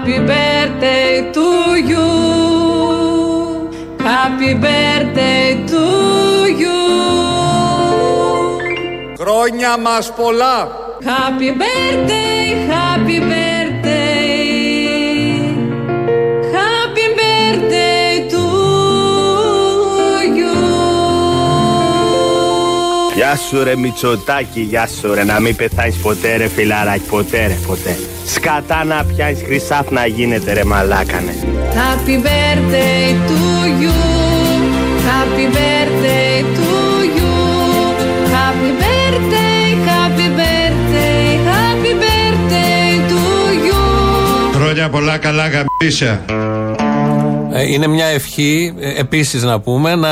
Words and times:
Happy 0.00 0.18
birthday 0.18 1.30
to 1.30 1.48
you. 1.92 2.08
Happy 4.00 4.54
birthday 4.54 5.46
to 5.72 5.84
you. 6.62 6.80
Χρόνια 9.18 9.76
μας 9.76 10.12
πολλά. 10.12 10.56
Happy 11.04 11.50
birthday, 11.60 12.42
happy 12.74 13.18
birthday. 13.20 13.39
Γεια 23.30 23.38
σου 23.38 23.64
ρε 23.64 23.76
Μητσοτάκη, 23.76 24.60
γεια 24.60 24.86
σου 24.86 25.14
ρε 25.14 25.24
Να 25.24 25.40
μην 25.40 25.56
πεθάνεις 25.56 25.96
ποτέ 25.96 26.36
ρε 26.36 26.48
φιλαράκι, 26.48 27.08
ποτέ 27.08 27.46
ρε 27.46 27.56
ποτέ 27.66 27.96
Σκατά 28.26 28.84
να 28.84 29.04
πιάνεις 29.04 29.42
χρυσάφ 29.44 29.90
να 29.90 30.06
γίνεται 30.06 30.52
ρε 30.52 30.64
μαλάκανε 30.64 31.34
Happy 31.74 32.16
birthday 32.26 33.04
to 33.28 33.40
you. 33.82 33.96
Happy 35.10 35.46
birthday 35.56 36.34
to 36.58 36.70
you. 37.16 37.32
Happy 38.36 38.70
birthday, 38.82 39.64
happy 39.90 40.28
birthday, 40.40 41.24
happy 41.52 41.92
birthday 42.04 42.88
to 43.10 43.20
you. 43.66 43.80
Χρόνια 44.54 44.88
πολλά 44.88 45.18
καλά 45.18 45.48
γαμπίσια. 45.48 46.24
Ε, 47.52 47.72
Είναι 47.72 47.86
μια 47.86 48.06
ευχή, 48.06 48.74
ε, 48.78 49.00
επίσης 49.00 49.42
να 49.42 49.60
πούμε, 49.60 49.94
να 49.94 50.10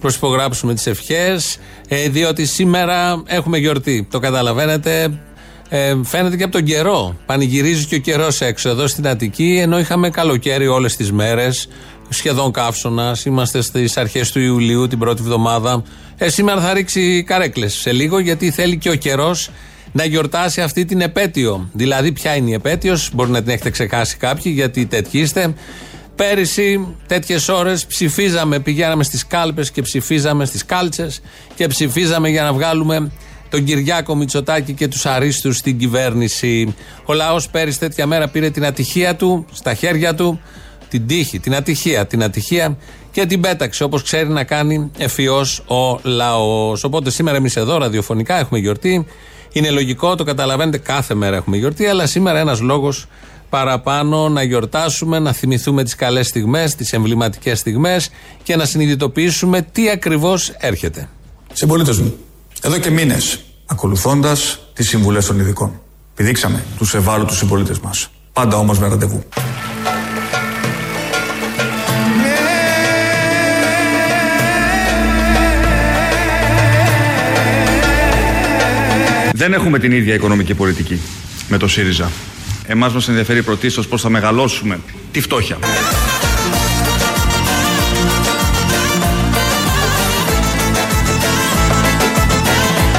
προσυπογράψουμε 0.00 0.74
τις 0.74 0.86
ευχές, 0.86 1.58
ε, 1.88 2.08
διότι 2.08 2.46
σήμερα 2.46 3.22
έχουμε 3.26 3.58
γιορτή. 3.58 4.06
Το 4.10 4.18
καταλαβαίνετε, 4.18 5.18
ε, 5.68 5.94
φαίνεται 6.04 6.36
και 6.36 6.42
από 6.42 6.52
τον 6.52 6.64
καιρό. 6.64 7.16
Πανηγυρίζει 7.26 7.86
και 7.86 7.94
ο 7.94 7.98
καιρός 7.98 8.40
έξω 8.40 8.68
εδώ 8.68 8.86
στην 8.86 9.08
Αττική, 9.08 9.58
ενώ 9.60 9.78
είχαμε 9.78 10.10
καλοκαίρι 10.10 10.66
όλες 10.66 10.96
τις 10.96 11.12
μέρες, 11.12 11.68
σχεδόν 12.08 12.52
καύσωνα. 12.52 13.16
Είμαστε 13.24 13.62
στις 13.62 13.96
αρχές 13.96 14.32
του 14.32 14.40
Ιουλίου, 14.40 14.86
την 14.86 14.98
πρώτη 14.98 15.22
εβδομάδα. 15.22 15.82
Ε, 16.16 16.28
σήμερα 16.28 16.60
θα 16.60 16.72
ρίξει 16.72 17.22
καρέκλες 17.22 17.74
σε 17.74 17.92
λίγο, 17.92 18.18
γιατί 18.18 18.50
θέλει 18.50 18.78
και 18.78 18.90
ο 18.90 18.94
καιρός 18.94 19.50
να 19.92 20.04
γιορτάσει 20.04 20.60
αυτή 20.60 20.84
την 20.84 21.00
επέτειο. 21.00 21.68
Δηλαδή, 21.72 22.12
ποια 22.12 22.36
είναι 22.36 22.50
η 22.50 22.52
επέτειος, 22.52 23.10
μπορεί 23.14 23.30
να 23.30 23.42
την 23.42 23.50
έχετε 23.50 23.70
ξεχάσει 23.70 24.16
κάποιοι, 24.16 24.52
γιατί 24.54 24.86
τέτοιοι 24.86 25.18
είστε. 25.18 25.54
Πέρυσι, 26.16 26.94
τέτοιες 27.06 27.48
ώρες 27.48 27.86
ψηφίζαμε, 27.86 28.58
πηγαίναμε 28.58 29.04
στις 29.04 29.26
κάλπες 29.26 29.70
και 29.70 29.82
ψηφίζαμε 29.82 30.44
στις 30.44 30.64
κάλτσες 30.64 31.20
και 31.54 31.66
ψηφίζαμε 31.66 32.28
για 32.28 32.42
να 32.42 32.52
βγάλουμε 32.52 33.10
τον 33.50 33.64
Κυριάκο 33.64 34.14
Μητσοτάκη 34.14 34.72
και 34.72 34.88
τους 34.88 35.06
αρίστους 35.06 35.56
στην 35.56 35.78
κυβέρνηση. 35.78 36.74
Ο 37.04 37.12
λαός 37.12 37.48
πέρυσι 37.48 37.78
τέτοια 37.78 38.06
μέρα 38.06 38.28
πήρε 38.28 38.50
την 38.50 38.64
ατυχία 38.64 39.16
του 39.16 39.46
στα 39.52 39.74
χέρια 39.74 40.14
του, 40.14 40.40
την 40.88 41.06
τύχη, 41.06 41.38
την 41.38 41.54
ατυχία, 41.54 42.06
την 42.06 42.22
ατυχία 42.22 42.76
και 43.12 43.26
την 43.26 43.40
πέταξε 43.40 43.84
όπως 43.84 44.02
ξέρει 44.02 44.28
να 44.28 44.44
κάνει 44.44 44.90
ευφυό 44.98 45.46
ο 45.66 46.00
λαός. 46.02 46.84
Οπότε 46.84 47.10
σήμερα 47.10 47.36
εμείς 47.36 47.56
εδώ 47.56 47.78
ραδιοφωνικά 47.78 48.38
έχουμε 48.38 48.58
γιορτή. 48.58 49.06
Είναι 49.52 49.70
λογικό, 49.70 50.14
το 50.14 50.24
καταλαβαίνετε, 50.24 50.78
κάθε 50.78 51.14
μέρα 51.14 51.36
έχουμε 51.36 51.56
γιορτή, 51.56 51.86
αλλά 51.86 52.06
σήμερα 52.06 52.38
ένας 52.38 52.60
λόγος 52.60 53.06
παραπάνω 53.48 54.28
να 54.28 54.42
γιορτάσουμε, 54.42 55.18
να 55.18 55.32
θυμηθούμε 55.32 55.84
τις 55.84 55.94
καλές 55.94 56.26
στιγμές, 56.26 56.74
τις 56.74 56.92
εμβληματικές 56.92 57.58
στιγμές 57.58 58.10
και 58.42 58.56
να 58.56 58.64
συνειδητοποιήσουμε 58.64 59.62
τι 59.72 59.90
ακριβώς 59.90 60.48
έρχεται. 60.48 61.08
Συμπολίτες 61.52 61.98
μου, 61.98 62.16
εδώ 62.62 62.78
και 62.78 62.90
μήνες, 62.90 63.40
ακολουθώντας 63.66 64.60
τις 64.72 64.88
συμβουλές 64.88 65.26
των 65.26 65.40
ειδικών, 65.40 65.80
πηδήξαμε 66.14 66.64
τους 66.76 66.94
ευάλωτους 66.94 67.36
συμπολίτες 67.36 67.78
μας. 67.78 68.10
Πάντα 68.32 68.56
όμως 68.56 68.78
με 68.78 68.88
ραντεβού. 68.88 69.24
Δεν 79.32 79.52
έχουμε 79.52 79.78
την 79.78 79.92
ίδια 79.92 80.14
οικονομική 80.14 80.54
πολιτική 80.54 81.00
με 81.48 81.56
το 81.56 81.68
ΣΥΡΙΖΑ. 81.68 82.10
Εμάς 82.68 82.92
μας 82.92 83.08
ενδιαφέρει 83.08 83.42
πρωτίστως 83.42 83.88
πώς 83.88 84.00
θα 84.00 84.08
μεγαλώσουμε 84.08 84.80
τη 85.12 85.20
φτώχεια. 85.20 85.58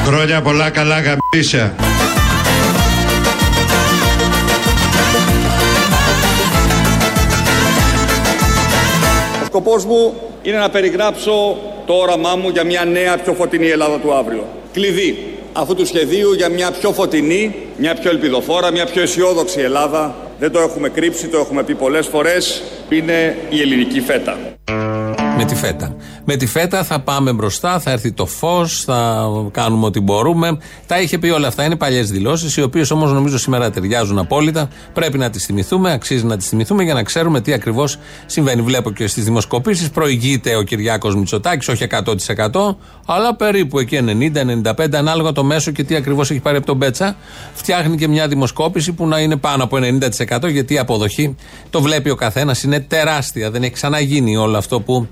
Χρόνια 0.06 0.42
πολλά 0.42 0.70
καλά 0.70 1.00
γαμπίσια. 1.00 1.76
Ο 9.42 9.46
σκοπός 9.46 9.86
μου 9.86 10.14
είναι 10.42 10.58
να 10.58 10.70
περιγράψω 10.70 11.58
το 11.86 11.94
όραμά 11.94 12.36
μου 12.36 12.50
για 12.50 12.64
μια 12.64 12.86
νέα 12.86 13.18
πιο 13.18 13.34
φωτεινή 13.34 13.68
Ελλάδα 13.68 13.98
του 13.98 14.14
αύριο. 14.14 14.48
Κλειδί 14.74 15.37
αυτού 15.60 15.76
του 15.76 15.86
σχεδίου 15.86 16.34
για 16.34 16.50
μια 16.50 16.72
πιο 16.72 16.92
φωτεινή, 16.92 17.56
μια 17.78 17.96
πιο 17.96 18.10
ελπιδοφόρα, 18.10 18.72
μια 18.72 18.86
πιο 18.86 19.02
αισιόδοξη 19.02 19.60
Ελλάδα. 19.60 20.16
Δεν 20.40 20.52
το 20.52 20.60
έχουμε 20.60 20.90
κρύψει, 20.90 21.28
το 21.28 21.38
έχουμε 21.38 21.64
πει 21.64 21.76
πολλές 21.76 22.08
φορές. 22.08 22.64
Είναι 22.90 23.38
η 23.50 23.62
ελληνική 23.62 24.02
φέτα. 24.02 24.38
Με 25.38 25.46
τη 25.46 25.56
φέτα. 25.56 25.96
Με 26.26 26.36
τη 26.36 26.46
φέτα 26.46 26.84
θα 26.84 27.00
πάμε 27.00 27.34
μπροστά, 27.34 27.80
θα 27.80 27.92
έρθει 27.92 28.12
το 28.12 28.26
φως, 28.26 28.84
θα 28.84 29.28
κάνουμε 29.52 29.86
ό,τι 29.86 30.00
μπορούμε. 30.00 30.58
Τα 30.86 31.02
είχε 31.02 31.18
πει 31.18 31.30
όλα 31.30 31.48
αυτά. 31.48 31.64
Είναι 31.64 31.76
παλιές 31.76 32.10
δηλώσεις, 32.10 32.58
οι 32.58 32.62
οποίες 32.62 32.92
όμως 32.92 33.12
νομίζω 33.12 33.38
σήμερα 33.38 33.70
ταιριάζουν 33.70 34.18
απόλυτα. 34.18 34.70
Πρέπει 34.94 35.18
να 35.18 35.30
τις 35.30 35.46
θυμηθούμε, 35.46 35.92
αξίζει 35.92 36.26
να 36.26 36.38
τις 36.38 36.48
θυμηθούμε 36.48 36.84
για 36.84 36.94
να 36.94 37.04
ξέρουμε 37.04 37.42
τι 37.42 37.54
ακριβώς 37.54 37.98
συμβαίνει. 38.26 38.62
Βλέπω 38.62 38.92
και 38.92 39.08
στις 39.08 39.24
δημοσκοπήσεις 39.24 39.90
προηγείται 39.90 40.56
ο 40.56 40.62
Κυριάκος 40.62 41.16
Μητσοτάκης, 41.16 41.68
όχι 41.68 41.84
100%, 41.84 42.78
αλλά 43.06 43.36
περίπου 43.36 43.80
εκεί 43.80 43.98
90-95, 43.98 44.96
ανάλογα 44.96 45.32
το 45.32 45.44
μέσο 45.44 45.72
και 45.72 45.84
τι 45.84 45.96
ακριβώς 45.96 46.32
έχει 46.32 46.40
πάρει 46.40 46.58
από 46.58 46.66
τον 46.66 46.76
Μπέτσα. 46.76 47.16
Φτιάχνει 47.54 47.98
και 47.98 48.08
μια 48.08 48.28
δημοσκόπηση 48.28 48.92
που 48.92 49.08
να 49.08 49.20
είναι 49.20 49.36
πάνω 49.36 49.64
από 49.64 49.78
90% 50.40 50.50
γιατί 50.50 50.74
η 50.74 50.78
αποδοχή 50.78 51.36
το 51.70 51.82
βλέπει 51.82 52.10
ο 52.10 52.16
καθένας, 52.16 52.64
είναι 52.64 52.80
τεράστια. 52.80 53.52
Δεν 53.52 53.64
έχει 53.64 53.74
ξαναγίνει 53.74 54.38
όλο 54.38 54.58
αυτό 54.58 54.80
που 54.80 55.08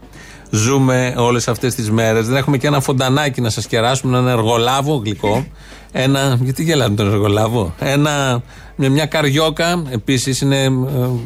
ζούμε 0.50 1.14
όλες 1.18 1.48
αυτές 1.48 1.76
τις 1.76 1.92
μέρες. 1.92 2.28
Δεν 2.28 2.36
έχουμε 2.36 2.58
και 2.58 2.68
ένα 2.68 2.80
φοντανάκι 2.80 3.42
να 3.42 3.50
σας 3.50 3.68
κεράσουμε, 3.68 4.18
έναν 4.18 4.28
εργολάβο 4.32 5.02
γλυκό. 5.06 5.46
Ένα. 5.92 6.38
Γιατί 6.42 6.64
γελάνε 6.64 6.96
τον 6.96 7.12
εργολάβο; 7.12 7.74
Ένα, 7.80 8.42
με 8.76 8.90
μια 8.90 9.06
καριόκα. 9.06 9.84
Επίσης 9.90 10.42
είναι 10.42 10.64
ε, 10.64 10.72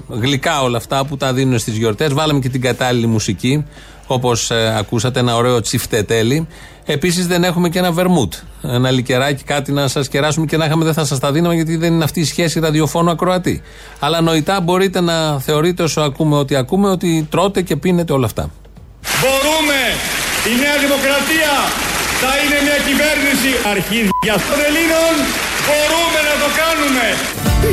γλυκά 0.08 0.62
όλα 0.62 0.78
αυτά 0.78 1.06
που 1.06 1.18
τα 1.18 1.34
δίνουν 1.34 1.60
στις 1.60 1.78
γιορτές. 1.78 2.14
Βάλαμε 2.14 2.40
και 2.40 2.50
την 2.50 2.62
κατάλληλη 2.62 3.08
μουσική. 3.08 3.66
Όπως 4.08 4.52
ακούσατε, 4.52 5.20
ένα 5.20 5.36
ωραίο 5.36 5.62
τσιφτετέλι. 5.62 6.48
Επίσης 6.86 7.28
δεν 7.28 7.44
έχουμε 7.44 7.70
και 7.70 7.80
ένα 7.80 7.92
βερμούτ. 7.92 8.34
Ένα 8.62 8.92
λικεράκι, 8.92 9.44
κάτι 9.44 9.72
να 9.72 9.88
σας 9.88 10.08
κεράσουμε 10.08 10.46
και 10.46 10.58
να 10.58 10.66
είχαμε 10.66 10.86
δεν 10.86 10.94
θα 10.94 11.06
σας 11.06 11.20
τα 11.20 11.32
δίναμε 11.32 11.56
γιατί 11.56 11.76
δεν 11.76 11.94
είναι 11.94 12.04
αυτή 12.04 12.20
η 12.20 12.24
σχέση 12.24 12.60
ραδιοφώνου 12.60 13.10
ακροατή. 13.10 13.62
Αλλά 14.00 14.22
νοητά 14.22 14.62
μπορείτε 14.62 15.02
να 15.02 15.40
θεωρείτε 15.40 15.84
όσο 15.84 16.02
ακούμε 16.02 16.36
ότι 16.36 16.56
ακούμε 16.56 16.90
ότι 16.90 17.28
τρώτε 17.30 17.62
και 17.62 17.76
πίνετε 17.76 18.14
όλα 18.14 18.26
αυτά. 18.26 18.52
Μπορούμε! 19.20 19.82
Η 20.52 20.54
Νέα 20.62 20.78
Δημοκρατία 20.86 21.54
θα 22.22 22.32
είναι 22.42 22.58
μια 22.66 22.78
κυβέρνηση 22.88 23.52
αρχίδια 23.74 24.36
των 24.48 24.58
Ελλήνων. 24.68 25.14
Μπορούμε 25.66 26.20
να 26.30 26.36
το 26.44 26.50
κάνουμε! 26.62 27.06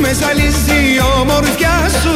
Με 0.03 0.11
ζαλίζει 0.19 0.79
η 0.95 0.97
ομορφιά 1.19 1.75
σου 2.01 2.15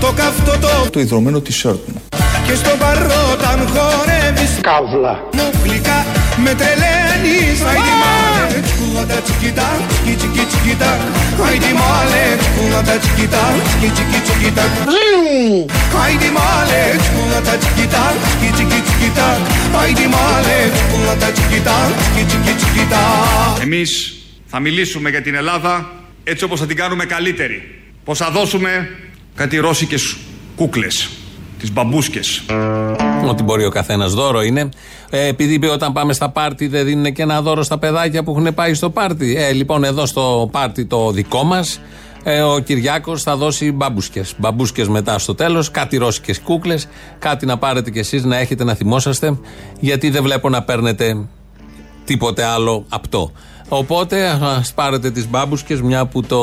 Το 0.00 0.12
καυτό 0.16 0.58
το 0.60 0.90
Το 0.90 1.00
ιδρωμένο 1.00 1.38
t-shirt 1.46 1.80
μου. 1.86 2.02
Και 2.46 2.54
στο 2.54 2.70
παρόταν 2.78 3.68
χορεύεις 3.74 4.52
Καύλα 4.60 5.22
Μου 5.32 5.50
γλυκά 5.64 6.06
με 6.36 6.54
τρελαίνεις 6.54 7.60
Άιντι 7.68 7.94
μάλε 8.00 8.03
τσικούγα 9.44 9.64
τσικιτά 9.64 9.68
Τσικι 9.88 10.14
τσικι 10.16 10.44
τσικιτά 10.50 10.92
Άιντι 11.46 11.72
μάλε 11.80 12.24
τσικούγα 12.40 12.98
τσικιτά 12.98 13.44
Τσικι 13.66 13.88
τσικι 13.94 14.20
τσικιτά 14.24 14.64
Άιντι 16.04 16.30
μάλε 16.36 16.82
τσικούγα 17.00 17.40
τσικιτά 17.58 18.04
Τσικι 18.24 18.52
τσικι 18.52 18.80
τσικιτά 18.86 19.28
Άιντι 19.80 20.06
μάλε 20.14 20.58
τσικούγα 20.74 21.14
τσικιτά 21.34 21.78
Τσικι 21.98 22.24
τσικι 22.28 22.52
τσικιτά 22.58 23.04
Εμείς 23.62 24.14
θα 24.46 24.60
μιλήσουμε 24.60 25.10
για 25.10 25.22
την 25.22 25.34
Ελλάδα 25.34 25.90
έτσι 26.24 26.44
όπως 26.44 26.60
θα 26.60 26.66
την 26.66 26.76
κάνουμε 26.76 27.04
καλύτερη. 27.04 27.82
Πως 28.04 28.18
θα 28.18 28.30
δώσουμε 28.30 28.90
κάτι 29.34 29.56
ρώσικες 29.56 30.16
κούκλες. 30.56 31.10
Τις 31.58 31.72
μπαμπούσκες. 31.72 32.42
Ό,τι 33.28 33.42
μπορεί 33.42 33.64
ο 33.64 33.70
καθένας 33.70 34.12
δώρο 34.12 34.42
είναι. 34.42 34.68
Ε, 35.10 35.26
επειδή 35.26 35.54
είπε 35.54 35.68
όταν 35.68 35.92
πάμε 35.92 36.12
στα 36.12 36.28
πάρτι 36.30 36.66
δεν 36.66 36.84
δίνουν 36.84 37.12
και 37.12 37.22
ένα 37.22 37.42
δώρο 37.42 37.62
στα 37.62 37.78
παιδάκια 37.78 38.22
που 38.22 38.30
έχουν 38.30 38.54
πάει 38.54 38.74
στο 38.74 38.90
πάρτι. 38.90 39.36
Ε, 39.36 39.52
λοιπόν, 39.52 39.84
εδώ 39.84 40.06
στο 40.06 40.48
πάρτι 40.52 40.84
το 40.84 41.10
δικό 41.10 41.44
μας, 41.44 41.80
ε, 42.22 42.40
ο 42.40 42.58
Κυριάκος 42.58 43.22
θα 43.22 43.36
δώσει 43.36 43.72
μπαμπούσκες. 43.72 44.34
Μπαμπούσκες 44.38 44.88
μετά 44.88 45.18
στο 45.18 45.34
τέλος, 45.34 45.70
κάτι 45.70 45.96
ρώσικες 45.96 46.40
κούκλες, 46.40 46.88
κάτι 47.18 47.46
να 47.46 47.58
πάρετε 47.58 47.90
κι 47.90 47.98
εσείς 47.98 48.24
να 48.24 48.36
έχετε 48.38 48.64
να 48.64 48.74
θυμόσαστε, 48.74 49.38
γιατί 49.80 50.10
δεν 50.10 50.22
βλέπω 50.22 50.48
να 50.48 50.62
παίρνετε 50.62 51.26
τίποτε 52.04 52.44
άλλο 52.44 52.84
απτό. 52.88 53.32
Οπότε 53.68 54.38
ας 54.58 54.72
πάρετε 54.74 55.10
τις 55.10 55.28
μπάμπουσκε, 55.28 55.82
μια 55.82 56.06
που 56.06 56.22
το 56.22 56.42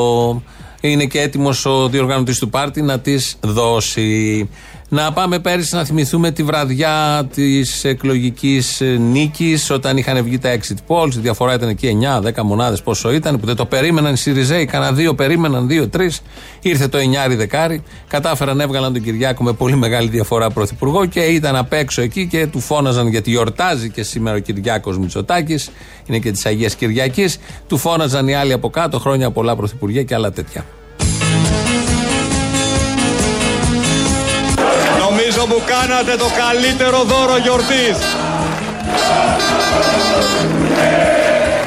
είναι 0.80 1.04
και 1.04 1.20
έτοιμος 1.20 1.66
ο 1.66 1.88
διοργανωτής 1.88 2.38
του 2.38 2.48
πάρτι 2.48 2.82
να 2.82 2.98
τις 2.98 3.36
δώσει. 3.40 4.48
Να 4.94 5.12
πάμε 5.12 5.38
πέρυσι 5.38 5.74
να 5.74 5.84
θυμηθούμε 5.84 6.30
τη 6.30 6.42
βραδιά 6.42 7.28
της 7.34 7.84
εκλογικής 7.84 8.82
νίκης, 8.98 9.70
όταν 9.70 9.96
είχαν 9.96 10.24
βγει 10.24 10.38
τα 10.38 10.56
exit 10.56 10.76
polls. 10.86 11.14
Η 11.14 11.18
διαφορά 11.18 11.54
ήταν 11.54 11.68
εκεί 11.68 11.98
9-10 12.22 12.42
μονάδες, 12.42 12.82
πόσο 12.82 13.12
ήταν, 13.12 13.40
που 13.40 13.46
δεν 13.46 13.56
το 13.56 13.66
περίμεναν 13.66 14.12
οι 14.12 14.16
Σιριζέοι. 14.16 14.64
Κανένα 14.64 14.92
δύο 14.92 15.14
περίμεναν, 15.14 15.68
δύο-τρει. 15.68 16.10
Ήρθε 16.60 16.88
το 16.88 16.98
9 16.98 17.36
δεκάρι. 17.36 17.82
Κατάφεραν, 18.08 18.60
έβγαλαν 18.60 18.92
τον 18.92 19.02
Κυριάκο 19.02 19.42
με 19.42 19.52
πολύ 19.52 19.76
μεγάλη 19.76 20.08
διαφορά 20.08 20.50
πρωθυπουργό 20.50 21.06
και 21.06 21.20
ήταν 21.20 21.56
απ' 21.56 21.72
έξω 21.72 22.02
εκεί 22.02 22.26
και 22.26 22.46
του 22.46 22.60
φώναζαν 22.60 23.08
γιατί 23.08 23.30
γιορτάζει 23.30 23.90
και 23.90 24.02
σήμερα 24.02 24.36
ο 24.36 24.38
Κυριάκος 24.38 24.98
Μητσοτάκης. 24.98 25.70
Είναι 26.06 26.18
και 26.18 26.30
της 26.30 26.46
Αγίας 26.46 26.74
Κυριακής. 26.74 27.38
Του 27.66 27.78
φώναζαν 27.78 28.28
οι 28.28 28.34
άλλοι 28.34 28.52
από 28.52 28.70
κάτω 28.70 28.98
χρόνια 28.98 29.30
πολλά 29.30 29.56
πρωθυπουργία 29.56 30.02
και 30.02 30.14
άλλα 30.14 30.32
τέτοια. 30.32 30.64
Νομίζω 35.42 35.60
μου 35.60 35.72
κάνατε 35.76 36.16
το 36.16 36.26
καλύτερο 36.46 37.02
δώρο 37.02 37.36
γιορτής. 37.36 37.98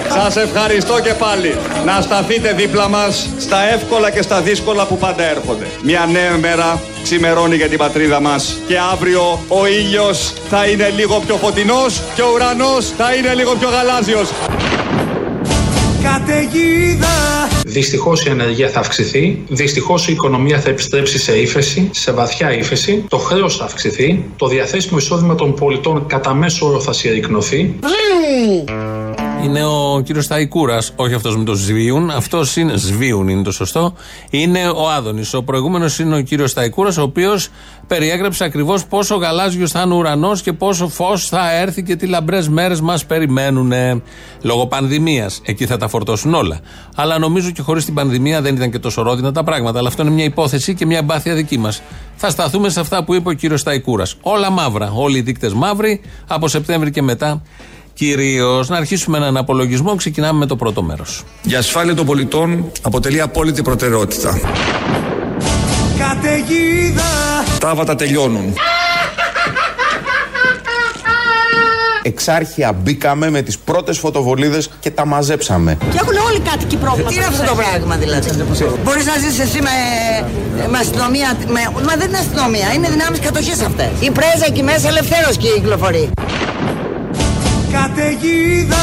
Σας 0.09 0.35
ευχαριστώ 0.35 0.99
και 0.99 1.13
πάλι. 1.13 1.55
Να 1.85 2.01
σταθείτε 2.01 2.53
δίπλα 2.53 2.89
μας 2.89 3.29
στα 3.39 3.73
εύκολα 3.73 4.11
και 4.11 4.21
στα 4.21 4.41
δύσκολα 4.41 4.85
που 4.85 4.97
πάντα 4.97 5.23
έρχονται. 5.23 5.65
Μια 5.81 6.09
νέα 6.11 6.37
μέρα 6.37 6.81
ξημερώνει 7.03 7.55
για 7.55 7.67
την 7.67 7.77
πατρίδα 7.77 8.19
μας 8.19 8.57
και 8.67 8.77
αύριο 8.91 9.45
ο 9.47 9.67
ήλιος 9.67 10.33
θα 10.49 10.65
είναι 10.65 10.89
λίγο 10.95 11.19
πιο 11.25 11.35
φωτεινός 11.35 12.01
και 12.15 12.21
ο 12.21 12.31
ουρανός 12.33 12.93
θα 12.97 13.13
είναι 13.13 13.33
λίγο 13.33 13.55
πιο 13.55 13.69
γαλάζιος. 13.69 14.29
Καταιγίδα 16.25 17.07
Δυστυχώς 17.65 18.25
η 18.25 18.29
ανεργία 18.29 18.69
θα 18.69 18.79
αυξηθεί. 18.79 19.43
Δυστυχώς 19.47 20.07
η 20.07 20.11
οικονομία 20.11 20.59
θα 20.59 20.69
επιστρέψει 20.69 21.19
σε 21.19 21.39
ύφεση, 21.39 21.89
σε 21.93 22.11
βαθιά 22.11 22.53
ύφεση. 22.53 23.05
Το 23.09 23.17
χρέος 23.17 23.57
θα 23.57 23.63
αυξηθεί. 23.63 24.23
Το 24.37 24.47
διαθέσιμο 24.47 24.97
εισόδημα 24.97 25.35
των 25.35 25.53
πολιτών 25.53 26.05
κατά 26.07 26.33
μέσο 26.33 26.67
όρο 26.67 26.79
θα 26.79 26.93
συρρυκνωθεί. 26.93 27.75
Είναι 29.43 29.65
ο 29.65 30.01
κύριος 30.03 30.27
Ταϊκούρα, 30.27 30.77
όχι 30.95 31.13
αυτός 31.13 31.37
με 31.37 31.43
το 31.43 31.53
σβίουν. 31.53 32.09
Αυτός 32.09 32.55
είναι, 32.55 32.77
σβίουν 32.77 33.27
είναι 33.27 33.43
το 33.43 33.51
σωστό. 33.51 33.93
Είναι 34.29 34.67
ο 34.75 34.89
Άδωνης. 34.89 35.33
Ο 35.33 35.43
προηγούμενος 35.43 35.99
είναι 35.99 36.15
ο 36.15 36.21
κύριος 36.21 36.53
Ταϊκούρα, 36.53 36.93
ο 36.99 37.01
οποίος 37.01 37.49
περιέγραψε 37.87 38.43
ακριβώς 38.43 38.85
πόσο 38.85 39.15
γαλάζιος 39.15 39.71
θα 39.71 39.81
είναι 39.81 39.93
ο 39.93 39.97
ουρανός 39.97 40.41
και 40.41 40.53
πόσο 40.53 40.87
φως 40.87 41.27
θα 41.27 41.53
έρθει 41.53 41.83
και 41.83 41.95
τι 41.95 42.05
λαμπρές 42.05 42.49
μέρες 42.49 42.81
μας 42.81 43.05
περιμένουν. 43.05 43.73
Λόγω 44.41 44.67
πανδημίας. 44.67 45.41
Εκεί 45.45 45.65
θα 45.65 45.77
τα 45.77 45.87
φορτώσουν 45.87 46.33
όλα. 46.33 46.59
Αλλά 46.95 47.19
νομίζω 47.19 47.51
και 47.51 47.61
χωρίς 47.61 47.85
την 47.85 47.93
πανδημία 47.93 48.41
δεν 48.41 48.55
ήταν 48.55 48.71
και 48.71 48.79
τόσο 48.79 49.01
ρόδινα 49.01 49.31
τα 49.31 49.43
πράγματα. 49.43 49.79
Αλλά 49.79 49.87
αυτό 49.87 50.01
είναι 50.01 50.11
μια 50.11 50.25
υπόθεση 50.25 50.73
και 50.73 50.85
μια 50.85 50.97
εμπάθεια 50.97 51.33
δική 51.33 51.57
μας. 51.57 51.81
Θα 52.15 52.29
σταθούμε 52.29 52.69
σε 52.69 52.79
αυτά 52.79 53.03
που 53.03 53.13
είπε 53.13 53.29
ο 53.29 53.33
κύριος 53.33 53.63
Ταϊκούρα. 53.63 54.03
Όλα 54.21 54.49
μαύρα. 54.49 54.91
Όλοι 54.95 55.17
οι 55.17 55.21
δείκτες 55.21 55.53
μαύροι 55.53 56.01
από 56.27 56.47
Σεπτέμβρη 56.47 56.91
και 56.91 57.01
μετά 57.01 57.41
κυρίως. 57.95 58.69
Να 58.69 58.77
αρχίσουμε 58.77 59.17
έναν 59.17 59.37
απολογισμό. 59.37 59.95
Ξεκινάμε 59.95 60.39
με 60.39 60.45
το 60.45 60.55
πρώτο 60.55 60.81
μέρος. 60.83 61.23
Η 61.43 61.55
ασφάλεια 61.55 61.95
των 61.95 62.05
πολιτών 62.05 62.71
αποτελεί 62.81 63.21
απόλυτη 63.21 63.61
προτεραιότητα. 63.61 64.39
Καταιγίδα 65.97 67.03
Τα 67.59 67.69
άβατα 67.69 67.95
τελειώνουν. 67.95 68.53
Εξάρχεια 72.01 72.73
μπήκαμε 72.73 73.29
με 73.29 73.41
τις 73.41 73.57
πρώτες 73.57 73.97
φωτοβολίδες 73.97 74.69
και 74.79 74.91
τα 74.91 75.05
μαζέψαμε. 75.05 75.77
Και 75.91 75.97
έχουν 76.01 76.15
όλοι 76.29 76.39
κάτοικοι 76.39 76.77
πρόβλημα. 76.77 77.09
Τι 77.09 77.15
είναι 77.15 77.25
αυτό 77.25 77.43
το 77.43 77.55
πράγμα 77.55 77.95
δηλαδή; 77.95 78.29
Μπορείς 78.83 79.05
να 79.05 79.13
ζήσεις 79.17 79.39
εσύ 79.39 79.59
με, 79.61 79.69
με 80.69 80.77
αστυνομία. 80.77 81.37
Με, 81.47 81.61
μα 81.85 81.95
δεν 81.95 82.07
είναι 82.07 82.17
αστυνομία, 82.17 82.73
είναι 82.75 82.89
δυνάμεις 82.89 83.19
κατοχής 83.19 83.61
αυτές. 83.61 83.89
Η 83.99 84.11
πρέζα 84.11 84.45
εκεί 84.47 84.63
μέσα 84.63 84.87
ελευθέρως 84.87 85.37
και 85.37 85.47
κυκλοφορεί. 85.47 86.09
Καταιγίδα 87.95 88.75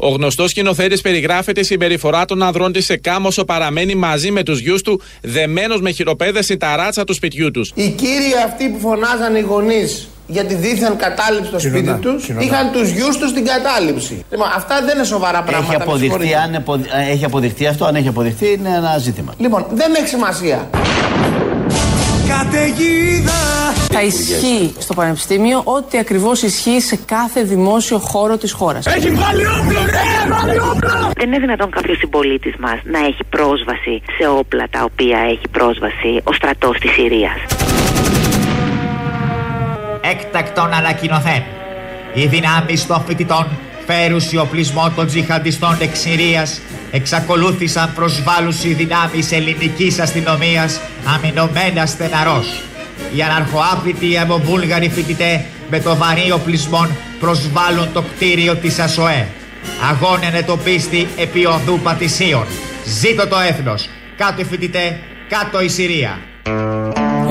Ο 0.00 0.08
γνωστός 0.08 0.50
σκηνοθέτης 0.50 1.00
περιγράφεται 1.00 1.60
η 1.60 1.64
συμπεριφορά 1.64 2.24
των 2.24 2.42
ανδρών 2.42 2.72
της 2.72 2.84
σε 2.84 2.96
κάμωσο 2.96 3.44
παραμένει 3.44 3.94
μαζί 3.94 4.30
με 4.30 4.42
τους 4.42 4.60
γιους 4.60 4.82
του, 4.82 5.00
δεμένος 5.22 5.80
με 5.80 5.90
χειροπέδε 5.90 6.42
στην 6.42 6.58
ταράτσα 6.58 7.04
του 7.04 7.14
σπιτιού 7.14 7.50
τους. 7.50 7.72
Οι 7.74 7.88
κύριοι 7.88 8.32
αυτοί 8.46 8.68
που 8.68 8.78
φωνάζαν 8.78 9.34
οι 9.36 9.40
γονείς 9.40 10.08
για 10.26 10.44
τη 10.44 10.54
δίθεν 10.54 10.96
κατάληψη 10.96 11.48
στο 11.48 11.58
σπίτι 11.58 11.92
τους, 12.00 12.28
είχαν 12.28 12.72
τους 12.72 12.88
γιους 12.90 13.16
τους 13.18 13.30
στην 13.30 13.44
κατάληψη. 13.46 14.24
Λοιπόν, 14.30 14.48
αυτά 14.54 14.82
δεν 14.84 14.96
είναι 14.96 15.04
σοβαρά 15.04 15.42
πράγματα. 15.42 15.72
Έχει 15.72 15.76
με 15.78 15.84
αποδειχθεί, 15.84 16.18
συγχωρείτε. 16.18 16.36
αν 16.36 16.54
επο- 16.54 16.74
ε, 17.08 17.10
έχει 17.12 17.24
αποδειχθεί 17.24 17.66
αυτό, 17.66 17.84
αν 17.84 17.94
έχει 17.94 18.08
αποδειχθεί 18.08 18.52
είναι 18.52 18.68
ένα 18.76 18.98
ζήτημα. 18.98 19.34
Λοιπόν, 19.38 19.66
δεν 19.72 19.94
έχει 19.94 20.06
σημασία. 20.08 20.68
Καταιγίδα 22.38 23.32
Θα 23.90 24.02
ισχύει 24.02 24.74
στο 24.78 24.94
Πανεπιστήμιο 24.94 25.60
ό,τι 25.64 25.98
ακριβώς 25.98 26.42
ισχύει 26.42 26.80
σε 26.80 26.96
κάθε 27.06 27.42
δημόσιο 27.42 27.98
χώρο 27.98 28.36
της 28.36 28.52
χώρας. 28.52 28.86
Έχει 28.86 29.10
βάλει 29.10 29.46
όπλο, 29.46 29.80
ναι, 29.80 30.34
βάλει 30.34 30.58
όπλο 30.58 31.10
Δεν 31.16 31.26
είναι 31.26 31.38
δυνατόν 31.38 31.70
κάποιος 31.70 31.98
συμπολίτης 31.98 32.54
μας 32.58 32.80
να 32.84 32.98
έχει 32.98 33.24
πρόσβαση 33.30 34.02
σε 34.18 34.28
όπλα 34.28 34.68
τα 34.70 34.84
οποία 34.84 35.18
έχει 35.18 35.48
πρόσβαση 35.50 36.20
ο 36.24 36.32
στρατός 36.32 36.78
της 36.78 36.90
Συρίας. 36.90 37.38
Έκτακτον 40.00 40.72
ανακοινωθέν. 40.72 41.42
Οι 42.14 42.26
δυνάμεις 42.26 42.86
των 42.86 43.04
φοιτητών 43.06 43.46
φέρουσι 43.92 44.36
οπλισμό 44.36 44.92
των 44.96 45.06
τζιχαντιστών 45.06 45.76
εξ 45.80 45.98
Συρίας 45.98 46.60
εξακολούθησαν 46.90 47.92
προσβάλλουσι 47.94 48.72
δυνάμεις 48.72 49.32
ελληνικής 49.32 49.98
αστυνομίας 49.98 50.80
αμυνωμένα 51.14 51.86
στεναρός. 51.86 52.62
Οι 53.16 53.22
αναρχοάπλητοι 53.22 54.14
αιμοβούλγαροι 54.14 54.88
φοιτητέ 54.88 55.44
με 55.70 55.80
το 55.80 55.96
βαρύ 55.96 56.32
οπλισμό 56.32 56.88
προσβάλλουν 57.20 57.92
το 57.92 58.02
κτίριο 58.02 58.56
της 58.56 58.78
ΑΣΟΕ. 58.78 59.28
Αγώνενε 59.90 60.42
το 60.42 60.56
πίστη 60.56 61.08
επί 61.16 61.46
οδού 61.46 61.80
πατησίων. 61.82 62.46
Ζήτω 62.84 63.26
το 63.26 63.38
έθνος. 63.38 63.88
Κάτω 64.16 64.40
οι 64.40 64.44
φοιτητέ, 64.44 64.98
κάτω 65.28 65.60
η 65.60 65.68
Συρία. 65.68 66.18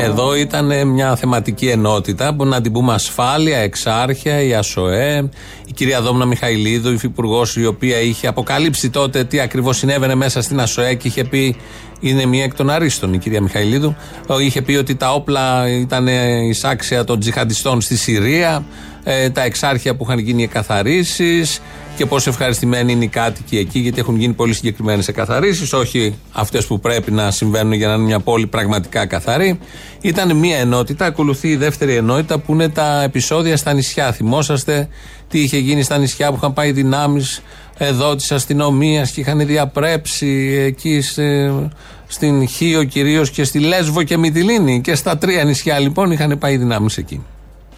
Εδώ 0.03 0.35
ήταν 0.35 0.87
μια 0.87 1.15
θεματική 1.15 1.67
ενότητα 1.67 2.35
που 2.35 2.45
να 2.45 2.61
την 2.61 2.71
πούμε 2.71 2.93
ασφάλεια, 2.93 3.57
εξάρχεια, 3.57 4.41
η 4.41 4.53
ΑΣΟΕ, 4.53 5.29
η 5.67 5.73
κυρία 5.73 6.01
Δόμνα 6.01 6.25
Μιχαηλίδου, 6.25 6.91
υφυπουργός, 6.91 7.55
η 7.55 7.65
οποία 7.65 7.99
είχε 7.99 8.27
αποκαλύψει 8.27 8.89
τότε 8.89 9.23
τι 9.23 9.39
ακριβώς 9.39 9.77
συνέβαινε 9.77 10.15
μέσα 10.15 10.41
στην 10.41 10.59
ΑΣΟΕ 10.59 10.93
και 10.93 11.07
είχε 11.07 11.23
πει. 11.23 11.55
Είναι 12.01 12.25
μία 12.25 12.43
εκ 12.43 12.53
των 12.53 12.69
αρίστων 12.69 13.13
η 13.13 13.17
κυρία 13.17 13.41
Μιχαηλίδου. 13.41 13.95
Είχε 14.41 14.61
πει 14.61 14.75
ότι 14.75 14.95
τα 14.95 15.13
όπλα 15.13 15.69
ήταν 15.69 16.07
εισάξια 16.49 17.03
των 17.03 17.19
τζιχαντιστών 17.19 17.81
στη 17.81 17.97
Συρία, 17.97 18.65
ε, 19.03 19.29
τα 19.29 19.43
εξάρχεια 19.43 19.95
που 19.95 20.03
είχαν 20.03 20.19
γίνει 20.19 20.43
εκαθαρίσεις 20.43 21.61
και 21.95 22.05
πόσο 22.05 22.29
ευχαριστημένοι 22.29 22.91
είναι 22.91 23.03
οι 23.03 23.07
κάτοικοι 23.07 23.57
εκεί, 23.57 23.79
γιατί 23.79 23.99
έχουν 23.99 24.15
γίνει 24.15 24.33
πολύ 24.33 24.53
συγκεκριμένες 24.53 25.07
εκαθαρίσεις, 25.07 25.73
όχι 25.73 26.15
αυτές 26.31 26.65
που 26.65 26.79
πρέπει 26.79 27.11
να 27.11 27.31
συμβαίνουν 27.31 27.73
για 27.73 27.87
να 27.87 27.93
είναι 27.93 28.03
μια 28.03 28.19
πόλη 28.19 28.47
πραγματικά 28.47 29.05
καθαρή. 29.05 29.59
Ήταν 30.01 30.37
μια 30.37 30.57
ενότητα, 30.57 31.05
ακολουθεί 31.05 31.47
η 31.47 31.55
δεύτερη 31.55 31.95
ενότητα 31.95 32.39
που 32.39 32.53
είναι 32.53 32.69
τα 32.69 33.03
επεισόδια 33.03 33.57
στα 33.57 33.73
νησιά. 33.73 34.11
Θυμόσαστε 34.11 34.87
τι 35.29 35.39
είχε 35.39 35.57
γίνει 35.57 35.83
στα 35.83 35.97
νησιά 35.97 36.29
που 36.29 36.35
είχαν 36.35 36.53
πάει 36.53 36.71
δυνάμεις 36.71 37.41
εδώ 37.85 38.15
της 38.15 38.31
αστυνομίας 38.31 39.11
και 39.11 39.19
είχαν 39.19 39.45
διαπρέψει 39.45 40.61
εκεί 40.65 41.01
σε, 41.01 41.23
στην 42.07 42.47
Χίο 42.47 42.83
κυρίως 42.83 43.29
και 43.29 43.43
στη 43.43 43.59
Λέσβο 43.59 44.03
και 44.03 44.17
Μυτιλίνη. 44.17 44.81
Και 44.81 44.95
στα 44.95 45.17
τρία 45.17 45.43
νησιά 45.43 45.79
λοιπόν 45.79 46.11
είχαν 46.11 46.37
πάει 46.37 46.57
δυνάμεις 46.57 46.97
εκεί. 46.97 47.25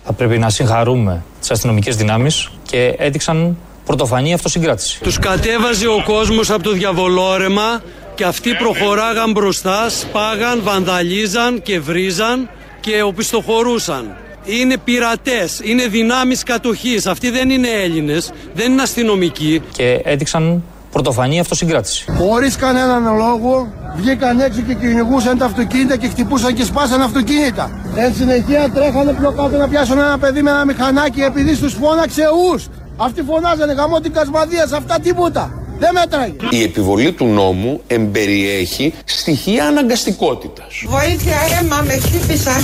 Θα 0.04 0.14
πρέπει 0.14 0.38
να 0.38 0.50
συγχαρούμε 0.50 1.24
τις 1.40 1.52
αστυνομικές 1.52 1.96
δυνάμεις 1.96 2.50
και 2.66 2.96
έδειξαν 2.98 3.58
πρωτοφανή 3.86 4.34
αυτοσυγκράτηση. 4.34 5.00
Τους 5.02 5.20
κατέβαζε 5.20 5.88
ο 5.88 6.04
κόσμος 6.06 6.50
από 6.50 6.64
το 6.64 6.72
διαβολόρεμα 6.72 7.82
και 8.16 8.24
αυτοί 8.24 8.56
προχωράγαν 8.56 9.32
μπροστά, 9.32 9.90
σπάγαν, 9.90 10.62
βανδαλίζαν 10.64 11.62
και 11.62 11.80
βρίζαν 11.80 12.50
και 12.80 13.02
οπισθοχωρούσαν. 13.02 14.16
Είναι 14.46 14.78
πειρατές, 14.78 15.60
είναι 15.64 15.88
δυνάμεις 15.88 16.44
κατοχής. 16.44 17.08
Αυτοί 17.08 17.30
δεν 17.30 17.50
είναι 17.50 17.68
Έλληνες, 17.84 18.32
δεν 18.54 18.72
είναι 18.72 18.82
αστυνομικοί. 18.82 19.62
Και 19.72 20.02
έδειξαν 20.04 20.64
πρωτοφανή 20.92 21.40
αυτοσυγκράτηση. 21.40 22.06
Χωρί 22.18 22.50
κανέναν 22.52 23.04
λόγο 23.18 23.74
βγήκαν 23.96 24.40
έξω 24.40 24.62
και 24.62 24.74
κυνηγούσαν 24.74 25.38
τα 25.38 25.46
αυτοκίνητα 25.46 25.96
και 25.98 26.08
χτυπούσαν 26.08 26.54
και 26.54 26.64
σπάσαν 26.64 27.02
αυτοκίνητα. 27.02 27.82
Εν 27.96 28.14
συνεχεία 28.16 28.70
τρέχανε 28.74 29.14
πιο 29.14 29.32
κάτω 29.32 29.58
να 29.58 29.68
πιάσουν 29.68 29.98
ένα 29.98 30.18
παιδί 30.18 30.42
με 30.42 30.50
ένα 30.50 30.66
μηχανάκι 30.66 31.22
επειδή 31.22 31.58
του 31.58 31.70
φώναξε 31.70 32.22
ου. 32.22 32.64
Αυτοί 32.98 33.22
φωνάζανε 33.22 33.74
γαμό 33.74 34.00
την 34.00 34.14
Κασμαδία, 34.14 34.68
σε 34.68 34.76
αυτά 34.76 35.00
τίποτα. 35.00 35.62
Δεν 35.84 35.94
μέτραγε. 35.94 36.34
Η 36.50 36.63
επιβολή 36.63 37.12
του 37.12 37.25
νόμου 37.25 37.82
εμπεριέχει 37.88 38.94
στοιχεία 39.06 39.63
αναγκαστικότητας. 39.72 40.72
Βοήθεια, 40.96 41.38
αίμα, 41.60 41.80
με 41.88 41.96
χτύπησαν. 42.06 42.63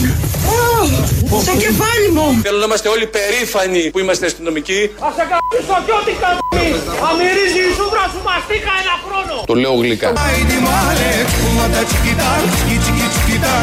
Στο 1.45 1.53
κεφάλι 1.63 2.09
μου. 2.15 2.27
Θέλω 2.43 2.57
να 2.57 2.65
είμαστε 2.65 2.87
όλοι 2.95 3.05
περήφανοι 3.17 3.81
που 3.91 3.99
είμαστε 4.03 4.25
αστυνομικοί. 4.25 4.81
Ας 5.07 5.13
σε 5.17 5.25
καμπήσω 5.31 5.75
κι 5.85 5.93
ό,τι 5.99 6.13
καμπείς 6.23 6.79
Θα 7.01 7.09
μυρίζει 7.17 7.61
η 7.69 7.73
σούβρα 7.77 8.03
σου 8.13 8.19
μαστίκα 8.27 8.73
ένα 8.81 8.95
χρόνο 9.05 9.33
Το 9.49 9.53
λέω 9.61 9.73
γλυκά. 9.83 10.09
Ai 10.27 10.41
di 10.51 10.57
male, 10.69 11.09
una 11.49 11.65
da 11.73 11.81
chiquita, 11.89 12.29
chiqui 12.67 13.05
chiquita. 13.13 13.53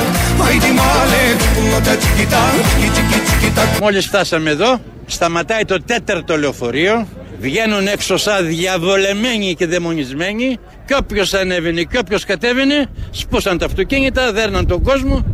Ai 0.46 0.56
di 0.64 0.72
male, 0.80 1.20
una 1.64 1.78
da 1.86 1.94
chiquita, 2.02 2.40
chiqui 2.80 3.18
chiquita. 3.26 3.62
Μόλις 3.80 4.06
φτάσαμε 4.06 4.50
εδώ, 4.50 4.80
σταματάει 5.06 5.64
το 5.64 5.82
τέταρτο 5.82 6.36
λεωφορείο, 6.38 7.06
βγαίνουν 7.38 7.86
έξω 7.86 8.16
σαν 8.16 8.46
διαβολεμένοι 8.46 9.54
και 9.54 9.66
δαιμονισμένοι 9.66 10.58
και 10.86 10.94
όποιος 10.94 11.34
ανέβαινε 11.34 11.82
και 11.82 11.98
όποιος 11.98 12.24
κατέβαινε, 12.24 12.86
σπούσαν 13.10 13.58
τα 13.58 13.66
αυτοκίνητα, 13.66 14.32
δέρναν 14.32 14.66
τον 14.66 14.82
κόσμο. 14.82 15.24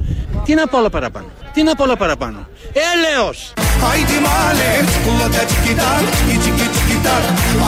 Τι 0.45 0.55
να 0.55 0.67
πω 0.67 0.79
όλα 0.79 0.91
παραπάνω, 0.91 1.27
τι 1.53 1.63
να 1.63 1.75
πω 1.75 1.83
όλα 1.85 1.97
παραπάνω. 1.97 2.49
Έλεος! 2.95 3.53
Ai 3.91 4.03
di 4.11 4.19
male, 4.29 4.69
una 5.13 5.27
da 5.35 5.43
chiquita, 5.51 5.89
chiqui 6.29 6.67
chiquita. 6.75 7.15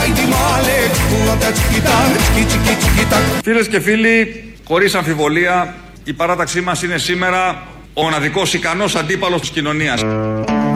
Ai 0.00 0.10
di 0.18 0.26
male, 0.36 0.76
una 1.18 1.34
da 1.42 1.50
chiquita, 1.56 1.94
chiqui 2.34 2.74
chiquita. 2.82 3.16
Φίλες 3.42 3.68
και 3.68 3.80
φίλοι, 3.80 4.44
χωρίς 4.64 4.94
αμφιβολία, 4.94 5.74
η 6.04 6.12
παράταξή 6.12 6.60
μας 6.60 6.82
είναι 6.82 6.98
σήμερα 6.98 7.62
ο 7.94 8.02
μοναδικός 8.02 8.54
ικανός 8.54 8.94
αντίπαλος 8.94 9.40
της 9.40 9.50
κοινωνίας. 9.50 10.00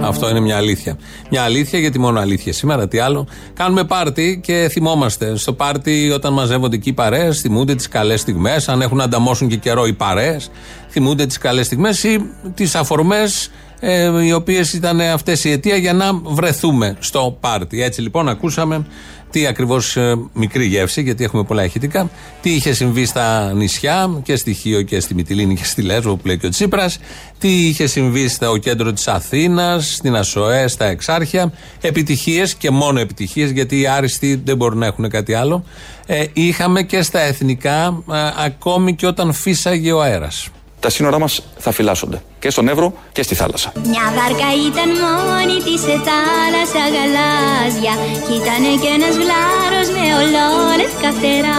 Αυτό 0.08 0.28
είναι 0.28 0.40
μια 0.40 0.56
αλήθεια. 0.56 0.98
Μια 1.30 1.42
αλήθεια 1.42 1.78
γιατί 1.78 1.98
μόνο 1.98 2.20
αλήθεια 2.20 2.52
σήμερα. 2.52 2.88
Τι 2.88 2.98
άλλο. 2.98 3.26
Κάνουμε 3.54 3.84
πάρτι 3.84 4.40
και 4.42 4.68
θυμόμαστε. 4.70 5.36
Στο 5.36 5.52
πάρτι, 5.52 6.10
όταν 6.10 6.32
μαζεύονται 6.32 6.76
εκεί 6.76 6.88
οι 6.88 6.92
παρέες, 6.92 7.40
θυμούνται 7.40 7.74
τις 7.74 7.88
καλές 7.88 8.20
στιγμές. 8.20 8.68
Αν 8.68 8.80
έχουν 8.80 8.96
να 8.96 9.04
ανταμώσουν 9.04 9.48
και 9.48 9.56
καιρό 9.56 9.86
οι 9.86 9.92
παρέες, 9.92 10.50
θυμούνται 10.88 11.26
τις 11.26 11.38
καλές 11.38 11.66
στιγμές 11.66 12.04
ή 12.04 12.18
τις 12.54 12.74
αφορμές 12.74 13.50
ε, 13.80 14.24
οι 14.24 14.32
οποίες 14.32 14.72
ήταν 14.72 15.00
αυτές 15.00 15.44
η 15.44 15.50
αιτία 15.50 15.76
για 15.76 15.92
να 15.92 16.14
βρεθούμε 16.14 16.96
στο 16.98 17.36
πάρτι. 17.40 17.82
Έτσι 17.82 18.00
λοιπόν 18.00 18.28
ακούσαμε 18.28 18.86
τι 19.30 19.46
ακριβώς 19.46 19.96
μικρή 20.32 20.66
γεύση, 20.66 21.02
γιατί 21.02 21.24
έχουμε 21.24 21.44
πολλά 21.44 21.64
ηχητικά, 21.64 22.10
τι 22.42 22.50
είχε 22.50 22.72
συμβεί 22.72 23.04
στα 23.04 23.52
νησιά 23.52 24.20
και 24.22 24.36
στη 24.36 24.52
Χίο 24.52 24.82
και 24.82 25.00
στη 25.00 25.14
Μυτιλίνη 25.14 25.54
και 25.54 25.64
στη 25.64 25.82
Λέσβο 25.82 26.16
που 26.16 26.26
λέει 26.26 26.38
και 26.38 26.46
ο 26.46 26.50
Τσίπρας, 26.50 26.98
τι 27.38 27.66
είχε 27.66 27.86
συμβεί 27.86 28.28
στο 28.28 28.56
κέντρο 28.56 28.92
της 28.92 29.08
Αθήνας, 29.08 29.94
στην 29.94 30.16
Ασοέ, 30.16 30.68
στα 30.68 30.84
Εξάρχεια. 30.84 31.52
Επιτυχίες 31.80 32.54
και 32.54 32.70
μόνο 32.70 33.00
επιτυχίες, 33.00 33.50
γιατί 33.50 33.80
οι 33.80 33.86
άριστοι 33.86 34.40
δεν 34.44 34.56
μπορούν 34.56 34.78
να 34.78 34.86
έχουν 34.86 35.08
κάτι 35.08 35.34
άλλο. 35.34 35.64
Ε, 36.06 36.24
είχαμε 36.32 36.82
και 36.82 37.02
στα 37.02 37.20
εθνικά, 37.20 38.02
ε, 38.12 38.16
ακόμη 38.44 38.94
και 38.94 39.06
όταν 39.06 39.32
φύσαγε 39.32 39.92
ο 39.92 40.02
αέρας. 40.02 40.48
Τα 40.80 40.90
σύνορά 40.90 41.18
μας 41.18 41.40
θα 41.58 41.70
φυλάσσονται 41.70 42.22
και 42.38 42.50
στον 42.50 42.68
Εύρο 42.68 42.92
και 43.12 43.22
στη 43.22 43.34
θάλασσα. 43.34 43.72
Μια 43.74 44.04
βάρκα 44.16 44.48
ήταν 44.68 44.88
μόνη 45.04 45.56
της 45.66 45.80
σε 45.80 45.96
θάλασσα 46.08 46.82
γαλάζια 46.94 47.94
Κι 48.26 48.34
ήτανε 48.40 48.70
και 48.82 48.90
ένας 48.98 49.14
βλάρος 49.22 49.88
με 49.96 50.04
ολόλευκα 50.20 51.08
φτερά 51.16 51.58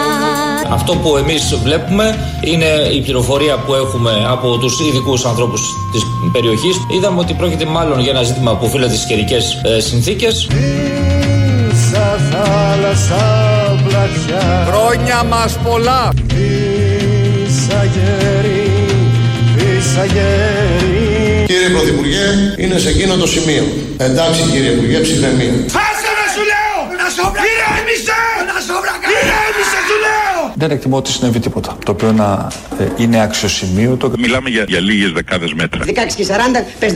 Αυτό 0.78 0.96
που 0.96 1.18
εμείς 1.18 1.56
βλέπουμε 1.64 2.06
είναι 2.42 2.66
η 2.98 3.02
πληροφορία 3.02 3.56
που 3.58 3.74
έχουμε 3.74 4.26
από 4.28 4.58
τους 4.58 4.80
ειδικούς 4.88 5.26
ανθρώπους 5.26 5.62
της 5.92 6.02
περιοχής. 6.32 6.76
Είδαμε 6.96 7.20
ότι 7.20 7.34
πρόκειται 7.34 7.66
μάλλον 7.66 8.00
για 8.00 8.12
ένα 8.12 8.24
ζήτημα 8.24 8.56
που 8.58 8.66
οφείλεται 8.66 8.94
στις 8.94 9.08
καιρικές 9.08 9.62
ε, 9.64 9.80
συνθήκες. 9.80 10.48
Ίσα 11.72 12.20
θάλασσα 12.32 13.24
πλατιά 13.88 14.68
Χρόνια 14.72 15.24
μας 15.24 15.58
πολλά. 15.64 16.10
Ίσα 17.48 17.84
γέρι, 17.84 18.59
ίσα 20.00 20.14
γέρι 20.14 21.44
Κύριε 21.46 21.70
Πρωθυπουργέ, 21.70 22.26
είναι 22.58 22.78
σε 22.78 22.90
εκείνο 22.90 23.16
το 23.16 23.28
σημείο. 23.28 23.64
Εντάξει 23.98 24.42
κύριε 24.52 24.72
Υπουργέ, 24.72 25.00
ψυχραιμία. 25.00 25.54
Άσε 25.88 26.10
με 26.18 26.26
σου 26.36 26.44
λέω! 26.52 26.78
Ηρέμησε! 27.52 28.20
Ηρέμησε 29.22 29.80
σου 29.88 29.98
λέω! 30.06 30.54
Δεν 30.56 30.72
εκτιμώ 30.72 30.98
ότι 30.98 31.12
συνέβη 31.12 31.40
τίποτα. 31.40 31.78
Το 31.86 31.92
οποίο 31.92 32.12
να 32.12 32.48
ε, 32.80 32.86
είναι 32.98 33.22
αξιοσημείωτο. 33.22 34.12
Μιλάμε 34.18 34.50
για, 34.50 34.64
για 34.68 34.80
λίγες 34.80 35.12
δεκάδες 35.12 35.54
μέτρα. 35.54 35.86
16 35.86 35.90
και 36.16 36.26
40, 36.28 36.32
πες 36.80 36.94
15. 36.94 36.96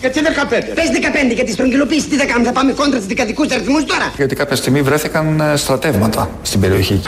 Γιατί 0.00 0.20
15. 0.24 0.50
Πες 0.74 0.88
15 1.30 1.34
για 1.34 1.44
τη 1.44 1.52
στρογγυλοποίηση. 1.52 2.08
Τι 2.08 2.16
θα 2.16 2.24
κάνουμε, 2.24 2.46
θα 2.46 2.52
πάμε 2.52 2.72
κόντρα 2.72 2.96
στους 2.96 3.06
δικατικούς 3.06 3.50
αριθμούς 3.52 3.84
τώρα; 3.84 4.12
Γιατί 4.16 4.34
κάποια 4.34 4.56
στιγμή 4.56 4.82
βρέθηκαν 4.82 5.40
ε, 5.40 5.56
στρατεύματα 5.56 6.30
στην 6.42 6.60
περιοχή. 6.60 7.02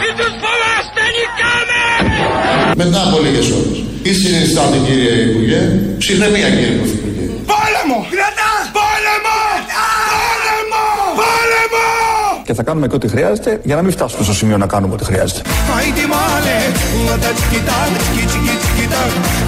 Μετά 2.77 3.03
από 3.09 3.21
λίγες 3.21 3.51
ώρες. 3.51 3.82
Τι 4.03 4.15
συνιστάτε 4.15 4.77
κύριε 4.87 5.11
Υπουργέ, 5.11 5.61
ψυχραιμία 5.99 6.51
κύριε 6.51 6.77
Πρωθυπουργέ. 6.79 7.27
Πόλεμο! 7.53 7.99
Κρατά! 8.15 8.53
Πόλεμο! 8.79 9.39
Πόλεμο! 10.13 10.85
Πόλεμο! 11.21 11.87
Και 12.47 12.55
θα 12.55 12.63
κάνουμε 12.63 12.87
και 12.89 12.95
ό,τι 12.95 13.09
χρειάζεται 13.09 13.61
για 13.63 13.77
να 13.77 13.83
μην 13.83 13.93
φτάσουμε 13.93 14.25
στο 14.25 14.35
σημείο 14.35 14.57
να 14.59 14.67
κάνουμε 14.67 14.95
ό,τι 14.95 15.05
χρειάζεται. 15.05 15.41
Ai 15.79 15.89
di 15.99 16.05
male, 16.15 16.57
una 17.01 17.17
da 17.23 17.31
chiquita, 17.39 17.77
chiqui 18.15 18.55
chiquita. 18.63 19.01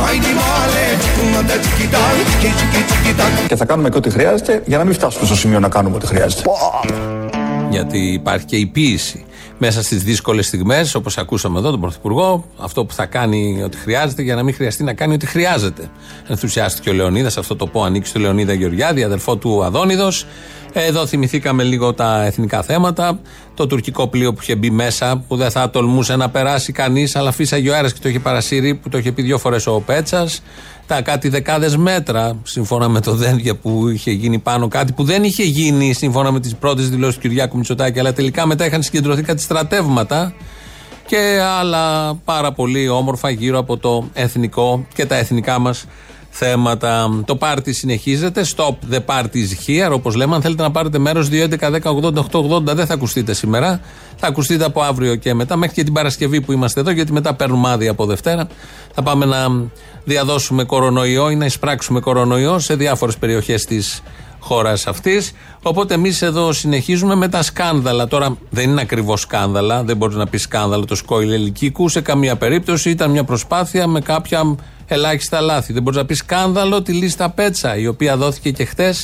Ai 0.07 0.19
di 0.25 0.33
male, 0.43 0.85
una 1.27 1.41
da 1.49 1.57
chiquita, 1.65 2.01
chiqui 2.43 2.81
chiquita. 2.91 3.25
Και 3.49 3.57
θα 3.57 3.65
κάνουμε 3.65 3.89
και 3.89 3.97
ό,τι 3.97 4.11
χρειάζεται 4.11 4.63
για 4.65 4.79
να 4.79 4.85
μην 4.85 4.95
φτάσουμε 4.95 5.27
στο 5.27 5.37
σημείο 5.37 5.61
να 5.61 5.69
κάνουμε 5.69 5.97
ό,τι 5.97 6.07
χρειάζεται. 6.07 6.43
Γιατί 7.71 7.99
υπάρχει 7.99 8.45
και 8.45 8.57
η 8.57 8.67
πίεση 8.67 9.25
μέσα 9.59 9.83
στις 9.83 10.03
δύσκολες 10.03 10.47
στιγμές, 10.47 10.95
όπως 10.95 11.19
ακούσαμε 11.19 11.59
εδώ 11.59 11.71
τον 11.71 11.81
Πρωθυπουργό, 11.81 12.45
αυτό 12.59 12.85
που 12.85 12.95
θα 12.95 13.07
κάνει 13.07 13.63
ό,τι 13.65 13.77
χρειάζεται 13.77 14.23
για 14.23 14.35
να 14.35 14.43
μην 14.43 14.55
χρειαστεί 14.55 14.83
να 14.83 14.93
κάνει 14.93 15.15
ό,τι 15.15 15.27
χρειάζεται. 15.27 15.91
Ενθουσιάστηκε 16.29 16.91
ο 16.91 16.93
Λεωνίδας, 16.93 17.37
αυτό 17.37 17.57
το 17.57 17.67
πω 17.67 17.83
ανήκει 17.83 18.07
στο 18.07 18.19
Λεωνίδα 18.19 18.53
Γεωργιάδη, 18.53 19.03
αδερφό 19.03 19.37
του 19.37 19.65
Αδόνιδος. 19.65 20.27
Εδώ 20.73 21.07
θυμηθήκαμε 21.07 21.63
λίγο 21.63 21.95
τα 21.95 22.25
εθνικά 22.25 22.63
θέματα. 22.63 23.21
Το 23.55 23.67
τουρκικό 23.67 24.09
πλοίο 24.09 24.33
που 24.33 24.39
είχε 24.43 24.57
μπει 24.57 24.71
μέσα, 24.71 25.25
που 25.29 25.37
δεν 25.37 25.51
θα 25.51 25.71
τολμούσε 25.71 26.17
να 26.17 26.31
περάσει 26.31 26.73
κανείς, 26.73 27.17
αλλά 27.17 27.33
φύσαγε 27.33 27.71
ο 27.71 27.75
αέρας 27.75 27.93
και 27.93 27.99
το 28.03 28.09
είχε 28.09 28.19
παρασύρει, 28.19 28.75
που 28.75 28.89
το 28.89 28.99
είχε 28.99 29.13
πει 29.13 29.23
δύο 29.23 29.39
φορές 29.39 29.67
ο 29.67 29.81
Πέτσας. 29.81 30.43
Τα 30.87 31.03
κάτι 31.03 31.29
δεκάδες 31.29 31.77
μέτρα, 31.77 32.37
σύμφωνα 32.43 32.89
με 32.89 33.01
το 33.01 33.15
δένδια 33.15 33.57
που 33.57 33.89
είχε 33.89 34.11
γίνει 34.11 34.39
πάνω, 34.39 34.69
κάτι 34.69 34.93
που 34.93 35.05
δεν 35.05 35.25
είχε 35.25 35.43
γίνει 35.43 35.93
σύμφωνα 35.93 36.33
με 36.33 36.41
τις 36.41 36.55
πρώτες 36.55 36.89
δηλώσεις 36.89 37.15
του 37.15 37.21
Κυριάκου 37.21 37.57
Μητσοτάκη, 37.57 37.99
αλλά 37.99 38.13
τελικά 38.13 38.47
μετά 38.47 38.67
είχαν 38.67 38.83
συγκεντρωθεί 38.83 39.23
κάτι 39.23 39.43
στρατεύματα 39.43 40.35
και 41.07 41.41
άλλα 41.59 42.15
πάρα 42.15 42.53
πολύ 42.53 42.89
όμορφα 42.89 43.31
γύρω 43.31 43.59
από 43.59 43.77
το 43.77 44.09
εθνικό 44.13 44.87
και 44.95 45.07
τα 45.07 45.17
εθνικά 45.17 45.59
μας 45.59 45.85
θέματα. 46.37 47.23
Το 47.25 47.37
πάρτι 47.37 47.73
συνεχίζεται. 47.73 48.45
Stop 48.57 48.75
the 48.91 48.99
party 49.07 49.67
here, 49.67 49.91
όπως 49.93 50.15
λέμε. 50.15 50.35
Αν 50.35 50.43
θέλετε 50.43 50.63
να 50.63 50.71
πάρετε 50.71 50.99
μέρος, 50.99 51.29
2.11.10.80.880 51.29 52.75
δεν 52.75 52.87
θα 52.87 52.95
ακουστείτε 52.95 53.35
σήμερα. 53.35 53.81
Θα 54.17 54.27
ακουστείτε 54.27 54.65
από 54.65 54.81
αύριο 54.83 55.15
και 55.15 55.35
μετά, 55.35 55.57
μέχρι 55.57 55.75
και 55.75 55.85
την 55.85 55.93
Παρασκευή 55.93 56.41
που 56.41 56.53
είμαστε 56.53 56.81
εδώ, 56.81 56.91
γιατί 56.91 57.13
μετά 57.13 57.35
παίρνουμε 57.35 57.71
άδεια 57.71 57.91
από 57.91 58.07
Δευτέρα. 58.07 58.47
Θα 58.95 59.03
πάμε 59.03 59.25
να 59.25 59.49
διαδώσουμε 60.05 60.65
κορονοϊό 60.65 61.31
ή 61.31 61.37
να 61.37 61.45
εισπράξουμε 61.45 62.01
κορονοϊό 62.01 62.59
σε 62.59 62.75
διάφορες 62.75 63.17
περιοχές 63.17 63.65
της 63.65 64.03
χώρας 64.39 64.87
αυτής. 64.87 65.33
Οπότε 65.63 65.95
εμείς 65.95 66.23
εδώ 66.23 66.53
συνεχίζουμε 66.53 67.15
με 67.15 67.29
τα 67.29 67.43
σκάνδαλα. 67.43 68.07
Τώρα 68.07 68.37
δεν 68.51 68.71
είναι 68.71 68.81
ακριβώς 68.81 69.21
σκάνδαλα, 69.21 69.83
δεν 69.83 69.97
μπορείς 69.97 70.17
να 70.17 70.27
πεις 70.27 70.43
σκάνδαλο 70.43 70.85
το 70.85 70.95
σκόιλ 70.95 71.33
ελικίκου 71.33 71.89
σε 71.89 72.01
καμία 72.01 72.37
περίπτωση. 72.37 72.91
Ήταν 72.91 73.11
μια 73.11 73.25
προσπάθεια 73.25 73.87
με 73.87 74.01
κάποια 74.01 74.57
ελάχιστα 74.89 75.41
λάθη. 75.41 75.73
Δεν 75.73 75.83
μπορείς 75.83 75.99
να 75.99 76.07
πεις 76.07 76.19
σκάνδαλο 76.19 76.83
τη 76.83 76.93
λίστα 76.93 77.31
Πέτσα, 77.31 77.77
η 77.77 77.87
οποία 77.87 78.17
δόθηκε 78.17 78.51
και 78.51 78.65
χθε 78.65 78.95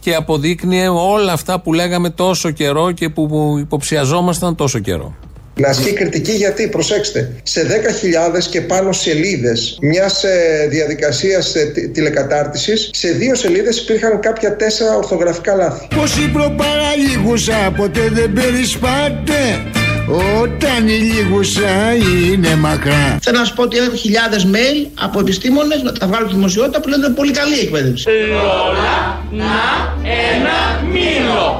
και 0.00 0.14
αποδείκνυε 0.14 0.88
όλα 0.88 1.32
αυτά 1.32 1.60
που 1.60 1.72
λέγαμε 1.72 2.10
τόσο 2.10 2.50
καιρό 2.50 2.90
και 2.92 3.08
που 3.08 3.26
που 3.28 3.56
υποψιαζόμασταν 3.60 4.54
τόσο 4.56 4.78
καιρό. 4.78 5.14
Να 5.54 5.68
ασκεί 5.68 5.92
κριτική 5.92 6.32
γιατί, 6.32 6.68
προσέξτε, 6.68 7.32
σε 7.42 7.66
10.000 8.34 8.42
και 8.50 8.60
πάνω 8.60 8.92
σελίδες 8.92 9.78
μιας 9.82 10.24
ε, 10.24 10.66
διαδικασίας 10.70 11.54
ε, 11.54 11.64
τι- 11.64 11.88
τηλεκατάρτισης, 11.88 12.90
σε 12.92 13.08
δύο 13.10 13.34
σελίδες 13.34 13.78
υπήρχαν 13.78 14.20
κάποια 14.20 14.56
τέσσερα 14.56 14.96
ορθογραφικά 14.96 15.54
λάθη. 15.54 15.86
Πως 15.96 16.16
η 16.16 16.28
προπαραλίγουσα 16.28 17.72
ποτέ 17.76 18.08
δεν 18.12 18.32
περισπάται 18.32 19.36
Όταν 20.12 20.88
η 20.88 20.92
λίγουσα 20.92 21.94
είναι 21.94 22.56
μακρά 22.56 23.18
Θέλω 23.22 23.38
να 23.38 23.44
σου 23.44 23.54
πω 23.54 23.62
ότι 23.62 23.76
έχω 23.76 23.96
χιλιάδες 23.96 24.46
mail 24.52 24.90
από 25.02 25.20
επιστήμονες 25.20 25.82
να 25.82 25.92
τα 25.92 26.06
βγάλω 26.06 26.26
στη 26.26 26.34
δημοσιότητα 26.34 26.80
που 26.80 26.88
λένε 26.88 27.02
ότι 27.02 27.10
είναι 27.10 27.20
πολύ 27.20 27.32
καλή 27.32 27.56
η 27.56 27.60
εκπαίδευση. 27.60 28.08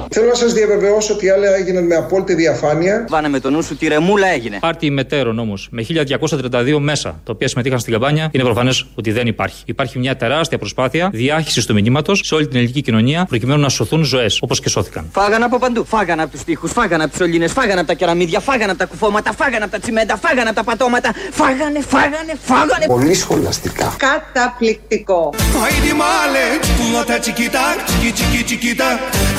Θέλω 0.09 0.26
να 0.26 0.35
σας 0.35 0.52
διαβεβαιώσω 0.52 1.12
ότι 1.14 1.30
άλλα 1.30 1.54
έγιναν 1.54 1.87
με 1.87 1.94
απόλυτη 1.94 2.35
διαφάνεια. 2.35 3.04
Βάνε 3.09 3.28
με 3.28 3.40
το 3.40 3.50
νου 3.50 3.62
σου, 3.62 3.76
τη 3.76 3.88
ρεμούλα 3.88 4.28
έγινε. 4.28 4.59
Πάρτι 4.61 4.90
μετέρων 4.90 5.38
όμως 5.38 5.68
με 5.71 5.87
1232 5.88 6.78
μέσα, 6.78 7.09
τα 7.25 7.32
οποία 7.32 7.49
συμμετείχαν 7.49 7.78
στην 7.78 7.92
καμπάνια, 7.92 8.28
είναι 8.32 8.42
προφανές 8.44 8.87
ότι 8.94 9.12
δεν 9.12 9.26
υπάρχει. 9.26 9.62
Υπάρχει 9.66 9.99
μια 9.99 10.16
τεράστια 10.16 10.59
προσπάθεια 10.59 11.11
διάχυσης 11.12 11.66
του 11.66 11.75
μηνύματος 11.75 12.21
σε 12.25 12.35
όλη 12.35 12.47
την 12.47 12.56
ελληνική 12.56 12.80
κοινωνία 12.82 13.26
προκειμένου 13.28 13.61
να 13.61 13.68
σωθούν 13.68 14.04
ζωές, 14.04 14.38
όπως 14.40 14.61
και 14.61 14.68
σώθηκαν. 14.68 15.09
Φάγανε 15.12 15.44
από 15.44 15.59
παντού. 15.59 15.85
Φάγανε 15.85 16.23
από 16.23 16.30
τους 16.30 16.44
τοίχους, 16.44 16.73
φάγανε 16.73 17.02
από 17.02 17.12
τους 17.12 17.21
σωλήνες, 17.21 17.52
φάγανε 17.52 17.78
από 17.78 17.88
τα 17.88 17.94
κεραμίδια, 17.94 18.40
φάγανε 18.49 18.70
από 18.75 18.80
τα 18.82 18.87
κουφώματα, 18.92 19.30
φάγανε 19.40 19.64
από 19.64 19.72
τα 19.72 19.78
τσιμέντα, 19.78 20.14
φάγανε 20.25 20.49
από 20.49 20.58
τα 20.61 20.64
πατώματα. 20.64 21.11
Φάγανε, 21.40 21.80
φάγανε, 21.92 22.32
φάγανε. 22.50 22.87
Πολύ 22.87 23.14
σχολαστικά. 23.14 23.87
Καταπληκτικό. 24.06 25.20
Haydi 25.62 25.92
male, 26.02 26.46
çikolata 26.66 27.16
çikita, 27.26 27.64
çiki 27.88 28.11
çiki 28.18 28.46
çikita. 28.49 28.88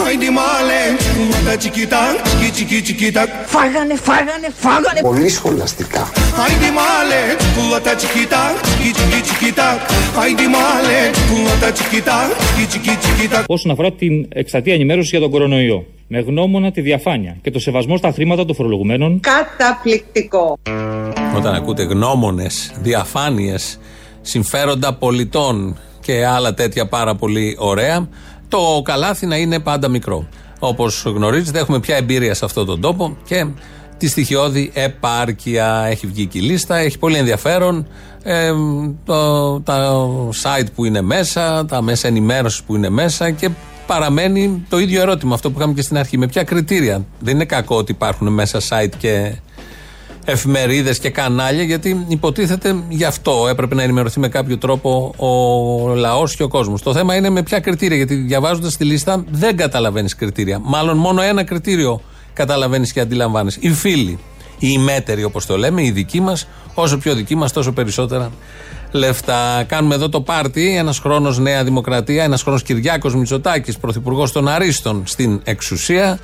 Haydi 0.04 0.30
male, 0.40 0.82
çikolata 1.04 1.60
çikita, 1.64 2.02
çiki 2.32 2.50
çiki 2.58 2.80
çikita. 2.88 3.22
Φάγανε, 3.56 3.96
φάγανε, 4.08 4.50
φάγανε. 4.64 5.00
Πολύ 5.10 5.30
σχολαστικά. 5.38 6.04
Haydi 6.42 6.70
male, 6.80 7.22
çikolata 7.44 7.94
çikita, 8.02 8.42
çiki 8.84 8.92
çiki 9.00 9.20
çikita. 9.30 9.68
Haydi 10.16 10.48
male, 10.48 11.00
çikolata 11.18 11.70
çikita, 11.76 12.18
çiki 12.58 12.66
çiki 12.74 12.94
çikita. 13.06 13.44
όσον 13.48 13.72
αφορά 13.72 13.92
την 13.92 14.26
εκστατεία 14.30 14.74
ενημέρωσης 14.74 15.12
για 15.12 15.20
τον 15.20 15.30
κορονοϊό. 15.32 15.86
Με 16.16 16.20
γνώμονα 16.20 16.72
τη 16.72 16.82
διαφάνεια 16.82 17.38
και 17.42 17.52
το 17.52 17.60
σεβασμό 17.60 17.98
στα 17.98 18.12
χρήματα 18.12 18.46
των 18.46 18.56
φορολογουμένων. 18.56 19.20
Καταπληκτικό. 19.20 20.58
Όταν 21.36 21.54
ακούτε 21.54 21.84
γνώμονες, 21.84 22.72
διαφάνειες, 22.82 23.80
συμφέροντα 24.22 24.94
πολιτών 24.94 25.78
και 26.00 26.26
άλλα 26.26 26.54
τέτοια 26.54 26.88
πάρα 26.88 27.16
πολύ 27.16 27.56
ωραία, 27.60 28.08
το 28.48 28.82
καλάθι 28.84 29.26
να 29.26 29.38
είναι 29.38 29.60
πάντα 29.60 29.90
μικρό. 29.90 30.28
Όπως 30.60 31.04
γνωρίζετε, 31.06 31.60
έχουμε 31.60 31.80
πια 31.80 31.96
εμπειρία 31.96 32.34
σε 32.34 32.46
αυτόν 32.46 32.66
τον 32.66 32.82
τόπο 32.82 33.18
και 33.26 33.48
τη 33.98 34.08
στοιχειώδη 34.08 34.72
επάρκεια. 34.74 35.86
Έχει 35.90 36.08
βγει 36.08 36.26
και 36.26 36.38
η 36.38 36.42
λίστα, 36.42 36.78
έχει 36.78 37.00
πολύ 37.00 37.18
ενδιαφέρον. 37.18 37.88
Ε, 38.24 38.52
το, 39.06 39.60
τα 39.60 40.06
site 40.44 40.68
που 40.76 40.86
είναι 40.86 41.02
μέσα, 41.02 41.66
τα 41.66 41.82
μέσα 41.82 42.08
ενημέρωσης 42.08 42.64
που 42.64 42.76
είναι 42.76 42.90
μέσα 42.90 43.32
και 43.32 43.50
παραμένει 43.86 44.66
το 44.70 44.80
ίδιο 44.80 45.02
ερώτημα 45.02 45.34
αυτό 45.34 45.52
που 45.52 45.60
είχαμε 45.60 45.74
και 45.74 45.82
στην 45.82 45.98
αρχή. 45.98 46.18
Με 46.18 46.28
ποια 46.28 46.44
κριτήρια; 46.44 47.06
Δεν 47.20 47.36
είναι 47.36 47.46
κακό 47.46 47.76
ότι 47.76 47.92
υπάρχουν 47.92 48.28
μέσα 48.28 48.60
site 48.70 48.94
και 48.98 49.36
εφημερίδες 50.26 51.00
και 51.00 51.10
κανάλια, 51.10 51.64
γιατί 51.64 52.06
υποτίθεται 52.08 52.84
γι' 52.90 53.04
αυτό 53.04 53.48
έπρεπε 53.50 53.76
να 53.76 53.84
ενημερωθεί 53.84 54.20
με 54.20 54.30
κάποιο 54.30 54.58
τρόπο 54.58 55.14
ο 55.18 55.96
λαός 55.96 56.36
και 56.36 56.44
ο 56.44 56.48
κόσμος. 56.48 56.82
Το 56.82 56.94
θέμα 56.94 57.16
είναι 57.16 57.30
με 57.30 57.44
ποια 57.44 57.60
κριτήρια, 57.60 57.98
γιατί 57.98 58.16
διαβάζοντας 58.16 58.78
τη 58.78 58.84
λίστα 58.84 59.24
δεν 59.30 59.58
καταλαβαίνεις 59.58 60.16
κριτήρια. 60.16 60.60
Μάλλον 60.60 60.98
μόνο 60.98 61.22
ένα 61.22 61.44
κριτήριο 61.44 62.02
καταλαβαίνεις 62.34 62.94
και 62.94 63.00
αντιλαμβάνεις. 63.00 63.58
Οι 63.60 63.70
φίλοι, 63.70 64.20
οι 64.60 64.68
ημέτεροι 64.72 65.24
όπως 65.24 65.46
το 65.46 65.58
λέμε, 65.58 65.84
οι 65.84 65.92
δικοί 65.92 66.22
μας, 66.22 66.48
όσο 66.74 66.98
πιο 66.98 67.14
δικοί 67.14 67.36
μας, 67.36 67.52
τόσο 67.52 67.72
περισσότερα 67.72 68.32
λεφτά. 68.94 69.64
Κάνουμε 69.68 69.96
εδώ 69.96 70.10
το 70.10 70.22
πάρτι, 70.22 70.76
ένας 70.78 71.00
χρόνος 71.00 71.40
Νέα 71.40 71.64
Δημοκρατία, 71.64 72.24
ένας 72.24 72.42
χρόνος 72.42 72.64
Κυριάκος 72.64 73.16
Μητσοτάκης, 73.16 73.78
πρωθυπουργός 73.78 74.32
των 74.32 74.48
Αρίστων 74.48 75.04
στην 75.06 75.42
εξουσία. 75.44 76.20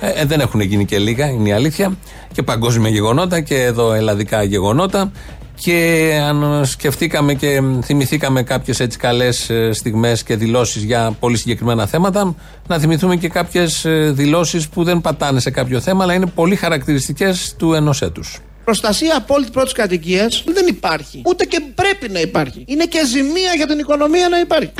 Ε, 0.00 0.10
ε, 0.20 0.24
δεν 0.24 0.40
έχουν 0.40 0.60
γίνει 0.60 0.84
και 0.84 0.98
λίγα, 0.98 1.26
είναι 1.26 1.48
η 1.48 1.52
αλήθεια. 1.52 1.96
Και 2.32 2.42
παγκόσμια 2.42 2.90
γεγονότα 2.90 3.40
και 3.40 3.62
εδώ 3.62 3.92
ελλαδικά 3.92 4.42
γεγονότα. 4.42 5.12
Και 5.60 6.10
αν 6.28 6.64
σκεφτήκαμε 6.64 7.34
και 7.34 7.62
θυμηθήκαμε 7.82 8.42
κάποιες 8.42 8.80
έτσι 8.80 8.98
καλές 8.98 9.50
στιγμές 9.70 10.22
και 10.22 10.36
δηλώσεις 10.36 10.82
για 10.82 11.16
πολύ 11.20 11.36
συγκεκριμένα 11.36 11.86
θέματα, 11.86 12.34
να 12.66 12.78
θυμηθούμε 12.78 13.16
και 13.16 13.28
κάποιες 13.28 13.86
δηλώσεις 14.10 14.68
που 14.68 14.84
δεν 14.84 15.00
πατάνε 15.00 15.40
σε 15.40 15.50
κάποιο 15.50 15.80
θέμα, 15.80 16.02
αλλά 16.02 16.14
είναι 16.14 16.26
πολύ 16.26 16.56
χαρακτηριστικές 16.56 17.54
του 17.58 17.72
ενός 17.72 18.02
έτους. 18.02 18.40
Προστασία 18.68 19.16
απόλυτη 19.16 19.50
πρώτης 19.50 19.72
κατοικίας 19.72 20.44
δεν 20.46 20.66
υπάρχει. 20.66 21.22
Ούτε 21.26 21.44
και 21.44 21.60
πρέπει 21.74 22.08
να 22.08 22.20
υπάρχει. 22.20 22.64
Είναι 22.66 22.84
και 22.84 22.98
ζημία 23.06 23.52
για 23.56 23.66
την 23.66 23.78
οικονομία 23.78 24.28
να 24.28 24.38
υπάρχει. 24.38 24.70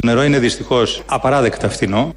Το 0.00 0.06
νερό 0.06 0.22
είναι 0.22 0.38
δυστυχώς 0.38 1.02
απαράδεκτα 1.06 1.68
φθηνό. 1.68 2.14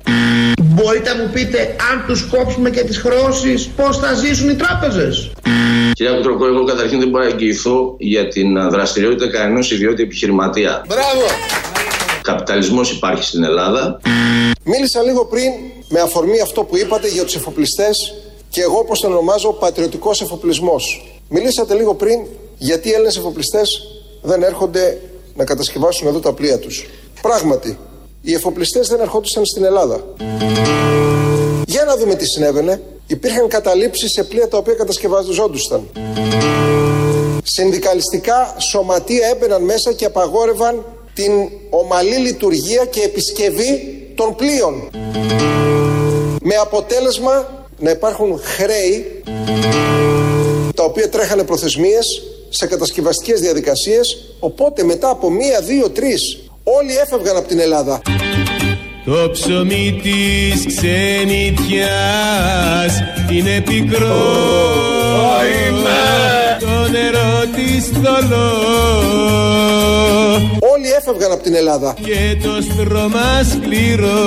Μπορείτε 0.62 1.13
να 1.13 1.24
μου 1.24 1.29
πείτε 1.34 1.75
αν 1.91 2.03
τους 2.08 2.24
κόψουμε 2.24 2.70
και 2.70 2.82
τις 2.82 2.98
χρεώσει, 2.98 3.70
πώς 3.75 3.98
θα 3.98 4.13
ζήσουν 4.13 4.50
οι 4.50 4.55
τράπεζες; 4.55 5.32
Κυρία 5.94 6.13
Κουτροκό, 6.13 6.46
εγώ 6.46 6.63
καταρχήν 6.63 7.00
δεν 7.00 7.10
μπορώ 7.10 7.24
να 7.24 7.29
εγγυηθώ 7.29 7.96
για 7.98 8.27
την 8.27 8.70
δραστηριότητα 8.70 9.32
κανένας 9.32 9.72
ιδιώτη 9.72 10.03
επιχειρηματία. 10.03 10.86
Μπράβο! 10.88 11.25
Καπιταλισμός 12.22 12.91
υπάρχει 12.91 13.24
στην 13.24 13.44
Ελλάδα. 13.44 14.00
Μίλησα 14.63 15.01
λίγο 15.01 15.25
πριν 15.25 15.51
με 15.89 16.00
αφορμή 16.00 16.39
αυτό 16.41 16.63
που 16.63 16.77
είπατε 16.77 17.08
για 17.08 17.24
τους 17.24 17.36
εφοπλιστές 17.36 18.13
και 18.50 18.62
εγώ 18.62 18.77
όπως 18.77 19.00
τον 19.00 19.12
ονομάζω 19.12 19.53
πατριωτικός 19.53 20.22
εφοπλισμός. 20.22 21.14
Μιλήσατε 21.29 21.74
λίγο 21.74 21.94
πριν 21.94 22.20
γιατί 22.58 22.89
οι 22.89 22.91
Έλληνες 22.91 23.17
εφοπλιστές 23.17 23.70
δεν 24.22 24.43
έρχονται 24.43 25.02
να 25.36 25.43
κατασκευάσουν 25.43 26.08
εδώ 26.08 26.19
τα 26.19 26.34
πλοία 26.34 26.60
τους. 26.60 26.89
Πράγματι, 27.21 27.78
οι 28.21 28.34
εφοπλιστές 28.34 28.88
δεν 28.88 29.00
ερχόντουσαν 29.00 29.45
στην 29.45 29.63
Ελλάδα. 29.63 30.04
Για 31.65 31.84
να 31.84 31.97
δούμε 31.97 32.15
τι 32.15 32.26
συνέβαινε. 32.26 32.82
Υπήρχαν 33.08 33.47
καταλήψεις 33.47 34.12
σε 34.12 34.23
πλοία 34.23 34.47
τα 34.47 34.58
οποία 34.58 34.73
κατασκευαζόντουσαν. 34.73 35.89
Συνδικαλιστικά 37.43 38.56
σωματεία 38.58 39.28
έμπαιναν 39.28 39.63
μέσα 39.63 39.93
και 39.93 40.06
απαγόρευαν 40.06 40.86
την 41.13 41.32
ομαλή 41.69 42.15
λειτουργία 42.15 42.86
και 42.86 43.02
επισκευή 43.02 43.97
των 44.15 44.36
πλοίων. 44.36 44.89
Με 46.41 46.56
αποτέλεσμα 46.56 47.65
να 47.80 47.89
υπάρχουν 47.89 48.39
χρέη 48.43 49.23
τα 50.76 50.84
οποία 50.84 51.10
τρέχανε 51.10 51.44
προθεσμίες 51.44 52.06
σε 52.50 52.68
κατασκευαστικές 52.68 53.40
διαδικασίες 53.40 54.18
οπότε 54.40 54.84
μετά 54.84 55.10
από 55.10 55.30
μία, 55.30 55.62
δύο, 55.62 55.90
τρεις 55.90 56.40
όλοι 56.64 56.96
έφευγαν 56.96 57.38
από 57.38 57.48
την 57.48 57.60
Ελλάδα. 57.60 58.02
Το 59.06 59.30
ψωμί 59.32 60.00
της 60.04 60.66
ξενιτιάς 60.66 61.74
είναι 63.32 63.62
πικρό 63.62 64.24
Το 66.60 66.92
νερό 66.92 67.46
της 67.56 67.86
θολό 67.88 68.52
Όλοι 70.74 70.88
έφευγαν 70.98 71.32
από 71.32 71.44
την 71.44 71.56
Ελλάδα. 71.56 71.96
Και 72.02 72.38
το 72.44 72.62
στρώμα 72.62 73.44
σκληρό 73.52 74.24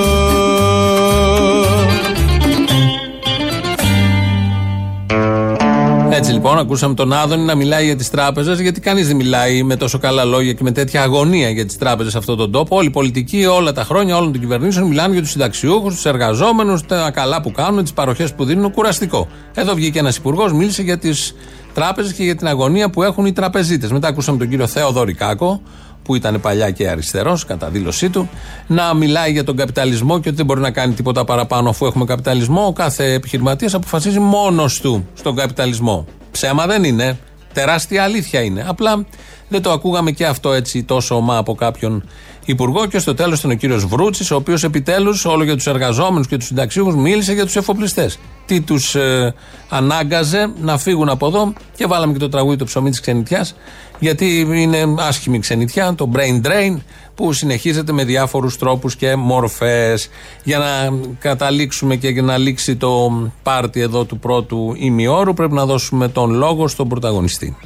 Έτσι 6.19 6.31
λοιπόν, 6.31 6.57
ακούσαμε 6.57 6.93
τον 6.93 7.13
Άδωνη 7.13 7.43
να 7.43 7.55
μιλάει 7.55 7.85
για 7.85 7.95
τις 7.95 8.09
τράπεζες, 8.09 8.59
γιατί 8.59 8.79
κανείς 8.79 9.07
δεν 9.07 9.15
μιλάει 9.15 9.63
με 9.63 9.75
τόσο 9.75 9.97
καλά 9.97 10.23
λόγια 10.23 10.53
και 10.53 10.63
με 10.63 10.71
τέτοια 10.71 11.01
αγωνία 11.01 11.49
για 11.49 11.65
τις 11.65 11.77
τράπεζες 11.77 12.11
σε 12.11 12.17
αυτόν 12.17 12.37
τον 12.37 12.51
τόπο. 12.51 12.77
Όλοι 12.77 12.87
οι 12.87 12.91
πολιτικοί, 12.91 13.45
όλα 13.45 13.71
τα 13.71 13.83
χρόνια, 13.83 14.17
όλων 14.17 14.31
των 14.31 14.41
κυβερνήσεων 14.41 14.87
μιλάνε 14.87 15.13
για 15.13 15.21
τους 15.21 15.31
συνταξιούχους, 15.31 15.93
τους 15.93 16.05
εργαζόμενους, 16.05 16.85
τα 16.85 17.11
καλά 17.11 17.41
που 17.41 17.51
κάνουν, 17.51 17.83
τις 17.83 17.93
παροχές 17.93 18.33
που 18.33 18.45
δίνουν. 18.45 18.71
Κουραστικό. 18.71 19.27
Εδώ 19.53 19.73
βγήκε 19.73 19.99
ένας 19.99 20.17
υπουργός, 20.17 20.53
μίλησε 20.53 20.81
για 20.81 20.97
τις 20.97 21.35
τράπεζες 21.73 22.13
και 22.13 22.23
για 22.23 22.35
την 22.35 22.47
αγωνία 22.47 22.89
που 22.89 23.03
έχουν 23.03 23.25
οι 23.25 23.31
τραπεζίτες. 23.31 23.91
Μετά 23.91 24.07
ακούσαμε 24.07 24.37
τον 24.37 24.49
κύριο 24.49 24.67
Θεοδόρη 24.67 25.13
Κάκο, 25.13 25.61
που 26.09 26.15
ήταν 26.15 26.41
παλιά 26.41 26.71
και 26.71 26.89
αριστερός, 26.89 27.45
κατά 27.45 27.69
δήλωσή 27.69 28.09
του, 28.09 28.29
να 28.67 28.93
μιλάει 28.93 29.31
για 29.31 29.43
τον 29.43 29.55
καπιταλισμό 29.55 30.19
και 30.19 30.27
ότι 30.27 30.37
δεν 30.37 30.45
μπορεί 30.45 30.59
να 30.61 30.71
κάνει 30.71 30.93
τίποτα 30.93 31.23
παραπάνω 31.23 31.69
αφού 31.69 31.85
έχουμε 31.85 32.05
καπιταλισμό. 32.05 32.65
Ο 32.65 32.73
κάθε 32.73 33.13
επιχειρηματίας 33.13 33.73
αποφασίζει 33.73 34.19
μόνος 34.19 34.79
του 34.81 35.07
στον 35.13 35.35
καπιταλισμό. 35.35 36.05
Ψέμα 36.31 36.65
δεν 36.65 36.83
είναι. 36.83 37.17
Τεράστια 37.53 38.03
αλήθεια 38.03 38.41
είναι. 38.41 38.65
Απλά 38.67 39.05
δεν 39.47 39.61
το 39.61 39.71
ακούγαμε 39.71 40.11
και 40.11 40.25
αυτό 40.25 40.53
έτσι 40.53 40.83
τόσο 40.83 41.15
ομά 41.15 41.37
από 41.37 41.55
κάποιον 41.55 42.03
υπουργό. 42.45 42.85
Και 42.85 42.99
στο 42.99 43.13
τέλος 43.13 43.39
ήταν 43.39 43.51
ο 43.51 43.53
κύριος 43.53 43.85
Βρούτσης, 43.85 44.31
ο 44.31 44.35
οποίος 44.35 44.63
επιτέλους 44.63 45.25
όλο 45.25 45.43
για 45.43 45.55
τους 45.55 45.67
εργαζόμενους 45.67 46.27
και 46.27 46.37
τους 46.37 46.45
συνταξιούχους 46.45 46.95
μίλησε 46.95 47.33
για 47.33 47.45
τους 47.45 47.55
εφοπλιστές. 47.55 48.19
Τι 48.45 48.61
τους 48.61 48.95
ε, 48.95 49.33
ανάγκαζε 49.69 50.51
να 50.61 50.77
φύγουν 50.77 51.09
από 51.09 51.27
εδώ 51.27 51.53
και 51.75 51.85
βάλαμε 51.85 52.13
και 52.13 52.19
το 52.19 52.29
τραγούδι 52.29 52.55
του 52.55 52.65
ψωμί 52.65 52.89
της 52.89 52.99
ξενιτιάς, 52.99 53.55
γιατί 53.99 54.47
είναι 54.53 54.83
άσχημη 54.99 55.39
ξενιτιά, 55.39 55.93
το 55.97 56.11
brain 56.15 56.47
drain, 56.47 56.77
που 57.15 57.33
συνεχίζεται 57.33 57.91
με 57.91 58.03
διάφορους 58.03 58.57
τρόπους 58.57 58.95
και 58.95 59.15
μορφές. 59.15 60.09
Για 60.43 60.57
να 60.57 60.99
καταλήξουμε 61.19 61.95
και 61.95 62.09
για 62.09 62.21
να 62.21 62.37
λήξει 62.37 62.75
το 62.75 63.11
πάρτι 63.43 63.81
εδώ 63.81 64.05
του 64.05 64.19
πρώτου 64.19 64.75
ημιώρου, 64.77 65.33
πρέπει 65.33 65.53
να 65.53 65.65
δώσουμε 65.65 66.07
τον 66.07 66.31
λόγο 66.31 66.67
στον 66.67 66.87
πρωταγωνιστή. 66.87 67.57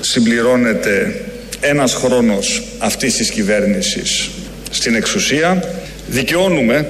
Συμπληρώνεται 0.00 1.24
ένας 1.60 1.94
χρόνος 1.94 2.62
αυτής 2.78 3.16
της 3.16 3.30
κυβέρνησης 3.30 4.30
στην 4.70 4.94
εξουσία. 4.94 5.64
Δικαιώνουμε 6.06 6.88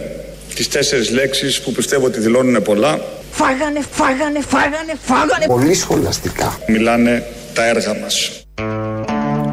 τις 0.54 0.68
τέσσερις 0.68 1.10
λέξεις 1.10 1.60
που 1.60 1.72
πιστεύω 1.72 2.06
ότι 2.06 2.20
δηλώνουν 2.20 2.62
πολλά. 2.62 3.00
Φάγανε, 3.30 3.80
φάγανε, 3.90 4.40
φάγανε, 4.48 4.94
φάγανε. 5.02 5.46
Πολύ 5.46 5.74
σχολαστικά. 5.74 6.58
Μιλάνε 6.68 7.26
τα 7.54 7.66
έργα 7.66 7.94
μας. 7.94 8.43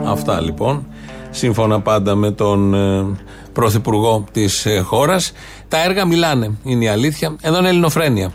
Αυτά 0.05 0.41
λοιπόν. 0.41 0.87
Σύμφωνα 1.29 1.81
πάντα 1.81 2.15
με 2.15 2.31
τον 2.31 2.73
ε, 2.73 3.05
πρωθυπουργό 3.53 4.25
της 4.31 4.65
ε, 4.65 4.79
χώρας. 4.79 5.31
Τα 5.67 5.83
έργα 5.83 6.05
μιλάνε. 6.05 6.51
Είναι 6.63 6.83
η 6.83 6.87
αλήθεια. 6.87 7.35
Εδώ 7.41 7.57
είναι 7.57 7.69
Ελληνοφρένια. 7.69 8.31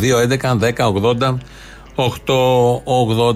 2, 0.00 0.16
11, 0.16 0.58
10, 0.58 0.92
80, 0.92 1.38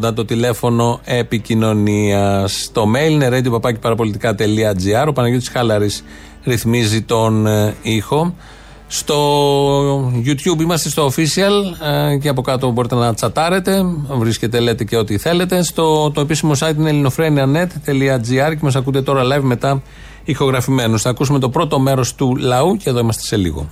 880 0.08 0.14
το 0.14 0.24
τηλέφωνο 0.24 1.00
επικοινωνίας. 1.04 2.70
Το 2.72 2.84
mail 2.94 3.10
είναι 3.10 3.28
radio.parapolitica.gr. 3.32 5.06
Ο 5.08 5.12
Παναγιώτης 5.12 5.48
Χάλαρης 5.48 6.04
ρυθμίζει 6.44 7.02
τον 7.02 7.46
ε, 7.46 7.74
ήχο. 7.82 8.34
Στο 8.88 10.12
YouTube 10.24 10.60
είμαστε 10.60 10.88
στο 10.88 11.06
official 11.06 11.86
ε, 11.86 12.16
και 12.16 12.28
από 12.28 12.42
κάτω 12.42 12.70
μπορείτε 12.70 12.94
να 12.94 13.14
τσατάρετε. 13.14 13.82
Βρίσκετε, 14.08 14.60
λέτε 14.60 14.84
και 14.84 14.96
ό,τι 14.96 15.18
θέλετε. 15.18 15.62
Στο 15.62 16.10
το 16.10 16.20
επίσημο 16.20 16.52
site 16.58 16.74
είναι 16.76 16.88
ελληνοφρένια.net.gr 16.88 18.50
και 18.50 18.58
μας 18.60 18.76
ακούτε 18.76 19.02
τώρα 19.02 19.22
live 19.24 19.42
μετά 19.42 19.82
ηχογραφημένους. 20.24 21.02
Θα 21.02 21.10
ακούσουμε 21.10 21.38
το 21.38 21.48
πρώτο 21.48 21.78
μέρος 21.78 22.14
του 22.14 22.36
λαού 22.36 22.76
και 22.76 22.88
εδώ 22.88 22.98
είμαστε 22.98 23.22
σε 23.22 23.36
λίγο. 23.36 23.68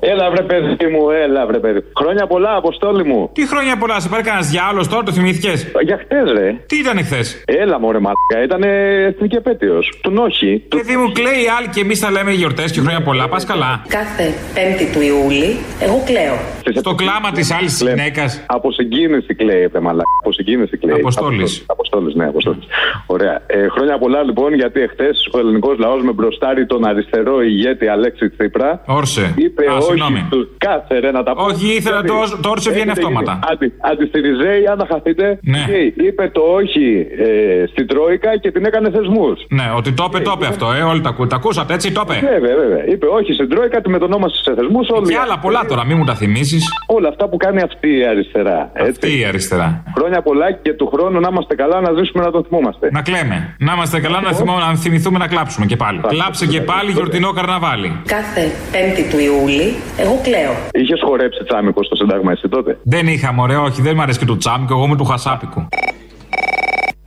Έλα 0.00 0.30
βρε 0.30 0.42
παιδί 0.42 0.86
μου, 0.92 1.10
έλα 1.10 1.46
βρε 1.46 1.58
παιδί. 1.58 1.84
Χρόνια 1.98 2.26
πολλά, 2.26 2.56
αποστόλη 2.56 3.04
μου. 3.04 3.30
Τι 3.32 3.46
χρόνια 3.48 3.76
πολλά, 3.76 4.00
σε 4.00 4.08
πάρει 4.08 4.22
κανένας 4.22 4.48
διάλογος 4.50 4.88
τώρα, 4.88 5.02
το 5.02 5.12
θυμήθηκες; 5.12 5.66
Για 5.82 5.98
χτε, 6.02 6.32
ρε. 6.32 6.56
Τι 6.66 6.78
ήταν 6.78 6.98
χθες; 7.04 7.42
Έλα, 7.46 7.80
μωρέ 7.80 7.98
μαλάκα, 7.98 8.44
ήταν 8.44 8.62
εθνική 9.08 9.36
επέτειος. 9.36 9.98
Του 10.02 10.10
Νόχι. 10.10 10.62
Παιδί 10.68 10.96
μου, 10.96 11.12
κλαίει 11.12 11.42
η 11.44 11.48
άλλη 11.58 11.68
και 11.68 11.80
εμείς 11.80 11.98
θα 11.98 12.10
λέμε 12.10 12.32
γιορτές 12.32 12.72
και 12.72 12.80
χρόνια 12.80 13.02
πολλά. 13.02 13.28
Πας 13.28 13.44
καλά. 13.44 13.82
Κάθε 13.88 14.34
5η 14.54 14.86
του 14.92 15.00
Ιούλη, 15.00 15.56
εγώ 15.80 16.02
κλαίω. 16.06 16.36
Στο 16.78 16.94
κλάμα 16.94 17.30
της 17.32 17.52
άλλης 17.52 17.82
γυναίκας. 17.82 18.44
Από 18.46 18.72
συγκίνηση 18.72 19.34
κλαίει, 19.34 19.68
ρε 19.72 19.80
μαλάκα. 19.80 20.04
Από 20.22 20.32
συγκίνηση 20.32 20.76
κλαίει. 20.76 20.94
Αποστόλης. 20.98 21.64
Αποστόλης, 21.66 22.14
ναι, 22.14 22.26
αποστόλης. 22.26 22.64
Ωραία. 23.06 23.42
Ε, 23.46 23.68
χρόνια 23.68 23.98
πολλά 23.98 24.22
λοιπόν, 24.22 24.54
γιατί 24.54 24.80
εχθές 24.80 25.28
ο 25.32 25.38
ελληνικός 25.38 25.78
λαός 25.78 26.02
με 26.02 26.12
μπροστάρει 26.12 26.66
τον 26.66 26.84
αριστερό 26.84 27.42
ηγέτη 27.42 27.88
Αλέξη 27.88 28.30
Τσίπρα. 28.30 28.82
Όρσε. 28.86 29.34
Είπε 29.36 29.64
Α, 29.70 29.76
όχι 29.76 29.85
συγγνώμη. 29.88 30.20
στους- 30.26 30.48
Κάτσε 30.66 30.94
ρε 30.98 31.10
να 31.10 31.22
τα 31.22 31.32
πω. 31.34 31.42
Όχι, 31.44 31.66
ήθελα 31.78 32.00
το, 32.02 32.14
το 32.42 32.48
όρσε 32.54 32.70
βγαίνει 32.70 32.90
Έχετε 32.90 33.00
αυτόματα. 33.06 33.32
γίνει. 33.32 33.46
Αντι, 33.50 33.66
αντιστηριζέει, 33.92 34.62
αν 34.72 34.78
τα 34.78 34.86
χαθείτε. 34.92 35.24
Ναι. 35.42 35.62
Και 35.68 36.02
είπε 36.06 36.30
το 36.36 36.40
όχι 36.60 37.06
ε, 37.26 37.66
στην 37.72 37.86
Τρόικα 37.86 38.30
και 38.42 38.50
την 38.50 38.64
έκανε 38.64 38.90
θεσμούς. 38.90 39.36
Ναι, 39.48 39.66
ότι 39.76 39.92
το 39.92 40.04
είπε, 40.08 40.18
το 40.28 40.32
είπε 40.36 40.46
αυτό, 40.46 40.66
ε. 40.72 40.82
Όλοι 40.82 41.00
τα, 41.00 41.08
ακού- 41.08 41.28
τα 41.28 41.36
ακούσατε, 41.36 41.74
έτσι 41.74 41.92
το 41.92 42.02
είπε. 42.04 42.16
Βέβαια, 42.32 42.56
βέβαια. 42.62 42.82
Είπε 42.92 43.06
όχι 43.06 43.32
στην 43.32 43.48
Τρόικα, 43.48 43.80
τη 43.80 43.88
μετονόμασε 43.88 44.36
σε 44.42 44.54
θεσμούς. 44.54 44.86
Και 45.08 45.16
άλλα 45.24 45.38
πολλά 45.38 45.60
τώρα, 45.68 45.84
μην 45.86 45.96
μου 45.96 46.04
τα 46.04 46.14
θυμίσεις. 46.14 46.64
Όλα 46.86 47.08
αυτά 47.08 47.28
που 47.28 47.36
κάνει 47.36 47.60
αυτή 47.62 47.88
η 47.98 48.06
αριστερά. 48.06 48.70
Έτσι. 48.72 48.90
Αυτή 48.90 49.18
η 49.20 49.24
αριστερά. 49.24 49.82
Χρόνια 49.96 50.22
πολλά 50.22 50.52
και 50.52 50.72
του 50.72 50.86
χρόνου 50.94 51.20
να 51.20 51.28
είμαστε 51.30 51.54
καλά, 51.54 51.80
να 51.80 51.92
ζήσουμε 51.98 52.24
να 52.24 52.30
τον 52.30 52.44
θυμόμαστε. 52.44 52.88
Να 52.92 53.02
κλαίμε. 53.02 53.54
Να 53.58 53.72
είμαστε 53.72 54.00
καλά, 54.00 54.20
να, 54.20 54.32
θυμώ, 54.32 54.58
να 54.58 54.76
θυμηθούμε 54.76 55.18
να 55.18 55.26
κλάψουμε 55.26 55.66
και 55.66 55.76
πάλι. 55.76 56.00
Κλάψε 56.08 56.46
και 56.46 56.60
πάλι 56.60 56.90
γιορτινό 56.92 57.32
καρναβάλι. 57.32 58.00
Κάθε 58.06 58.50
5η 58.72 59.02
του 59.10 59.18
Ιούλη, 59.18 59.74
εγώ 59.96 60.20
κλαίω. 60.22 60.54
Είχες 60.72 61.00
χορέψει 61.04 61.44
τσάμικο 61.44 61.82
στο 61.82 61.96
Σύνταγμα 61.96 62.32
εσύ 62.32 62.48
τότε; 62.48 62.78
Δεν 62.82 63.06
είχα 63.06 63.32
μωρέ, 63.32 63.56
όχι, 63.56 63.82
δεν 63.82 63.92
μου 63.96 64.02
αρέσει 64.02 64.18
και 64.18 64.24
το 64.24 64.36
τσάμικο, 64.36 64.74
εγώ 64.74 64.84
είμαι 64.84 64.96
του 64.96 65.04
χασάπικου. 65.04 65.68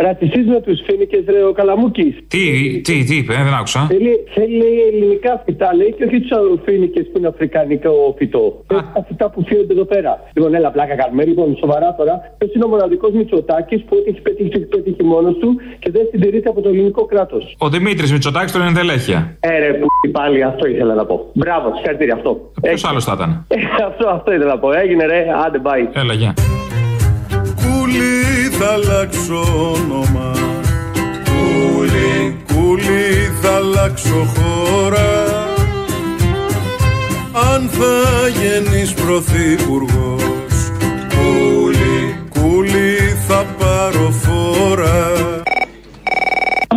Ρατσιστής 0.05 0.45
με 0.45 0.61
τους 0.61 0.79
φίνικες, 0.85 1.23
ρε 1.27 1.43
ο 1.43 1.51
Καλαμούκης. 1.51 2.15
Τι, 2.27 2.43
τι, 2.81 3.03
τι 3.03 3.15
είπε, 3.15 3.33
ε, 3.33 3.43
δεν 3.43 3.53
άκουσα. 3.53 3.81
Θέλει, 3.89 4.13
θέλει 4.35 4.57
λέει, 4.57 4.77
ελληνικά 4.91 5.41
φυτά, 5.45 5.75
λέει, 5.75 5.93
και 5.97 6.03
όχι 6.03 6.19
τους 6.19 6.59
φίνικες 6.65 7.05
που 7.11 7.17
είναι 7.17 7.27
αφρικανικό 7.27 8.15
φυτό. 8.17 8.63
Θέλει 8.67 8.81
τα 8.93 9.05
φυτά 9.07 9.29
που 9.29 9.43
φύγονται 9.47 9.73
εδώ 9.73 9.85
πέρα. 9.85 10.11
Λοιπόν, 10.33 10.53
έλα, 10.53 10.71
πλάκα 10.71 10.95
κάνουμε. 10.95 11.25
Λοιπόν, 11.25 11.57
σοβαρά 11.59 11.95
τώρα, 11.97 12.13
ποιος 12.37 12.53
είναι 12.53 12.65
ο 12.65 12.67
μοναδικός 12.67 13.11
Μητσοτάκης 13.11 13.81
που 13.83 13.95
ό,τι 13.99 14.09
έχει 14.09 14.21
πετύχει, 14.21 14.49
το 14.49 14.57
έχει 14.59 14.67
πετύχει 14.67 15.03
μόνος 15.03 15.35
του 15.37 15.49
και 15.79 15.91
δεν 15.91 16.07
συντηρείται 16.11 16.49
από 16.49 16.61
το 16.61 16.69
ελληνικό 16.69 17.05
κράτος; 17.05 17.55
Ο 17.57 17.69
Δημήτρης 17.69 18.11
Μητσοτάκης 18.11 18.51
τον 18.51 18.61
ενδελέχεια. 18.61 19.37
Ε, 19.39 19.59
ρε, 19.59 19.73
που 19.73 19.87
πάλι 20.11 20.43
αυτό 20.43 20.67
ήθελα 20.67 20.93
να 20.93 21.05
πω. 21.05 21.29
Μπράβο, 21.33 21.75
συγχαρητήρια 21.75 22.13
αυτό. 22.13 22.51
Ποιος 22.61 22.85
άλλος 22.85 23.03
θα 23.03 23.13
ήταν; 23.15 23.45
Ε, 23.47 23.55
αυτό, 23.85 24.07
αυτό 24.09 24.31
ήθελα 24.33 24.49
να 24.53 24.59
πω. 24.59 24.71
Έγινε, 24.71 25.05
ρε, 25.05 25.25
άντε, 25.45 25.61
bye. 25.63 25.87
Έλα, 25.93 26.13
γεια. 26.13 26.33
Κούλι 28.59 28.67
θα 28.67 28.73
αλλάξω 28.73 29.71
όνομα. 29.71 30.31
Κούλι, 31.25 32.37
κούλι 32.53 33.31
θα 33.41 33.55
αλλάξω 33.55 34.27
χώρα. 34.35 35.25
Αν 37.53 37.69
θα 37.69 38.27
γεννείς 38.27 38.93
πρωθυπουργός 38.93 40.71
Κούλι, 41.09 42.15
κούλι 42.29 42.97
θα 43.27 43.45
πάρω 43.57 44.11
φόρα 44.11 45.11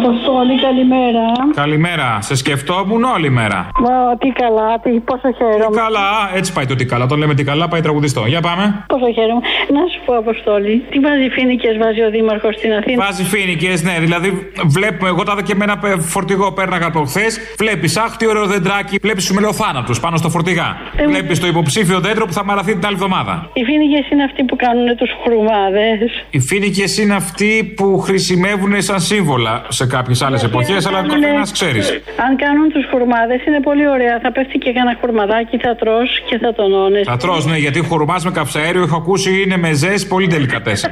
Αποστόλη, 0.04 0.54
καλημέρα. 0.66 1.24
Καλημέρα. 1.54 2.18
Σε 2.20 2.34
σκεφτόμουν 2.36 3.02
όλη 3.04 3.30
μέρα. 3.30 3.68
Μα, 3.84 4.16
τι 4.18 4.28
καλά, 4.28 4.70
τι, 4.82 4.90
πόσο 4.90 5.28
χαίρομαι. 5.38 5.76
Καλά, 5.84 6.08
έτσι 6.34 6.52
πάει 6.52 6.66
το 6.66 6.74
τι 6.74 6.84
καλά. 6.84 7.04
Όταν 7.04 7.18
λέμε 7.18 7.34
τι 7.34 7.44
καλά, 7.44 7.68
πάει 7.68 7.80
τραγουδιστό. 7.80 8.22
Για 8.26 8.40
πάμε. 8.40 8.84
Πόσο 8.86 9.12
χαίρομαι. 9.16 9.40
Να 9.76 9.80
σου 9.92 10.00
πω, 10.06 10.12
Αποστόλη, 10.16 10.84
τι 10.90 10.98
βάζει 10.98 11.28
φίνικε 11.36 11.68
βάζει 11.82 12.00
ο 12.02 12.10
Δήμαρχος 12.10 12.54
στην 12.54 12.72
Αθήνα; 12.72 13.04
Βάζει 13.04 13.24
φίνικε, 13.24 13.72
ναι. 13.82 13.94
Δηλαδή, 14.00 14.28
βλέπουμε, 14.66 15.08
εγώ 15.08 15.22
τα 15.22 15.32
είδα 15.32 15.42
και 15.42 15.54
με 15.54 15.64
ένα 15.64 15.78
πε- 15.78 16.00
φορτηγό 16.00 16.52
πέρναγα 16.52 16.86
από 16.86 17.00
χθες. 17.04 17.38
Βλέπεις, 17.58 17.96
αχ, 17.96 18.16
τι 18.16 18.26
ωραίο 18.26 18.46
δεντράκι. 18.46 18.98
Βλέπεις 19.02 19.26
του 19.26 19.34
μελοθάνατους 19.34 20.00
πάνω 20.00 20.16
στο 20.16 20.28
φορτηγά. 20.28 20.76
Ε, 20.96 21.06
Βλέπεις 21.06 21.40
το 21.40 21.46
υποψήφιο 21.46 22.00
δέντρο 22.00 22.26
που 22.26 22.32
θα 22.32 22.44
μαραθεί 22.44 22.72
την 22.72 22.86
άλλη 22.86 22.94
εβδομάδα. 22.94 23.50
Οι 23.52 23.64
φίνικε 23.64 24.00
είναι 24.12 24.24
αυτοί 24.24 24.42
που 24.44 24.56
κάνουν 24.56 24.96
τους 24.96 25.10
χρουμάδες. 25.24 26.24
Οι 26.30 26.40
φίνικε 26.40 26.84
είναι 27.02 27.14
αυτοί 27.14 27.72
που 27.76 27.98
χρησιμεύουν 27.98 28.82
σαν 28.82 29.00
σύμβολα 29.00 29.62
σε 29.68 29.86
κάποιες 29.96 30.22
άλλες 30.22 30.42
εποχές, 30.42 30.86
αλλά 30.86 30.98
ο 30.98 31.06
καθένας 31.12 31.52
ξέρεις. 31.52 31.86
Αν 32.26 32.36
κάνουν 32.42 32.66
τους 32.74 32.84
χουρμάδες 32.90 33.40
είναι 33.46 33.60
πολύ 33.60 33.86
ωραία. 33.88 34.14
Θα 34.22 34.32
πέφτει 34.32 34.58
και 34.58 34.72
κανένα 34.72 34.96
χουρμαδάκι, 35.00 35.56
θα 35.64 35.72
τρως 35.80 36.08
και 36.28 36.38
θα 36.38 36.50
τονώνεις. 36.58 37.04
Θα 37.06 37.16
τρως, 37.16 37.46
ναι, 37.46 37.56
γιατί 37.56 37.78
χουρμάς 37.80 38.24
με 38.24 38.30
καυσαέριο 38.30 38.82
έχω 38.82 38.96
ακούσει 38.96 39.42
είναι 39.42 39.56
μεζέ 39.56 39.94
πολύ 40.08 40.26
τελικατέ. 40.26 40.74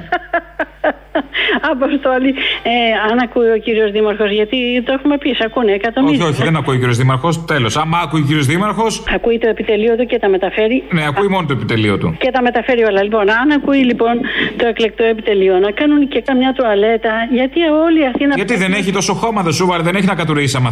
Αποστόλη, 1.72 2.34
ε, 2.62 3.10
αν 3.10 3.18
ακούει 3.18 3.50
ο 3.50 3.58
κύριος 3.64 3.90
Δήμαρχος, 3.90 4.30
γιατί 4.30 4.82
το 4.86 4.92
έχουμε 4.92 5.18
πει, 5.18 5.28
σε 5.34 5.44
ακούνε 5.46 5.72
εκατομμύρια. 5.72 6.24
όχι, 6.24 6.32
όχι, 6.32 6.42
δεν 6.42 6.56
ακούει 6.56 6.74
ο 6.74 6.78
κύριος 6.78 6.96
Δήμαρχος. 6.96 7.44
Τέλος. 7.44 7.76
Άμα 7.76 7.98
ακούει 7.98 8.20
ο 8.20 8.24
κύριος 8.24 8.46
Δήμαρχο, 8.46 8.86
Ακούει 9.14 9.38
το 9.38 9.48
επιτελείο 9.48 9.96
του 9.96 10.06
και 10.06 10.18
τα 10.18 10.28
μεταφέρει. 10.28 10.84
ναι, 10.92 11.06
ακούει 11.06 11.28
μόνο 11.28 11.46
το 11.46 11.52
επιτελείο 11.52 11.98
του. 11.98 12.16
Και 12.18 12.30
τα 12.30 12.42
μεταφέρει 12.42 12.84
όλα. 12.84 13.02
Λοιπόν, 13.02 13.30
αν 13.30 13.50
ακούει 13.50 13.78
λοιπόν 13.84 14.20
το 14.56 14.66
εκλεκτό 14.66 15.04
επιτελείο 15.04 15.58
να 15.58 15.70
κάνουν 15.70 16.08
και 16.08 16.20
καμιά 16.20 16.52
τουαλέτα, 16.52 17.12
γιατί 17.30 17.60
όλη 17.84 18.00
η 18.00 18.06
Αθήνα. 18.14 18.34
Γιατί 18.34 18.56
δεν 18.56 18.72
έχει 18.72 18.92
τόσο 18.92 19.14
χώμα, 19.14 19.42
δεν 19.42 19.52
σου 19.52 19.66
βάλε, 19.66 19.82
δεν 19.82 19.94
έχει 19.94 20.06
να 20.06 20.14
κατουρίσει 20.14 20.56
άμα 20.56 20.70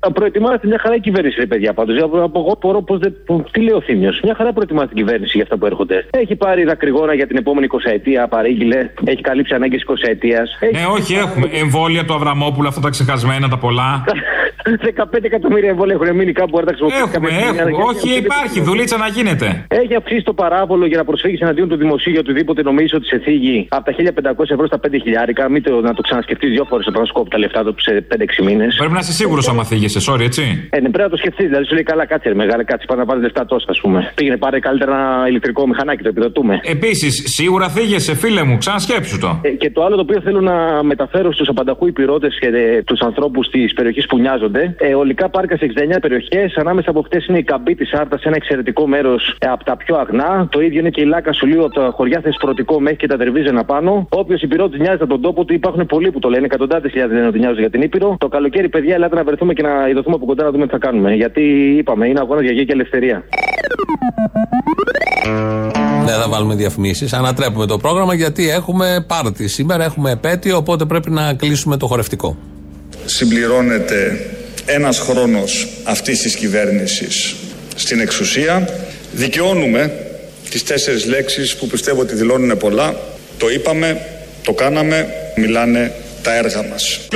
θες. 0.00 0.12
Προετοιμάζεται 0.14 0.66
μια 0.66 0.78
χαρά 0.78 0.94
η 0.94 1.00
κυβέρνηση, 1.00 1.36
ρε 1.40 1.46
παιδιά. 1.46 1.72
Πάντως, 1.72 2.02
από 2.02 2.38
εγώ 2.38 2.58
μπορώ 2.60 2.82
πώς 2.82 2.98
δεν. 2.98 3.14
που- 3.26 3.44
Τι 3.50 3.60
λέει 3.60 3.74
ο 3.74 3.80
Θήμιος. 3.80 4.20
Μια 4.22 4.34
χαρά 4.34 4.52
προετοιμάζεται 4.52 4.92
η 4.94 4.96
κυβέρνηση 4.96 5.32
για 5.34 5.42
αυτά 5.42 5.56
που 5.58 5.66
έρχονται. 5.66 6.06
Έχει 6.10 6.36
πάρει 6.36 6.64
δακρυγόνα 6.64 7.14
για 7.14 7.26
την 7.26 7.36
επόμενη 7.36 7.66
20 7.66 7.90
ετία, 7.90 8.28
παρήγγειλε. 8.28 8.90
Έχει 9.04 9.20
καλύψει 9.20 9.54
ανάγκες 9.54 9.82
20 9.82 10.08
ετία. 10.08 10.46
Ναι, 10.72 10.84
όχι, 10.96 11.14
έχουμε 11.14 11.48
εμβόλια 11.52 12.04
του 12.04 12.14
Αβραμόπουλου, 12.14 12.68
αυτά 12.68 12.80
τα 12.80 12.88
ξεχασμένα, 12.90 13.48
τα 13.48 13.58
πολλά. 13.58 13.90
15 14.64 15.24
εκατομμύρια 15.24 15.68
εμβόλια 15.70 15.94
έχουν 16.00 16.16
μείνει 16.16 16.32
κάπου 16.32 16.48
μπορεί 16.50 16.64
να 16.64 16.70
τα 16.72 16.76
χρησιμοποιήσει. 16.76 17.02
Έχουμε, 17.16 17.28
κάποια 17.28 17.40
στιγμή, 17.40 17.58
έχουμε. 17.58 17.76
αλλά 17.76 17.90
Όχι, 17.90 18.08
γιατί- 18.08 18.24
υπάρχει, 18.24 18.60
δουλίτσα 18.60 18.96
να 18.96 19.08
γίνεται. 19.08 19.64
Έχει 19.68 19.94
αυξήσει 19.94 20.22
το 20.22 20.32
παράβολο 20.32 20.86
για 20.86 20.96
να 20.96 21.04
προσφύγεις 21.04 21.40
εναντίον 21.40 21.68
του 21.68 21.76
δημοσίου 21.76 22.10
για 22.12 22.20
οτιδήποτε 22.20 22.62
νομίζεις 22.62 22.92
ότι 22.94 23.06
σε 23.06 23.18
θίγει 23.18 23.66
από 23.70 23.84
τα 23.84 23.92
1500 23.92 24.52
ευρώ 24.54 24.66
στα 24.66 24.78
5 24.78 24.98
χιλιάρικα. 25.02 25.48
Μην 25.48 25.62
το, 25.62 25.80
να 25.80 25.94
το 25.94 26.02
ξανασκεφτείς 26.02 26.50
δύο 26.50 26.64
φορές 26.64 26.86
όταν 26.86 27.00
θα 27.00 27.06
σκόπει 27.06 27.30
τα 27.30 27.38
λεφτά 27.38 27.64
του 27.64 27.74
σε 27.78 28.06
5-6 28.16 28.42
μήνες. 28.44 28.76
Πρέπει 28.78 28.92
να 28.92 28.98
είσαι 28.98 29.12
σίγουρος 29.12 29.48
άμα 29.48 29.64
θίγεσαι, 29.88 30.12
sorry, 30.12 30.20
έτσι; 30.20 30.42
Ε, 30.70 30.80
ναι, 30.80 30.88
πρέπει 30.88 31.08
να 31.08 31.08
το 31.08 31.16
σκεφτείς. 31.16 31.46
Δηλαδή 31.46 31.64
σου 31.66 31.74
λέει 31.74 31.82
καλά, 31.82 32.06
κάτσε 32.06 32.28
ρε 32.28 32.34
μεγάλε, 32.34 32.64
κάτσε 32.64 32.86
πάνω 32.86 33.00
να 33.00 33.06
πάρει 33.06 33.20
λεφτά 33.20 33.46
τόσα, 33.46 33.66
ας 33.68 33.80
πούμε. 33.80 34.12
Πήγαινε 34.14 34.36
πάρε 34.36 34.58
καλύτερα 34.58 34.92
ένα 34.92 35.28
ηλεκτρικό 35.28 35.66
μηχανάκι, 35.66 36.02
το 36.02 36.08
επιδοτούμε. 36.08 36.60
Επίσης, 36.62 37.22
σίγουρα 37.24 37.68
θίγεσαι, 37.68 38.14
φίλε 38.14 38.42
μου, 38.42 38.58
ξανασκέψου 38.58 39.18
το. 39.18 39.40
Ε, 39.42 39.48
και 39.48 39.70
το 39.70 39.84
άλλο 39.84 39.94
το 39.94 40.00
οποίο 40.00 40.20
θέλω 40.20 40.40
να 40.40 40.82
μεταφέρω 40.82 41.32
στους 41.32 41.48
απανταχού 41.48 41.86
υπηρώτε 41.86 42.28
και 42.40 42.46
ε, 42.46 42.82
τους 42.82 43.00
ανθρώπους 43.00 43.48
της 43.48 43.72
περιοχής 43.72 44.06
που 44.06 44.18
νοιάζονται. 44.18 44.74
Ε, 44.78 44.94
ολικά 44.94 45.28
πάρκα 45.28 45.56
σε 45.56 45.72
69 45.94 45.98
περιοχές. 46.00 46.56
Ανάμεσα 46.56 46.90
από 46.90 47.00
αυτέ 47.00 47.24
είναι 47.28 47.38
η 47.38 47.42
καμπή 47.42 47.74
της 47.74 47.92
Άρτας, 47.92 48.22
ένα 48.22 48.36
εξαιρετικό 48.36 48.86
μέρος 48.86 49.36
ε, 49.38 49.46
από 49.46 49.64
τα 49.64 49.76
πιο 49.76 49.96
αγνά. 49.96 50.48
Το 50.50 50.60
ίδιο 50.60 50.80
είναι 50.80 50.90
και 50.90 51.00
η 51.00 51.04
Λάκα 51.04 51.32
Σουλίου 51.32 51.64
από 51.64 51.74
τα 51.74 51.90
χωριά 51.94 52.20
Θεσπρωτικό 52.20 52.80
μέχρι 52.80 52.96
και 52.96 53.06
τα 53.06 53.16
Δερβίζενα 53.16 53.64
πάνω. 53.64 54.06
Όποιος 54.10 54.42
υπηρώτη 54.42 54.78
νοιάζεται 54.78 55.04
από 55.04 55.12
τον 55.12 55.22
τόπο 55.22 55.44
του, 55.44 55.52
υπάρχουν 55.52 55.86
πολλοί 55.86 56.10
που 56.10 56.18
το 56.18 56.28
λένε. 56.28 56.44
Εκατοντάδες 56.44 56.90
χιλιάδες 56.90 57.16
λένε 57.16 57.28
ότι 57.28 57.38
νοιάζονται 57.38 57.60
για 57.60 57.70
την 57.70 57.82
Ήπειρο. 57.82 58.16
Το 58.18 58.28
καλοκαίρι, 58.28 58.68
παιδιά, 58.68 58.94
ελάτε 58.94 59.14
να 59.14 59.24
βρεθούμε 59.24 59.52
και 59.52 59.62
να 59.62 59.77
ειδωθούμε 59.90 60.14
από 60.14 60.26
κοντά 60.26 60.44
να 60.44 60.50
δούμε 60.50 60.64
τι 60.66 60.70
θα 60.70 60.78
κάνουμε. 60.78 61.14
Γιατί 61.14 61.42
είπαμε, 61.78 62.06
είναι 62.06 62.20
αγώνα 62.20 62.42
για 62.42 62.52
γη 62.52 62.64
και 62.64 62.72
ελευθερία. 62.72 63.24
Δεν 66.04 66.16
θα 66.20 66.28
βάλουμε 66.28 66.54
διαφημίσεις. 66.54 67.12
Ανατρέπουμε 67.12 67.66
το 67.66 67.78
πρόγραμμα 67.78 68.14
γιατί 68.14 68.50
έχουμε 68.50 69.04
πάρτι. 69.08 69.48
Σήμερα 69.48 69.84
έχουμε 69.84 70.10
επέτειο, 70.10 70.56
οπότε 70.56 70.84
πρέπει 70.84 71.10
να 71.10 71.34
κλείσουμε 71.34 71.76
το 71.76 71.86
χορευτικό. 71.86 72.36
Συμπληρώνεται 73.04 74.20
ένας 74.66 74.98
χρόνος 74.98 75.68
αυτής 75.84 76.20
της 76.20 76.36
κυβέρνησης 76.36 77.34
στην 77.74 78.00
εξουσία. 78.00 78.68
Δικαιώνουμε 79.12 79.92
τις 80.50 80.64
τέσσερις 80.64 81.06
λέξεις 81.06 81.56
που 81.56 81.66
πιστεύω 81.66 82.00
ότι 82.00 82.14
δηλώνουν 82.14 82.56
πολλά. 82.56 82.96
Το 83.38 83.48
είπαμε, 83.50 84.00
το 84.44 84.52
κάναμε, 84.52 85.06
μιλάνε 85.36 85.92
τα 86.22 86.36
έργα 86.36 86.62
μας. 86.70 87.08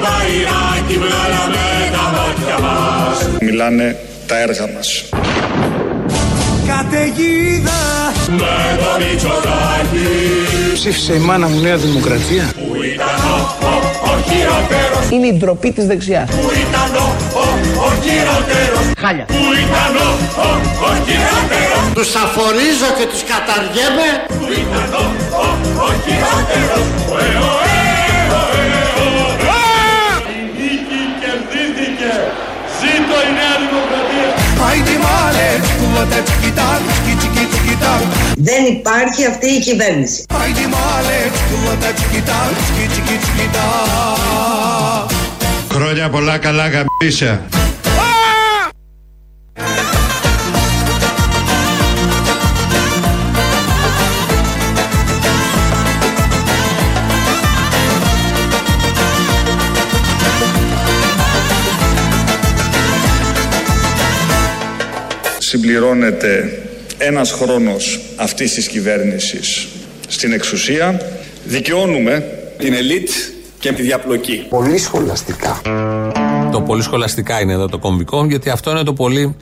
Μπαϊράκι 0.00 0.94
βγάλαμε 1.02 1.64
τα 1.92 2.04
μάτια 2.14 2.56
μας 2.64 3.28
Μιλάνε 3.40 3.96
τα 4.26 4.38
έργα 4.40 4.66
μας. 4.74 5.04
Καταιγίδα 6.66 7.80
Με 8.28 8.78
το 8.78 8.90
Μητσοτάκι 8.98 10.08
Ψήφισε 10.74 11.12
η 11.14 11.18
μάνα 11.18 11.46
μου 11.48 11.60
Νέα 11.60 11.76
Δημοκρατία. 11.76 12.44
Που 12.54 12.82
ήταν 12.82 13.16
ο, 13.32 13.66
ο, 13.66 13.72
όχι 14.12 15.14
Είναι 15.14 15.26
η 15.26 15.32
ντροπή 15.32 15.72
της 15.72 15.86
δεξιάς. 15.86 16.28
Πού 16.30 16.50
ήταν 16.64 16.90
ο, 17.04 17.06
ο, 17.42 17.44
ο 17.86 17.90
χειρότερος 18.04 18.84
Χάλια. 19.02 19.24
Πού 19.24 19.42
ήταν 19.64 19.92
ο, 20.06 20.08
ο, 20.46 20.48
ο 20.88 20.90
χειρότερος 21.06 21.82
Τους 21.94 22.14
αφορίζω 22.24 22.88
και 22.98 23.06
τους 23.12 23.22
καταργέμαι. 23.32 24.08
Πού 24.28 24.44
ήταν 24.62 24.88
ο, 25.02 25.04
ο, 25.42 25.46
ο 25.86 25.88
χειρότερος 26.04 26.84
Ωε, 27.12 27.16
ωε, 27.16 27.46
ωε, 27.52 27.65
Δεν 38.36 38.64
υπάρχει 38.64 39.26
αυτή 39.26 39.46
η 39.46 39.58
κυβέρνηση. 39.60 40.24
Άιντι 40.42 40.60
μάλε, 40.60 41.18
κουβάτα 41.50 41.92
τσικιτά, 41.92 42.50
τσικι 42.74 43.18
τσικιτά. 43.18 43.68
Χρόνια 45.72 46.10
πολλά 46.10 46.38
καλά 46.38 46.68
γαμπίσια. 46.68 47.46
Συμπληρώνεται 65.48 66.62
ένας 66.98 67.32
χρόνος 67.32 68.00
αυτής 68.16 68.54
της 68.54 68.68
κυβέρνησης 68.68 69.68
στην 70.08 70.32
εξουσία. 70.32 71.00
Δικαιώνουμε 71.44 72.24
Την 72.58 72.74
ελίτ 72.74 73.08
και 73.58 73.72
τη 73.72 73.82
διαπλοκή. 73.82 74.46
Πολύ 74.48 74.78
σχολαστικά. 74.78 75.60
Το 76.52 76.60
πολύ 76.60 76.82
σχολαστικά 76.82 77.40
είναι 77.40 77.52
εδώ 77.52 77.66
το 77.66 77.78
κομβικό, 77.78 78.24
γιατί 78.24 78.50
αυτό 78.50 78.70
είναι 78.70 78.82
το 78.82 78.92
πολύ 78.92 79.36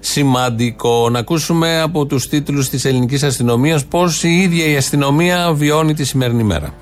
σημαντικό. 0.00 1.08
Να 1.10 1.18
ακούσουμε 1.18 1.80
από 1.80 2.06
τους 2.06 2.28
τίτλους 2.28 2.68
της 2.68 2.84
ελληνικής 2.84 3.22
αστυνομίας 3.22 3.84
πώς 3.84 4.22
η 4.22 4.28
ίδια 4.28 4.66
η 4.66 4.76
αστυνομία 4.76 5.52
βιώνει 5.52 5.94
τη 5.94 6.04
σημερινή 6.04 6.42
μέρα. 6.42 6.74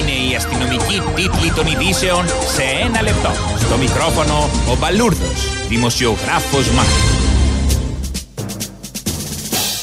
Είναι 0.00 0.32
η 0.32 0.34
αστυνομική 0.36 1.00
τίτλη 1.14 1.52
των 1.56 1.66
ειδήσεων 1.66 2.26
σε 2.26 2.62
ένα 2.86 3.02
λεπτό. 3.02 3.30
Στο 3.58 3.76
μικρόφωνο 3.76 4.48
ο 4.72 4.76
Μπαλούρδος, 4.80 5.53
δημοσιογράφος 5.68 6.70
Μάρκος. 6.70 7.13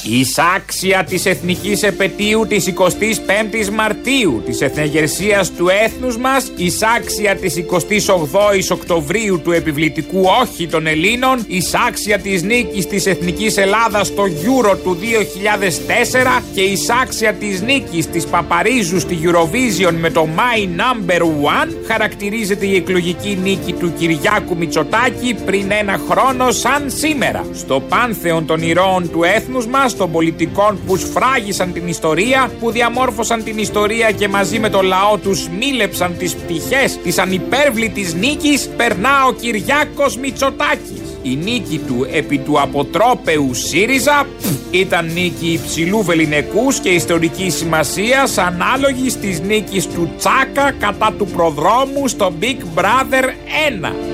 Η 0.04 0.20
εισάξια 0.20 1.04
της 1.04 1.26
εθνικής 1.26 1.84
επαιτίου 1.84 2.46
της 2.48 2.74
25ης 2.78 3.70
Μαρτίου 3.70 4.42
της 4.46 4.62
εθνεγερσίας 4.62 5.52
του 5.52 5.70
έθνους 5.84 6.18
μας, 6.18 6.52
η 6.56 6.66
εισάξια 6.66 7.36
της 7.36 7.56
28ης 7.56 8.72
Οκτωβρίου 8.72 9.42
του 9.42 9.52
επιβλητικού 9.52 10.22
όχι 10.42 10.68
των 10.68 10.88
Ελλήνων, 10.88 11.46
η 11.48 11.56
εισάξια 11.56 12.20
της 12.20 12.44
νίκης 12.44 12.88
της 12.88 13.06
εθνικής 13.06 13.58
Ελλάδας 13.58 14.08
στο 14.08 14.24
Euro 14.24 14.78
του 14.84 14.98
2004 15.02 16.44
και 16.54 16.62
η 16.62 16.72
εισάξια 16.72 17.34
της 17.34 17.62
νίκης 17.62 18.10
της 18.10 18.26
Παπαρίζου 18.26 19.00
στη 19.00 19.20
Eurovision 19.24 19.94
με 20.00 20.10
το 20.10 20.28
My 20.36 20.80
Number 20.80 21.22
One 21.22 21.70
χαρακτηρίζεται 21.88 22.66
η 22.66 22.76
εκλογική 22.76 23.40
νίκη 23.44 23.74
του 23.74 23.94
Κυριάκου 24.00 24.58
Μητσοτάκη 24.58 25.36
πριν 25.46 25.72
ένα 25.72 26.00
χρόνο 26.10 26.52
σαν 26.52 26.84
σήμερα. 26.88 27.46
Στο 27.54 27.80
πάνθεον 27.80 28.46
των 28.46 28.62
ηρώων 28.62 29.12
του 29.12 29.24
έθνους 29.24 29.68
μας, 29.68 29.91
των 29.96 30.12
πολιτικών 30.12 30.80
που 30.86 30.98
σφράγισαν 30.98 31.74
την 31.74 31.88
ιστορία, 31.88 32.52
που 32.60 32.72
διαμόρφωσαν 32.72 33.44
την 33.44 33.58
ιστορία 33.58 34.12
και 34.12 34.28
μαζί 34.28 34.60
με 34.60 34.70
το 34.70 34.82
λαό 34.82 35.18
τους 35.18 35.50
μίλεψαν 35.60 36.18
τις 36.18 36.36
πτυχές 36.36 36.98
της 37.04 37.18
ανυπέρβλητης 37.18 38.14
νίκης, 38.14 38.70
περνά 38.78 39.26
ο 39.28 39.34
Κυριάκος 39.34 40.18
Μητσοτάκης. 40.18 41.02
Η 41.24 41.36
νίκη 41.36 41.82
του 41.88 42.08
επί 42.12 42.38
του 42.38 42.62
αποτρόπαιου 42.62 43.54
ΣΥΡΙΖΑ 43.54 44.26
πφ, 44.38 44.48
ήταν 44.72 45.06
νίκη 45.14 45.48
υψηλού 45.48 46.04
βεληνικούς 46.04 46.80
και 46.80 46.90
ιστορικής 46.90 47.56
σημασίας 47.56 48.38
ανάλογη 48.38 49.12
της 49.12 49.40
νίκης 49.40 49.88
του 49.88 50.10
Τσάκα 50.18 50.72
κατά 50.80 51.14
του 51.18 51.26
προδρόμου 51.26 52.08
στο 52.08 52.34
Big 52.42 52.80
Brother 52.80 53.24
1. 53.24 54.11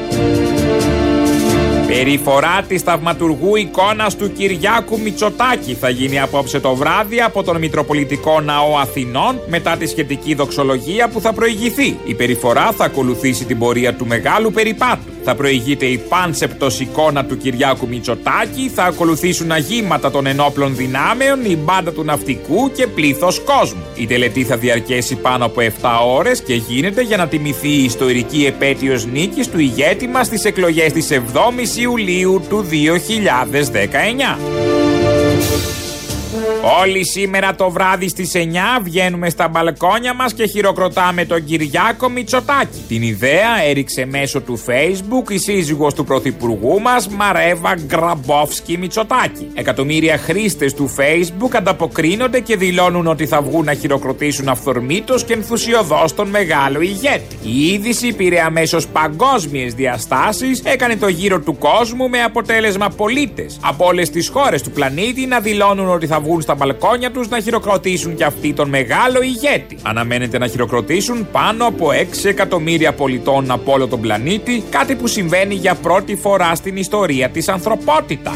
Περιφορά 1.98 2.64
της 2.68 2.82
θαυματουργού 2.82 3.56
εικόνας 3.56 4.16
του 4.16 4.32
Κυριάκου 4.32 5.00
Μητσοτάκη 5.00 5.74
θα 5.74 5.90
γίνει 5.90 6.20
απόψε 6.20 6.60
το 6.60 6.76
βράδυ 6.76 7.22
από 7.22 7.44
τον 7.44 7.58
Μητροπολιτικό 7.58 8.42
Ναό 8.42 8.78
Αθηνών 8.78 9.40
μετά 9.48 9.78
τη 9.78 9.88
σχετική 9.88 10.34
δοξολογία 10.34 11.10
που 11.10 11.22
θα 11.22 11.34
προηγηθεί. 11.34 11.98
Η 12.06 12.14
περιφορά 12.14 12.72
θα 12.72 12.86
ακολουθήσει 12.86 13.46
την 13.46 13.58
πορεία 13.58 13.94
του 13.94 14.06
μεγάλου 14.06 14.52
περιπάτου. 14.52 15.17
Θα 15.30 15.36
προηγείται 15.36 15.86
η 15.86 15.98
πάνσεπτος 15.98 16.80
εικόνα 16.80 17.26
του 17.26 17.38
Κυριάκου 17.38 17.88
Μητσοτάκη, 17.88 18.72
θα 18.76 18.84
ακολουθήσουν 18.84 19.52
αγήματα 19.52 20.12
των 20.12 20.26
ενόπλων 20.26 20.76
δυνάμεων, 20.76 21.46
η 21.46 21.56
μπάντα 21.56 21.92
του 21.92 22.04
ναυτικού 22.04 22.72
και 22.72 22.88
πλήθος 22.88 23.40
κόσμου. 23.40 23.84
Η 23.96 24.08
τελετή 24.08 24.44
θα 24.44 24.58
διαρκέσει 24.58 25.16
πάνω 25.16 25.46
από 25.46 25.62
7 25.62 25.72
ώρες 26.06 26.42
και 26.42 26.54
γίνεται 26.54 27.02
για 27.02 27.18
να 27.18 27.28
τιμηθεί 27.28 27.70
η 27.70 27.84
ιστορική 27.84 28.46
επέτειος 28.46 29.06
νίκης 29.06 29.50
του 29.50 29.60
ηγέτη 29.60 30.08
μας 30.08 30.26
στις 30.26 30.46
εκλογές 30.46 30.92
της 30.92 31.08
7ης 31.12 31.78
Ιουλίου 31.78 32.42
του 32.50 32.66
2019. 32.70 34.77
Όλοι 36.82 37.06
σήμερα 37.06 37.56
το 37.56 37.70
βράδυ 37.70 38.10
στις 38.10 38.32
9 38.36 38.38
βγαίνουμε 38.84 39.30
στα 39.30 39.48
μπαλκόνια 39.48 40.14
μας 40.14 40.34
και 40.34 40.46
χειροκροτάμε 40.46 41.26
τον 41.26 41.46
Κυριάκο 41.46 42.10
Μητσοτάκη. 42.10 42.84
Την 42.88 43.02
ιδέα 43.02 43.64
έριξε 43.70 44.06
μέσω 44.06 44.42
του 44.42 44.64
facebook 44.66 45.32
η 45.32 45.38
σύζυγος 45.38 45.94
του 45.94 46.04
πρωθυπουργού 46.04 46.82
μας 46.82 47.08
Μαρέβα 47.08 47.76
Γκραμπόφσκι 47.86 48.78
Μητσοτάκη. 48.78 49.48
Εκατομμύρια 49.54 50.18
χρήστες 50.18 50.74
του 50.74 50.96
facebook 50.98 51.56
ανταποκρίνονται 51.56 52.40
και 52.40 52.56
δηλώνουν 52.56 53.08
ότι 53.08 53.26
θα 53.28 53.42
βγουν 53.42 53.66
να 53.66 53.74
χειροκροτήσουν 53.74 54.48
αυθορμήτως 54.48 55.24
και 55.24 55.34
ενθουσιοδός 55.34 56.14
τον 56.14 56.28
μεγάλο 56.28 56.82
ηγέτη. 56.82 57.38
Η 57.44 57.68
είδηση 57.68 58.14
πήρε 58.14 58.42
αμέσως 58.42 58.88
παγκόσμιες 58.88 59.74
διαστάσεις, 59.74 60.62
έκανε 60.64 60.96
το 60.96 61.08
γύρο 61.08 61.40
του 61.40 61.58
κόσμου 61.58 62.10
με 62.10 62.22
αποτέλεσμα 62.22 62.90
πολίτες 62.90 63.60
από 63.62 63.86
όλες 63.86 64.10
τις 64.10 64.28
χώρες 64.28 64.62
του 64.62 64.72
πλανήτη 64.72 65.26
να 65.26 65.40
δηλώνουν 65.40 65.90
ότι 65.90 66.08
θα 66.08 66.17
βγουν 66.20 66.42
στα 66.42 66.56
μπαλκόνια 66.56 67.12
τους 67.12 67.30
να 67.30 67.40
χειροκροτήσουν 67.40 68.16
και 68.16 68.24
αυτοί 68.24 68.54
τον 68.54 68.70
μεγάλο 68.70 69.22
ηγέτη. 69.22 69.78
Αναμένεται 69.82 70.38
να 70.38 70.48
χειροκροτήσουν 70.48 71.28
πάνω 71.32 71.66
από 71.66 71.88
6 71.92 72.26
εκατομμύρια 72.26 72.94
πολιτών 72.94 73.52
από 73.52 73.72
όλο 73.72 73.88
τον 73.88 74.02
πλανήτη, 74.02 74.64
κάτι 74.70 74.96
που 74.96 75.08
συμβαίνει 75.08 75.56
για 75.56 75.76
πρώτη 75.76 76.16
φορά 76.16 76.56
στην 76.56 76.78
ιστορία 76.78 77.30
της 77.30 77.48
ανθρωπότητας. 77.50 78.36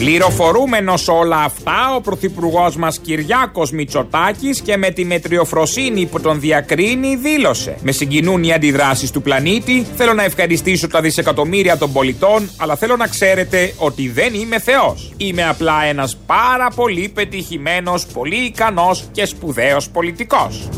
Πληροφορούμενος 0.00 1.08
όλα 1.08 1.36
αυτά, 1.36 1.94
ο 1.96 2.00
πρωθυπουργός 2.00 2.76
μας 2.76 2.98
Κυριάκος 2.98 3.70
Μητσοτάκης 3.70 4.60
και 4.60 4.76
με 4.76 4.90
τη 4.90 5.04
μετριοφροσύνη 5.04 6.06
που 6.06 6.20
τον 6.20 6.40
διακρίνει, 6.40 7.16
δήλωσε: 7.16 7.76
Με 7.82 7.92
συγκινούν 7.92 8.42
οι 8.42 8.52
αντιδράσεις 8.52 9.10
του 9.10 9.22
πλανήτη. 9.22 9.86
Θέλω 9.96 10.12
να 10.12 10.24
ευχαριστήσω 10.24 10.88
τα 10.88 11.00
δισεκατομμύρια 11.00 11.78
των 11.78 11.92
πολιτών, 11.92 12.50
αλλά 12.56 12.76
θέλω 12.76 12.96
να 12.96 13.06
ξέρετε 13.06 13.74
ότι 13.76 14.08
δεν 14.08 14.34
είμαι 14.34 14.58
Θεός. 14.58 15.12
Είμαι 15.16 15.48
απλά 15.48 15.84
ένας 15.84 16.16
πάρα 16.26 16.68
πολύ 16.74 17.10
πετυχημένος, 17.14 18.06
πολύ 18.06 18.36
ικανός 18.36 19.04
και 19.12 19.24
σπουδαίος 19.24 19.90
πολιτικός. 19.90 20.68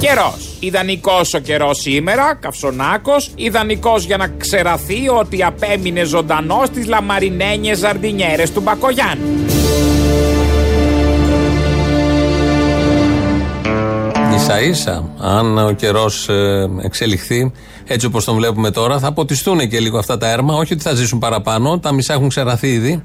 Καιρός. 0.00 0.56
Ιδανικός 0.60 1.34
ο 1.34 1.38
καιρός 1.38 1.78
σήμερα, 1.78 2.34
καυσονάκος. 2.34 3.30
Ιδανικός 3.34 4.04
για 4.04 4.16
να 4.16 4.28
ξεραθεί 4.28 5.08
ότι 5.08 5.42
απέμεινε 5.42 6.04
ζωντανός 6.04 6.66
στις 6.66 6.86
λαμαρινένιες 6.86 7.78
ζαρντινιέρε 7.78 8.48
του 8.54 8.60
Μπακογιάννη. 8.60 9.24
σα 14.46 14.60
ίσα, 14.60 15.04
αν 15.20 15.58
ο 15.58 15.72
καιρός 15.72 16.28
εξελιχθεί 16.82 17.52
έτσι 17.86 18.06
όπως 18.06 18.24
τον 18.24 18.36
βλέπουμε 18.36 18.70
τώρα, 18.70 18.98
θα 18.98 19.12
ποτιστούν 19.12 19.68
και 19.68 19.80
λίγο 19.80 19.98
αυτά 19.98 20.18
τα 20.18 20.30
έρμα. 20.30 20.54
Όχι 20.54 20.72
ότι 20.72 20.82
θα 20.82 20.94
ζήσουν 20.94 21.18
παραπάνω, 21.18 21.78
τα 21.78 21.92
μισά 21.92 22.12
έχουν 22.12 22.28
ξεραθεί 22.28 22.72
ήδη. 22.72 23.02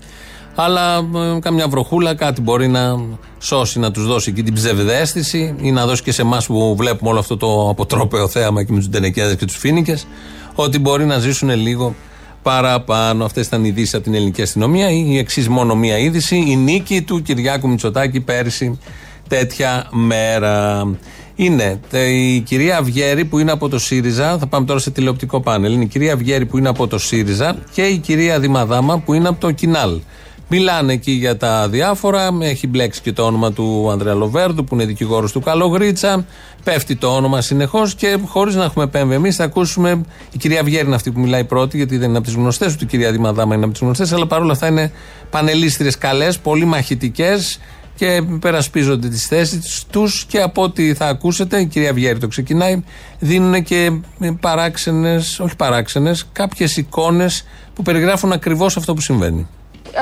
Αλλά 0.55 0.97
ε, 0.97 1.39
καμιά 1.39 1.67
βροχούλα 1.67 2.15
κάτι 2.15 2.41
μπορεί 2.41 2.67
να 2.67 2.99
σώσει, 3.39 3.79
να 3.79 3.91
τους 3.91 4.05
δώσει 4.05 4.29
εκεί 4.29 4.43
την 4.43 4.53
ψευδέστηση 4.53 5.55
ή 5.61 5.71
να 5.71 5.85
δώσει 5.85 6.03
και 6.03 6.11
σε 6.11 6.21
εμάς 6.21 6.45
που 6.45 6.75
βλέπουμε 6.75 7.09
όλο 7.09 7.19
αυτό 7.19 7.37
το 7.37 7.69
αποτρόπαιο 7.69 8.27
θέαμα 8.27 8.63
και 8.63 8.71
με 8.71 8.77
τους 8.77 8.89
Ντενεκέδε 8.89 9.35
και 9.35 9.45
τους 9.45 9.57
Φίνικες, 9.57 10.07
ότι 10.55 10.79
μπορεί 10.79 11.05
να 11.05 11.19
ζήσουν 11.19 11.49
λίγο 11.49 11.95
παραπάνω. 12.41 13.25
Αυτές 13.25 13.47
ήταν 13.47 13.63
οι 13.63 13.67
ειδήσεις 13.71 13.93
από 13.93 14.03
την 14.03 14.13
ελληνική 14.13 14.41
αστυνομία. 14.41 14.89
Η 14.89 15.17
εξής 15.17 15.49
μόνο 15.49 15.75
μία 15.75 15.97
είδηση. 15.97 16.35
Η 16.47 16.55
νίκη 16.55 17.01
του 17.01 17.21
Κυριάκου 17.21 17.69
Μητσοτάκη 17.69 18.19
πέρσι 18.19 18.79
τέτοια 19.27 19.87
μέρα. 19.91 20.87
Είναι 21.35 21.79
η 21.91 22.39
κυρία 22.39 22.77
Αυγέρη 22.77 23.25
που 23.25 23.39
είναι 23.39 23.51
από 23.51 23.69
το 23.69 23.79
ΣΥΡΙΖΑ. 23.79 24.37
Θα 24.37 24.47
πάμε 24.47 24.65
τώρα 24.65 24.79
σε 24.79 24.91
τηλεοπτικό 24.91 25.41
πάνελ. 25.41 25.73
Είναι 25.73 25.83
η 25.83 25.87
κυρία 25.87 26.13
Αυγέρη 26.13 26.45
που 26.45 26.57
είναι 26.57 26.69
από 26.69 26.87
το 26.87 26.97
ΣΥΡΙΖΑ 26.97 27.57
και 27.73 27.81
η 27.81 27.97
κυρία 27.97 28.39
Δημαδάμα 28.39 28.99
που 28.99 29.13
είναι 29.13 29.27
από 29.27 29.39
το 29.39 29.51
ΚΙΝΑΛ. 29.51 29.99
Μιλάνε 30.47 30.93
εκεί 30.93 31.11
για 31.11 31.37
τα 31.37 31.69
διάφορα. 31.69 32.29
Έχει 32.41 32.67
μπλέξει 32.67 33.01
και 33.01 33.11
το 33.11 33.23
όνομα 33.23 33.51
του 33.51 33.89
Ανδρέα 33.91 34.13
Λοβέρδου, 34.13 34.63
που 34.63 34.75
είναι 34.75 34.85
δικηγόρος 34.85 35.31
του 35.31 35.39
Καλογρίτσα. 35.39 36.25
Πέφτει 36.63 36.95
το 36.95 37.15
όνομα 37.15 37.41
συνεχώς 37.41 37.95
και 37.95 38.19
χωρίς 38.25 38.55
να 38.55 38.63
έχουμε 38.63 38.83
επέμβει 38.83 39.13
εμείς, 39.13 39.35
θα 39.35 39.43
ακούσουμε. 39.43 40.01
Η 40.31 40.37
κυρία 40.37 40.63
Βιέρη 40.63 40.85
είναι 40.85 40.95
αυτή 40.95 41.11
που 41.11 41.19
μιλάει 41.19 41.43
πρώτη, 41.43 41.77
γιατί 41.77 41.97
δεν 41.97 42.09
είναι 42.09 42.17
από 42.17 42.27
τις 42.27 42.35
γνωστές, 42.35 42.73
ούτε 42.73 42.83
η 42.83 42.87
κυρία 42.87 43.11
Δημαδάμα 43.11 43.55
είναι 43.55 43.63
από 43.63 43.73
τις 43.73 43.81
γνωστές, 43.81 44.13
αλλά 44.13 44.27
παρόλα 44.27 44.51
αυτά 44.51 44.67
είναι 44.67 44.91
πανελίστριες 45.29 45.97
καλές, 45.97 46.37
πολύ 46.37 46.65
μαχητικές 46.65 47.59
και 47.95 48.21
περασπίζονται 48.39 49.07
τις 49.07 49.27
θέσεις 49.27 49.85
τους 49.91 50.25
και 50.25 50.41
από 50.41 50.61
ό,τι 50.61 50.93
θα 50.93 51.07
ακούσετε, 51.07 51.59
η 51.59 51.65
κυρία 51.65 51.93
Βιέρη 51.93 52.19
το 52.19 52.27
ξεκινάει, 52.27 52.83
δίνουν 53.19 53.63
και 53.63 53.91
παράξενες, 54.39 55.39
όχι 55.39 55.55
παράξενες, 55.55 56.27
κάποιες 56.31 56.77
εικόνες 56.77 57.45
που 57.73 57.81
περιγράφουν 57.81 58.31
ακριβώς 58.31 58.77
αυτό 58.77 58.93
που 58.93 59.01
συμβαίνει. 59.01 59.47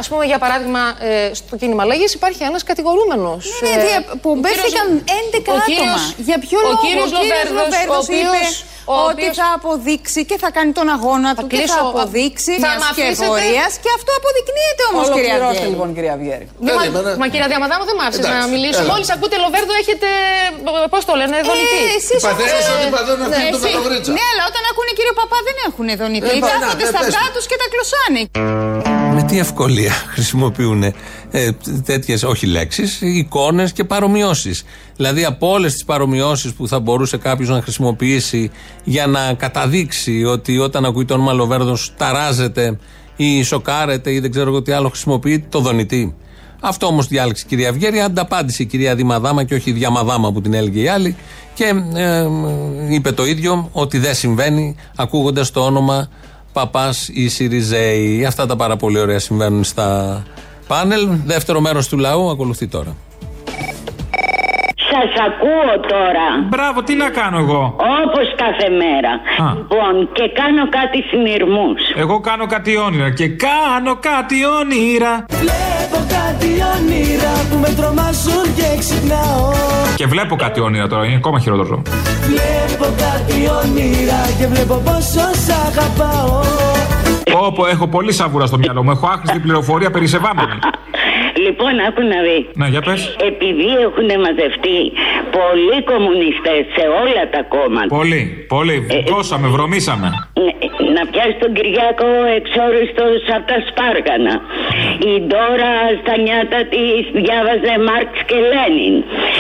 Α 0.02 0.04
πούμε, 0.10 0.24
για 0.32 0.40
παράδειγμα, 0.44 0.82
ε, 1.10 1.34
στο 1.40 1.54
κίνημα 1.62 1.82
Αλλαγή 1.86 2.08
υπάρχει 2.20 2.42
ένας 2.50 2.64
κατηγορούμενος. 2.70 3.42
Ναι, 3.66 3.74
ναι, 3.84 3.96
που 4.24 4.30
μπέθηκαν 4.42 4.88
11 5.22 5.52
άτομα. 5.68 5.98
Για 6.28 6.38
ποιο 6.46 6.58
ο 6.60 6.68
λόγο 6.68 6.82
κύριος 6.86 7.10
ο 7.12 7.16
κύριος 7.16 7.32
Λοβέρδος, 7.52 7.58
Λοβέρδος 7.64 7.98
ο 7.98 8.02
οποίος- 8.08 8.54
είπε 8.54 8.92
ο 8.94 8.96
ότι 9.10 9.24
οποίος- 9.26 9.38
θα 9.42 9.48
αποδείξει 9.58 10.22
και 10.30 10.38
θα 10.44 10.50
κάνει 10.58 10.72
τον 10.80 10.88
αγώνα 10.96 11.30
του 11.38 11.46
και 11.48 11.52
κλείσω, 11.54 11.80
θα 11.80 11.84
αποδείξει 11.94 12.54
θα 12.64 12.70
μιας 12.70 12.80
μ' 12.82 12.88
αφήσετε- 12.92 13.16
σκευωρία. 13.20 13.66
Και 13.84 13.90
αυτό 13.98 14.12
αποδεικνύεται 14.20 14.84
όμως, 14.90 15.04
κυρία 15.04 15.16
Ολοκληρώστε, 15.16 15.58
Βιέρη. 15.62 15.72
λοιπόν, 15.74 15.88
κυρία 15.98 16.16
Βιέρη. 16.22 16.46
Μα, 16.68 16.74
μα 17.22 17.26
κυρία 17.34 17.48
Διαμαδάμου 17.54 17.84
δεν 17.90 17.96
μ' 18.00 18.04
άφησε 18.08 18.24
να 18.44 18.48
μιλήσω. 18.54 18.82
Μόλις 18.94 19.08
ακούτε 19.16 19.36
Λοβέρδο 19.46 19.74
έχετε. 19.82 20.08
Πώς 20.94 21.02
το 21.10 21.14
λένε, 21.20 21.36
δονητή. 21.50 21.78
Ε, 21.92 21.98
εσείς 22.00 22.20
Παθαίνεις 22.28 22.66
όμως, 22.68 22.76
ότι 22.76 22.86
ε, 22.90 22.96
παθαίνουν 22.96 23.22
αυτοί 23.28 23.42
ναι, 23.44 23.50
του 23.54 23.60
εσύ- 23.62 23.76
Καλογρίτσα. 23.78 24.12
Ναι, 24.18 24.24
αλλά 24.32 24.44
όταν 24.52 24.64
ακούνε 24.72 24.92
κύριο 24.98 25.14
Παπά 25.20 25.38
δεν 25.48 25.56
έχουν 25.68 25.86
δονητή. 26.02 26.30
Ε, 26.36 26.42
πα- 26.44 26.48
να, 26.48 26.52
Κάθονται 26.54 26.86
ε, 26.88 26.92
στα 26.94 27.00
πες 27.04 27.08
αυγά 27.12 27.24
το. 27.28 27.34
τους 27.36 27.46
και 27.50 27.58
τα 27.62 27.68
κλωσάνε. 27.74 28.22
Με 29.18 29.22
τι 29.30 29.36
ευκολία 29.46 29.83
χρησιμοποιούν 30.14 30.84
ε, 30.84 30.94
τέτοιες, 31.86 32.24
όχι 32.24 32.46
λέξεις, 32.46 33.02
εικόνες 33.02 33.72
και 33.72 33.84
παρομοιώσεις. 33.84 34.64
Δηλαδή 34.96 35.26
από 35.26 35.52
όλες 35.52 35.74
τις 35.74 35.86
παρομοιώσεις 35.86 36.54
που 36.54 36.68
θα 36.68 36.80
μπορούσε 36.80 37.18
κάποιος 37.18 37.50
να 37.50 37.62
χρησιμοποιήσει 37.62 38.52
για 38.84 39.08
να 39.08 39.34
καταδείξει 39.34 40.24
ότι 40.24 40.58
όταν 40.58 40.86
ακούει 40.86 41.06
το 41.06 41.14
όνομα 41.14 41.34
Λοβέρδος 41.34 41.94
ταράζεται 41.98 42.78
ή 43.16 43.44
σοκάρεται 43.44 44.14
ή 44.14 44.20
δεν 44.20 44.32
ξέρω 44.32 44.50
εγώ 44.50 44.62
τι 44.62 44.72
άλλο 44.72 44.90
χρησιμοποιεί, 44.90 45.46
το 45.50 45.60
δονητή. 45.60 46.16
Αυτό 46.66 46.86
όμως 46.86 47.08
διάλεξε 47.08 47.44
η 47.46 47.50
κυρία 47.50 47.72
Βιέρη, 47.72 48.02
ανταπάντησε 48.02 48.64
η 48.64 48.66
κυρία 48.66 48.96
Δημαδάμα 48.96 49.44
και 49.44 49.56
όχι 49.56 49.70
η 49.70 49.74
Διαμαδάμα 49.74 50.32
που 50.32 50.42
την 50.42 50.54
έλεγε 50.54 50.82
η 50.82 50.88
άλλη. 50.88 51.16
Και 51.54 51.74
ε, 51.96 52.28
είπε 52.90 53.12
το 53.12 53.26
ίδιο 53.26 53.70
ότι 53.72 53.98
δεν 53.98 54.16
συμβαίνει 54.16 54.76
ακούγοντας 54.96 55.52
το 55.52 55.60
όνομα 55.60 56.10
Παπάς 56.54 57.10
ή 57.14 57.28
Σιριζέη. 57.28 58.26
Αυτά 58.26 58.46
τα 58.46 58.56
πάρα 58.56 58.76
πολύ 58.76 59.00
ωραία 59.00 59.20
συμβαίνουν 59.20 59.64
στα 59.64 60.24
πάνελ. 60.68 61.10
Δεύτερο 61.26 61.60
μέρος 61.60 61.88
του 61.88 61.98
λαού 61.98 62.30
ακολουθεί 62.30 62.68
τώρα. 62.68 62.96
Σας 64.94 65.14
ακούω 65.28 65.74
τώρα. 65.94 66.28
Μπράβο, 66.54 66.84
τι 66.84 66.94
να 66.96 67.10
κάνω 67.10 67.38
εγώ; 67.38 67.62
Όπως 68.04 68.28
κάθε 68.44 68.68
μέρα. 68.82 69.12
Α. 69.48 69.54
Λοιπόν, 69.58 69.94
και 70.18 70.26
κάνω 70.42 70.64
κάτι 70.80 70.98
συνειρμούς. 71.10 71.82
Εγώ 71.96 72.20
κάνω 72.20 72.46
κάτι 72.46 72.78
όνειρα 72.78 73.10
και 73.20 73.28
κάνω 73.28 73.94
κάτι 74.10 74.38
όνειρα. 74.60 75.14
Βλέπω 75.42 76.00
κάτι 76.18 76.50
όνειρα 76.76 77.34
που 77.50 77.58
με 77.64 77.70
τρομάζουν 77.80 78.46
και 78.58 78.68
ξυπνάω 78.82 79.52
Και 79.96 80.06
βλέπω 80.06 80.36
κάτι 80.36 80.60
όνειρα 80.60 80.88
τώρα, 80.88 81.06
είναι 81.06 81.16
ακόμα 81.16 81.40
χειρότερο. 81.40 81.82
Βλέπω 82.30 82.88
κάτι 83.06 83.38
όνειρα 83.62 84.22
και 84.40 84.46
βλέπω 84.48 84.76
πόσο 84.86 85.26
σ' 85.46 85.54
αγαπάω 85.68 86.42
Όπω 87.48 87.66
έχω 87.68 87.88
πολύ 87.88 88.12
σαβούρα 88.14 88.46
στο 88.46 88.58
μυαλό 88.58 88.84
μου, 88.84 88.92
έχω 88.92 89.08
άχρηστη 89.08 89.40
πληροφορία 89.40 89.92
περισεβάμενη. 89.92 90.54
Λοιπόν, 91.46 91.74
άκου 91.88 92.02
να 92.14 92.20
δεις. 92.28 92.44
Ναι, 92.60 92.68
για 92.74 92.82
πες. 92.88 93.02
Επειδή 93.32 93.68
έχουν 93.88 94.10
μαζευτεί 94.26 94.80
πολλοί 95.38 95.78
κομμουνιστές 95.92 96.62
σε 96.76 96.84
όλα 97.02 97.24
τα 97.36 97.42
κόμματα. 97.56 97.92
Πολύ, 97.98 98.22
πολύ. 98.56 98.76
Βγώσαμε, 99.10 99.48
βρωμήσαμε. 99.56 100.08
Ναι, 100.44 100.52
Να 100.98 101.02
πιάσει 101.12 101.36
τον 101.44 101.52
Κυριάκο 101.58 102.08
εξόριστος 102.40 103.20
από 103.36 103.46
τα 103.52 103.58
Σπάργανα. 103.70 104.34
Η 105.12 105.14
Ντόρα 105.28 105.74
στα 106.02 106.14
νιάτα 106.26 106.60
της 106.74 107.02
διάβαζε 107.22 107.74
Μάρξ 107.88 108.12
και 108.30 108.38
Λένιν. 108.52 108.96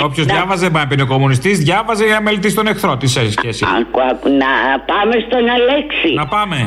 Όποιος 0.08 0.25
διάβαζε, 0.34 0.67
μα 0.75 0.82
είναι 0.93 1.06
κομμουνιστής, 1.13 1.56
διάβαζε 1.67 2.03
για 2.10 2.15
να 2.19 2.21
μελετήσει 2.27 2.56
τον 2.60 2.67
εχθρό. 2.71 2.91
Τι 3.01 3.08
έχει 3.21 3.32
σχέση. 3.39 3.62
Άκου, 3.79 3.99
άκου, 4.12 4.27
να 4.43 4.51
πάμε 4.91 5.15
στον 5.27 5.43
Αλέξη. 5.58 6.10
Να 6.21 6.25
πάμε. 6.36 6.58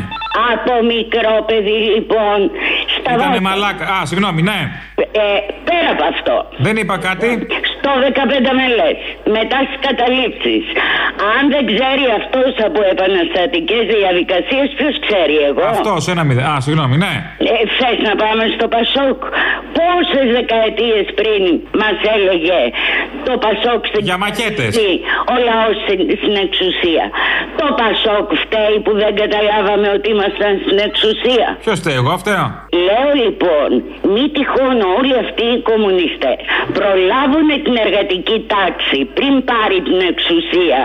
Από 0.52 0.72
μικρό 0.94 1.34
παιδί 1.46 1.78
λοιπόν 1.94 2.38
στα 2.94 3.10
Ήτανε 3.14 3.26
βάθη. 3.28 3.42
μαλάκα. 3.42 3.84
Α, 3.84 4.06
συγγνώμη, 4.10 4.42
ναι. 4.42 4.58
Ε, 5.24 5.26
πέρα 5.68 5.88
από 5.96 6.04
αυτό. 6.12 6.34
Δεν 6.66 6.74
είπα 6.80 6.96
κάτι. 7.08 7.28
Στο 7.72 7.90
15 8.02 8.50
μελές, 8.60 8.96
μετά 9.36 9.58
στις 9.66 9.78
καταλήψεις. 9.88 10.64
Αν 11.34 11.42
δεν 11.54 11.64
ξέρει 11.72 12.04
αυτός 12.20 12.52
από 12.68 12.80
επαναστατικές 12.92 13.84
διαδικασίες, 13.96 14.66
ποιος 14.78 14.94
ξέρει 15.06 15.36
εγώ; 15.48 15.62
Αυτός, 15.76 16.00
ένα 16.12 16.22
μηδέν. 16.28 16.46
Α, 16.52 16.54
συγγνώμη, 16.66 16.96
ναι. 17.04 17.14
Ε, 17.52 17.54
θες 17.78 17.98
να 18.08 18.12
πάμε 18.22 18.44
στο 18.56 18.66
Πασόκ; 18.74 19.18
Πόσες 19.78 20.26
δεκαετίες 20.38 21.04
πριν 21.20 21.42
μας 21.82 21.96
έλεγε 22.16 22.60
το 23.28 23.34
Πασόκ 23.44 23.80
στην 23.90 24.02
Για 24.08 24.18
μακέτες. 24.24 24.72
εξουσία, 24.72 24.98
Ο 25.32 25.34
λαός 25.48 25.74
στην, 25.84 25.98
στην 26.20 26.34
εξουσία; 26.46 27.04
Το 27.60 27.66
Πασόκ 27.80 28.26
φταίει 28.44 28.76
που 28.84 28.92
δεν 29.02 29.12
καταλάβαμε 29.22 29.86
ότι 29.96 30.06
ήμασταν 30.16 30.52
στην 30.64 30.78
εξουσία. 30.88 31.46
Ποιος 31.64 31.78
φταίει, 31.82 31.96
εγώ 32.02 32.12
φταίω; 32.22 32.46
Λέω 32.86 33.08
λοιπόν, 33.24 33.68
μη 34.14 34.24
τυχόν 34.36 34.76
όλοι 35.06 35.18
αυτοί 35.24 35.44
οι 35.54 35.58
κομμουνιστές 35.70 36.38
προλάβουν 36.78 37.48
την 37.64 37.74
εργατική 37.86 38.36
τάξη 38.54 38.98
πριν 39.16 39.32
πάρει 39.50 39.78
την 39.88 39.98
εξουσία. 40.10 40.80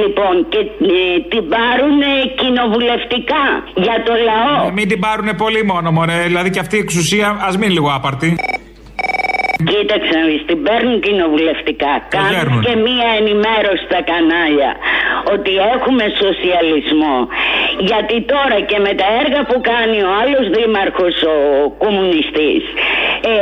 Λοιπόν, 0.00 0.34
και 0.52 0.58
ε, 0.58 1.20
την 1.32 1.44
πάρουν 1.54 2.00
κοινοβουλευτικά 2.40 3.44
για 3.84 3.96
το 4.06 4.12
λαό. 4.28 4.54
Ε, 4.68 4.72
μην 4.78 4.88
την 4.88 5.00
πάρουνε 5.04 5.34
πολύ 5.44 5.62
μόνο, 5.64 5.90
μωρέ. 5.90 6.22
Δηλαδή 6.30 6.50
και 6.50 6.60
αυτή 6.64 6.76
η 6.76 6.78
εξουσία, 6.86 7.26
ας 7.48 7.56
μείνει 7.56 7.72
λίγο 7.72 7.88
άπαρτη. 7.96 8.28
Κοίταξε 9.70 10.10
να 10.18 10.22
δεις, 10.28 10.42
την 10.50 10.58
παίρνουν 10.66 10.96
κοινοβουλευτικά. 11.06 11.92
Κάνουν 12.16 12.34
παίρνουν. 12.34 12.60
και 12.66 12.74
μία 12.88 13.08
ενημέρωση 13.20 13.82
στα 13.88 14.00
κανάλια 14.10 14.70
ότι 15.34 15.52
έχουμε 15.74 16.04
σοσιαλισμό. 16.22 17.16
Γιατί 17.90 18.16
τώρα 18.32 18.58
και 18.70 18.78
με 18.86 18.92
τα 19.00 19.08
έργα 19.22 19.40
που 19.48 19.56
κάνει 19.70 19.98
ο 20.08 20.10
άλλος 20.20 20.44
δήμαρχος, 20.54 21.14
ο 21.34 21.36
κομμουνιστής, 21.82 22.62
ε, 23.30 23.34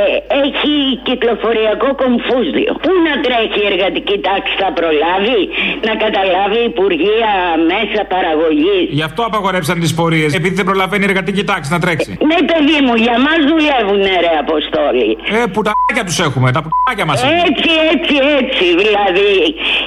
έχει 0.45 0.75
κυκλοφοριακό 1.09 1.89
κομφούζιο. 2.03 2.73
Πού 2.85 2.93
να 3.07 3.15
τρέχει 3.25 3.59
η 3.65 3.67
εργατική 3.73 4.17
τάξη 4.29 4.55
θα 4.63 4.69
προλάβει, 4.79 5.41
να 5.89 5.93
καταλάβει 6.05 6.61
Υπουργεία 6.73 7.33
μέσα 7.73 8.01
παραγωγής; 8.15 8.87
Γι' 8.99 9.07
αυτό 9.09 9.21
απαγορέψαν 9.31 9.77
τις 9.83 9.93
πορείες. 9.99 10.31
Επειδή 10.41 10.55
δεν 10.61 10.67
προλαβαίνει 10.71 11.05
η 11.07 11.09
εργατική 11.11 11.45
τάξη 11.51 11.69
να 11.75 11.79
τρέξει. 11.85 12.11
Ναι 12.31 12.39
παιδί 12.51 12.79
μου, 12.85 12.95
για 13.05 13.17
μας 13.27 13.41
δουλεύουν 13.51 14.03
ρε 14.25 14.33
Αποστόλη. 14.45 15.09
Ε, 15.37 15.47
πουτάκια 15.55 16.05
τους 16.07 16.19
έχουμε. 16.19 16.53
Τα 16.53 16.63
πουτάκια 16.63 17.05
μας 17.05 17.23
είναι. 17.23 17.43
Έτσι, 17.49 17.71
έτσι, 17.95 18.15
έτσι, 18.41 18.65
δηλαδή 18.83 19.33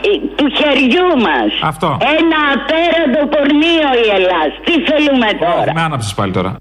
ε, 0.08 0.12
του 0.38 0.46
χεριού 0.58 1.08
μας. 1.26 1.50
Αυτό. 1.72 1.98
Ένα 2.20 2.40
απέραντο 2.56 3.22
πορνείο 3.34 3.90
η 4.06 4.08
Ελλάς. 4.18 4.52
Τι 4.66 4.74
θέλουμε 4.88 5.30
τώρα; 5.46 5.72
Με 5.74 5.82
άναψες 5.82 6.14
πάλι 6.14 6.32
τώρα. 6.32 6.52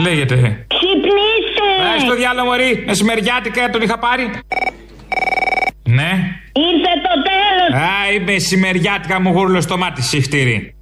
Λέγεται. 0.00 0.36
Ξυπνήστε. 0.74 1.66
Ε, 1.96 1.98
στο 1.98 2.14
διάλογο, 2.14 2.46
Μωρή. 2.46 2.82
Μεσημεριάτικα 2.86 3.70
τον 3.70 3.82
είχα 3.82 3.98
πάρει. 3.98 4.30
Ναι. 5.84 6.10
Ήρθε 6.52 6.92
το 7.06 7.14
τέλος. 7.28 7.82
Α, 7.82 8.12
είμαι 8.12 8.32
μεσημεριάτικα 8.32 9.20
μου 9.20 9.30
γούρλο 9.32 9.60
στο 9.60 9.78
μάτι, 9.78 10.02
συχτήρι. 10.02 10.74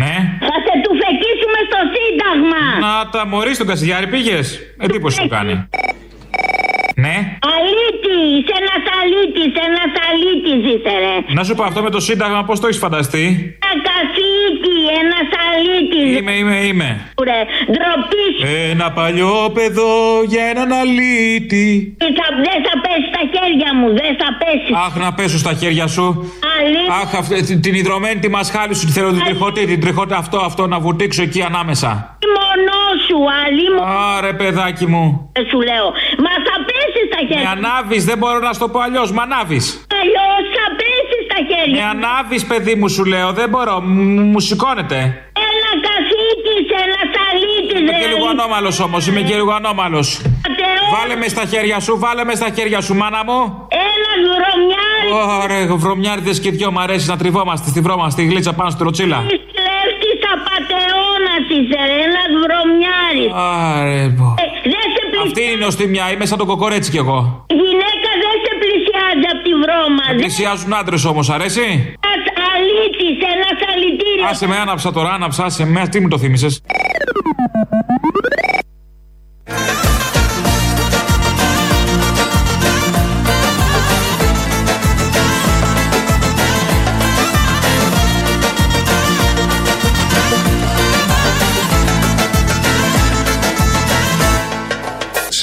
Ναι. 0.00 0.14
Θα 0.48 0.56
σε 0.66 0.74
του 0.82 0.92
φεκίσουμε 1.02 1.60
στο 1.68 1.80
Σύνταγμα. 1.94 2.62
Να 2.86 3.08
τα 3.10 3.26
μωρή 3.26 3.54
στον 3.54 3.66
Κασιδιάρη 3.66 4.06
πήγες. 4.06 4.60
Εντύπωση 4.78 5.22
μου 5.22 5.28
κάνει. 5.28 5.68
Ναι. 6.96 7.16
Αλήτης, 7.54 8.44
ένας 8.60 8.82
αλήτης, 9.00 9.52
ένας 9.68 9.92
αλήτης 10.08 10.62
είσαι 10.72 10.94
ρε. 11.04 11.34
Να 11.34 11.44
σου 11.44 11.54
πω 11.54 11.62
αυτό 11.64 11.82
με 11.82 11.90
το 11.90 12.00
Σύνταγμα, 12.00 12.44
πώς 12.44 12.60
το 12.60 12.66
έχεις 12.66 12.78
φανταστεί; 12.78 13.24
Ένα 13.70 13.82
καθήκη, 13.88 14.78
ένας 15.02 15.28
αλήτης. 15.48 16.18
Είμαι, 16.18 16.32
είμαι, 16.32 16.56
είμαι. 16.56 16.90
Ρε, 17.28 17.40
ντροπής 17.72 18.32
σου. 18.38 18.46
Ένα 18.70 18.92
παλιό 18.92 19.50
παιδό 19.54 19.94
για 20.32 20.44
έναν 20.52 20.72
αλήτη. 20.72 21.96
Θα, 21.98 22.26
δεν 22.46 22.58
θα 22.66 22.74
πέσεις 22.84 23.08
στα 23.12 23.22
χέρια 23.32 23.70
μου, 23.78 23.88
δεν 24.00 24.12
θα 24.20 24.28
πέσεις. 24.40 24.74
Αχ, 24.86 24.94
να 25.04 25.14
πέσω 25.14 25.38
στα 25.38 25.52
χέρια 25.60 25.86
σου. 25.86 26.04
Αλήτη. 26.58 26.90
Αχ, 27.02 27.14
αυτή, 27.14 27.42
την- 27.42 27.60
την 27.60 27.74
ιδρωμένη 27.74 28.18
τη 28.20 28.28
μασχάλη 28.30 28.74
σου 28.74 28.86
τη 28.86 28.92
θέλω, 28.92 29.10
την 29.12 29.24
τριχωτή, 29.24 29.66
την 29.66 29.80
τριχωτή, 29.80 30.14
αυτό, 30.14 30.38
αυτό, 30.38 30.66
να 30.66 30.78
βουτήξω 30.80 31.22
εκεί 31.22 31.42
ανάμεσα. 31.42 32.18
Μονό 32.36 32.82
σου, 33.06 33.16
αλλή 33.44 33.66
μου. 33.74 33.82
Άρε, 34.16 34.32
παιδάκι 34.32 34.86
μου. 34.86 35.32
Σου 35.50 35.60
λέω, 35.68 35.86
μας 36.24 36.38
θα 36.46 36.54
πέσεις 36.68 37.04
στα 37.10 37.20
Με 37.22 37.28
χέρια. 37.28 37.50
ανάβεις, 37.50 38.04
δεν 38.04 38.18
μπορώ 38.18 38.38
να 38.38 38.52
σου 38.52 38.58
το 38.64 38.68
πω 38.68 38.78
αλλιώς. 38.80 39.08
Με 39.12 39.22
ανάβεις. 39.22 39.64
Αλλιώς 40.00 40.42
θα 40.56 40.64
πέσεις 40.80 41.20
στα 41.28 41.38
Με 41.40 41.46
χέρια. 41.50 41.88
ανάβεις, 41.94 42.42
παιδί 42.50 42.74
μου, 42.74 42.88
σου 42.88 43.04
λέω. 43.04 43.32
Δεν 43.32 43.48
μπορώ. 43.48 43.80
Μου, 43.80 44.02
μου 44.32 44.40
σηκώνεται. 44.40 44.98
Ένα 45.50 45.70
καθήκη, 45.88 46.56
ένα 46.84 47.00
αλήτη. 47.30 47.74
αλήτης, 47.74 47.80
Είμαι 47.80 47.92
και 48.02 48.08
λίγο 48.14 48.26
ανώμαλος 48.34 48.80
όμως, 48.80 49.06
είμαι 49.06 49.20
και 49.28 49.34
λίγο 49.34 49.52
ανώμαλος. 49.52 50.08
Βάλε 50.94 51.16
μες 51.16 51.30
στα 51.30 51.44
χέρια 51.52 51.80
σου, 51.80 51.98
βάλε 51.98 52.24
μες 52.24 52.36
στα 52.36 52.50
χέρια 52.56 52.80
σου, 52.80 52.94
μάνα 52.94 53.20
μου. 53.28 53.38
Ένα 53.92 54.10
βρωμιάρι. 55.14 55.62
Ωραία, 55.62 55.76
βρωμιάριδες 55.76 56.40
και 56.40 56.50
δυο 56.50 56.70
μ' 56.72 56.78
αρέσει 56.78 57.08
να 57.08 57.16
τριβόμαστε 57.16 57.68
στη 57.68 57.80
βρώμα, 57.80 58.10
στη 58.10 58.24
γλίτσα 58.24 58.52
πάνω 58.52 58.70
στη 58.70 58.82
ροτσίλα. 58.82 59.18
Κλέφτης 59.26 60.20
απατεώνας 60.34 61.44
είσαι 61.54 61.80
ρε, 61.88 61.96
ένας 62.08 62.30
βρωμιάρης. 62.44 63.30
Άρε, 63.78 64.08
πω. 64.18 64.28
Ε, 64.42 64.44
δεν 64.72 64.86
σε 64.94 65.02
πλησιάζει. 65.10 65.26
Αυτή 65.26 65.42
είναι 65.42 65.52
η 65.52 65.64
νοστιμιά, 65.64 66.04
είμαι 66.12 66.26
σαν 66.30 66.38
το 66.38 66.46
κοκορέτσι 66.52 66.90
κι 66.90 67.00
εγώ. 67.04 67.18
Η 67.54 67.54
γυναίκα 67.64 68.10
δεν 68.22 68.34
σε 68.44 68.52
πλησιάζει 68.62 69.26
από 69.32 69.42
τη 69.46 69.52
βρώμα. 69.62 70.04
Με 70.10 70.16
πλησιάζουν 70.22 70.72
άντρες 70.80 71.04
όμως, 71.04 71.26
αρέσει; 71.36 71.66
Ένας 72.12 72.24
αλήτης, 72.52 73.16
ένας 73.34 73.58
αλητήριος. 73.72 74.30
Άσε 74.30 74.46
με, 74.46 74.56
άναψα 74.56 74.92
τώρα, 74.92 75.10
άναψα, 75.16 75.44
άσε 75.44 75.64
με, 75.66 75.88
τι 75.88 76.00
μου 76.00 76.08
το 76.08 76.18
θύμισες. 76.18 76.54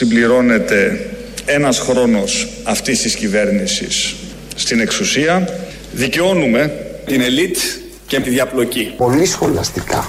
Συμπληρώνεται 0.01 1.09
ένας 1.45 1.79
χρόνος 1.79 2.47
αυτής 2.63 3.01
της 3.01 3.15
κυβέρνησης 3.15 4.15
στην 4.55 4.79
εξουσία. 4.79 5.47
Δικαιώνουμε 5.91 6.73
την 7.05 7.21
ελίτ 7.21 7.57
και 8.07 8.19
τη 8.19 8.29
διαπλοκή. 8.29 8.93
Πολύ 8.97 9.25
σχολαστικά. 9.25 10.05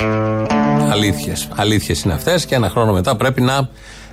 Αλήθειες. 0.91 1.49
Αλήθειες 1.57 2.03
είναι 2.03 2.15
αυτές 2.15 2.47
και 2.47 2.55
ένα 2.55 2.69
χρόνο 2.69 2.93
μετά 2.93 3.17
πρέπει 3.17 3.41
να 3.41 3.69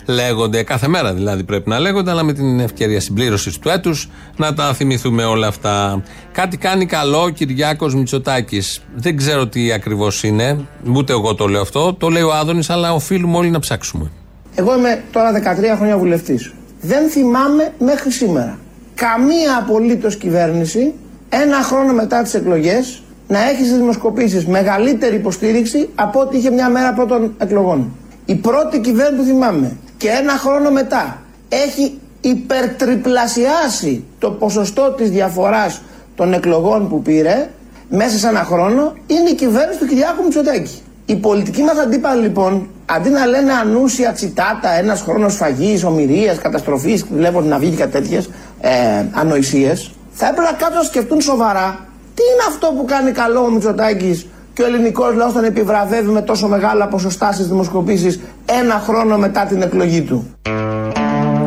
λέγονται. 0.06 0.64
Κάθε 0.64 0.88
μέρα 0.88 1.14
δηλαδή 1.14 1.44
πρέπει 1.44 1.70
να 1.70 1.80
λέγονται, 1.80 2.12
αλλά 2.12 2.24
με 2.24 2.34
την 2.34 2.60
ευκαιρία 2.60 3.00
συμπλήρωσης 3.00 3.60
του 3.60 3.70
έτους 3.70 4.10
να 4.38 4.54
τα 4.54 4.74
θυμηθούμε 4.74 5.24
όλα 5.24 5.48
αυτά. 5.48 6.04
Κάτι 6.32 6.58
κάνει 6.58 6.86
καλό 6.86 7.22
ο 7.24 7.30
Κυριάκος 7.30 7.96
Μητσοτάκης. 7.96 8.82
Δεν 8.96 9.18
ξέρω 9.18 9.48
τι 9.48 9.72
ακριβώς 9.72 10.24
είναι, 10.24 10.68
ούτε 10.96 11.14
εγώ 11.14 11.36
το 11.36 11.48
λέω 11.48 11.62
αυτό. 11.62 11.94
Το 11.94 12.10
λέει 12.10 12.24
ο 12.24 12.34
Άδωνης, 12.34 12.70
αλλά 12.70 12.94
οφείλουμε 12.94 13.38
όλοι 13.38 13.50
να 13.50 13.60
ψάξουμε. 13.60 14.12
Εγώ 14.56 14.78
είμαι 14.78 15.04
τώρα 15.12 15.32
13 15.32 15.76
χρόνια 15.76 15.98
βουλευτής. 15.98 16.54
Δεν 16.82 17.10
θυμάμαι 17.10 17.74
μέχρι 17.80 18.12
σήμερα 18.12 18.60
καμία 19.00 19.58
απολύτως 19.58 20.18
κυβέρνηση 20.18 20.94
ένα 21.30 21.58
χρόνο 21.58 21.94
μετά 21.94 22.22
τις 22.22 22.34
εκλογές 22.34 23.02
να 23.28 23.50
έχει 23.50 23.64
στις 23.66 23.78
δημοσκοπήσεις 23.78 24.46
μεγαλύτερη 24.46 25.16
υποστήριξη 25.16 25.90
από 25.96 26.20
ό,τι 26.20 26.38
είχε 26.38 26.50
μια 26.52 26.70
μέρα 26.70 26.94
πρώτων 26.94 27.36
εκλογών. 27.38 27.92
Η 28.26 28.36
πρώτη 28.36 28.80
κυβέρνηση 28.80 29.22
που 29.22 29.28
θυμάμαι 29.28 29.78
και 29.98 30.10
ένα 30.10 30.34
χρόνο 30.34 30.72
μετά 30.72 31.22
έχει 31.50 32.00
υπερτριπλασιάσει 32.22 34.04
το 34.20 34.32
ποσοστό 34.32 34.94
της 34.98 35.10
διαφοράς 35.10 35.82
των 36.16 36.34
εκλογών 36.34 36.90
που 36.90 37.02
πήρε 37.02 37.50
μέσα 37.90 38.18
σε 38.18 38.28
ένα 38.28 38.44
χρόνο 38.44 38.94
είναι 39.08 39.30
η 39.30 39.36
κυβέρνηση 39.36 39.80
του 39.80 39.86
Κυριάκου 39.86 40.24
Μητσοτάκη. 40.24 40.82
Οι 41.10 41.16
πολιτικοί 41.16 41.62
μας 41.62 41.78
αντίπαλοι 41.78 42.22
λοιπόν 42.22 42.70
αντί 42.86 43.10
να 43.10 43.26
λένε 43.26 43.54
ανούσια 43.54 44.12
τσιτάτα, 44.12 44.70
ένας 44.78 45.02
χρόνος 45.02 45.36
φαγής, 45.36 45.84
ομοιρίας, 45.84 46.38
καταστροφής, 46.38 47.06
βλέπω 47.14 47.42
να 47.42 47.58
βγει 47.60 47.70
και 47.70 47.76
κάτι 47.76 47.92
τέτοιες 47.92 48.30
ε, 48.62 48.70
ανοησίες, 49.12 49.92
θα 50.12 50.28
έπρεπε 50.28 50.52
να 50.52 50.58
κάτσουν 50.58 50.78
να 50.78 50.84
σκεφτούν 50.84 51.22
σοβαρά 51.22 51.88
τι 52.14 52.22
είναι 52.34 52.44
αυτό 52.48 52.68
που 52.78 52.86
κάνει 52.86 53.12
καλό 53.12 53.40
ο 53.40 53.50
Μητσοτάκης 53.50 54.28
και 54.54 54.62
ο 54.62 54.66
ελληνικός 54.66 55.16
λαός 55.16 55.34
τον 55.34 55.44
επιβραβεύει 55.44 56.10
με 56.10 56.22
τόσο 56.22 56.48
μεγάλα 56.48 56.88
ποσοστά 56.88 57.32
στις 57.32 57.48
δημοσκοπήσεις 57.48 58.20
ένα 58.46 58.74
χρόνο 58.74 59.18
μετά 59.18 59.46
την 59.46 59.62
εκλογή 59.62 60.02
του. 60.02 60.34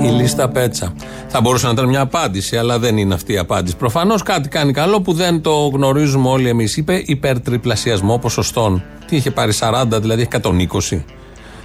Η 0.03 0.09
λίστα 0.09 0.49
πέτσα. 0.49 0.93
Θα 1.29 1.41
μπορούσε 1.41 1.67
να 1.67 1.73
ήταν 1.73 1.89
μια 1.89 2.01
απάντηση, 2.01 2.57
αλλά 2.57 2.79
δεν 2.79 2.97
είναι 2.97 3.15
αυτή 3.15 3.33
η 3.33 3.39
απάντηση. 3.39 3.77
Προφανώς 3.77 4.23
κάτι 4.23 4.49
κάνει 4.49 4.73
καλό 4.73 5.01
που 5.01 5.13
δεν 5.13 5.41
το 5.41 5.71
γνωρίζουμε 5.73 6.29
όλοι 6.29 6.49
εμείς. 6.49 6.77
Είπε 6.77 7.03
υπερτριπλασιασμό 7.07 8.19
ποσοστών. 8.19 8.83
Τι 9.07 9.17
είχε 9.17 9.31
πάρει 9.31 9.53
40, 9.59 9.85
δηλαδή 10.01 10.23
120. 10.23 11.05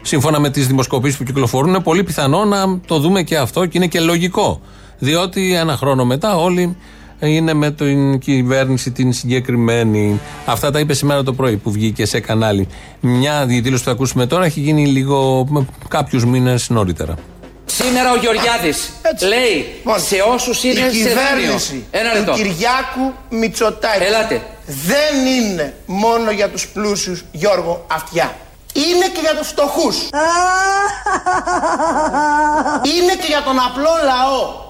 Σύμφωνα 0.01 0.39
με 0.39 0.49
τις 0.49 0.67
δημοσκοπήσεις 0.67 1.17
που 1.17 1.23
κυκλοφορούν, 1.23 1.69
είναι 1.69 1.79
πολύ 1.79 2.03
πιθανό 2.03 2.45
να 2.45 2.79
το 2.87 2.99
δούμε 2.99 3.23
και 3.23 3.37
αυτό 3.37 3.65
και 3.65 3.77
είναι 3.77 3.87
και 3.87 3.99
λογικό. 3.99 4.61
Διότι 4.99 5.53
ένα 5.53 5.77
χρόνο 5.77 6.05
μετά 6.05 6.35
όλοι 6.35 6.77
είναι 7.19 7.53
με 7.53 7.71
την 7.71 8.19
κυβέρνηση 8.19 8.91
την 8.91 9.13
συγκεκριμένη. 9.13 10.19
Αυτά 10.45 10.71
τα 10.71 10.79
είπε 10.79 10.93
σήμερα 10.93 11.23
το 11.23 11.33
πρωί 11.33 11.57
που 11.57 11.71
βγήκε 11.71 12.05
σε 12.05 12.19
κανάλι. 12.19 12.67
Μια 12.99 13.45
δήλωση 13.45 13.83
που 13.83 13.89
θα 13.89 13.91
ακούσουμε 13.91 14.25
τώρα 14.25 14.45
έχει 14.45 14.59
γίνει 14.59 14.87
λίγο 14.87 15.47
κάποιους 15.87 16.25
μήνες 16.25 16.69
νωρίτερα. 16.69 17.15
Σήμερα 17.69 18.11
ο 18.11 18.15
Γεωργιάδης 18.15 18.89
λέει 19.27 19.81
σε 19.95 20.15
όσους 20.33 20.63
είναι 20.63 20.73
Λοιπόν, 20.73 20.89
η 20.89 20.93
σε 20.93 20.99
δάνειο. 21.09 21.19
κυβέρνηση 21.35 21.85
Ένα 21.91 22.09
του 22.11 22.17
λεπτό. 22.17 22.31
Κυριάκου 22.33 23.13
Μητσοτάκη 23.29 24.03
Ελάτε. 24.03 24.41
δεν 24.65 25.25
είναι 25.25 25.73
μόνο 25.85 26.31
για 26.31 26.49
τους 26.49 26.67
πλούσιους 26.67 27.23
Γιώργο 27.31 27.85
Αυτιά. 27.91 28.35
Είναι 28.73 29.05
και 29.13 29.19
για 29.21 29.35
τους 29.37 29.47
φτωχούς. 29.47 29.97
είναι 32.95 33.13
και 33.21 33.27
για 33.27 33.43
τον 33.45 33.59
απλό 33.59 33.89
λαό. 34.03 34.65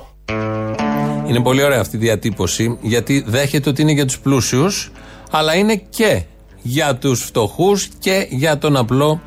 Είναι 1.27 1.39
πολύ 1.39 1.63
ωραία 1.63 1.79
αυτή 1.79 1.95
η 1.95 1.99
διατύπωση 1.99 2.77
γιατί 2.81 3.23
δέχεται 3.27 3.69
ότι 3.69 3.81
είναι 3.81 3.91
για 3.91 4.05
τους 4.05 4.19
πλούσιους 4.19 4.91
αλλά 5.31 5.55
είναι 5.55 5.75
και 5.89 6.21
για 6.61 6.95
τους 6.95 7.23
φτωχούς 7.23 7.89
και 7.99 8.25
για 8.29 8.57
τον 8.57 8.75
απλό 8.77 9.05
λαό. 9.07 9.19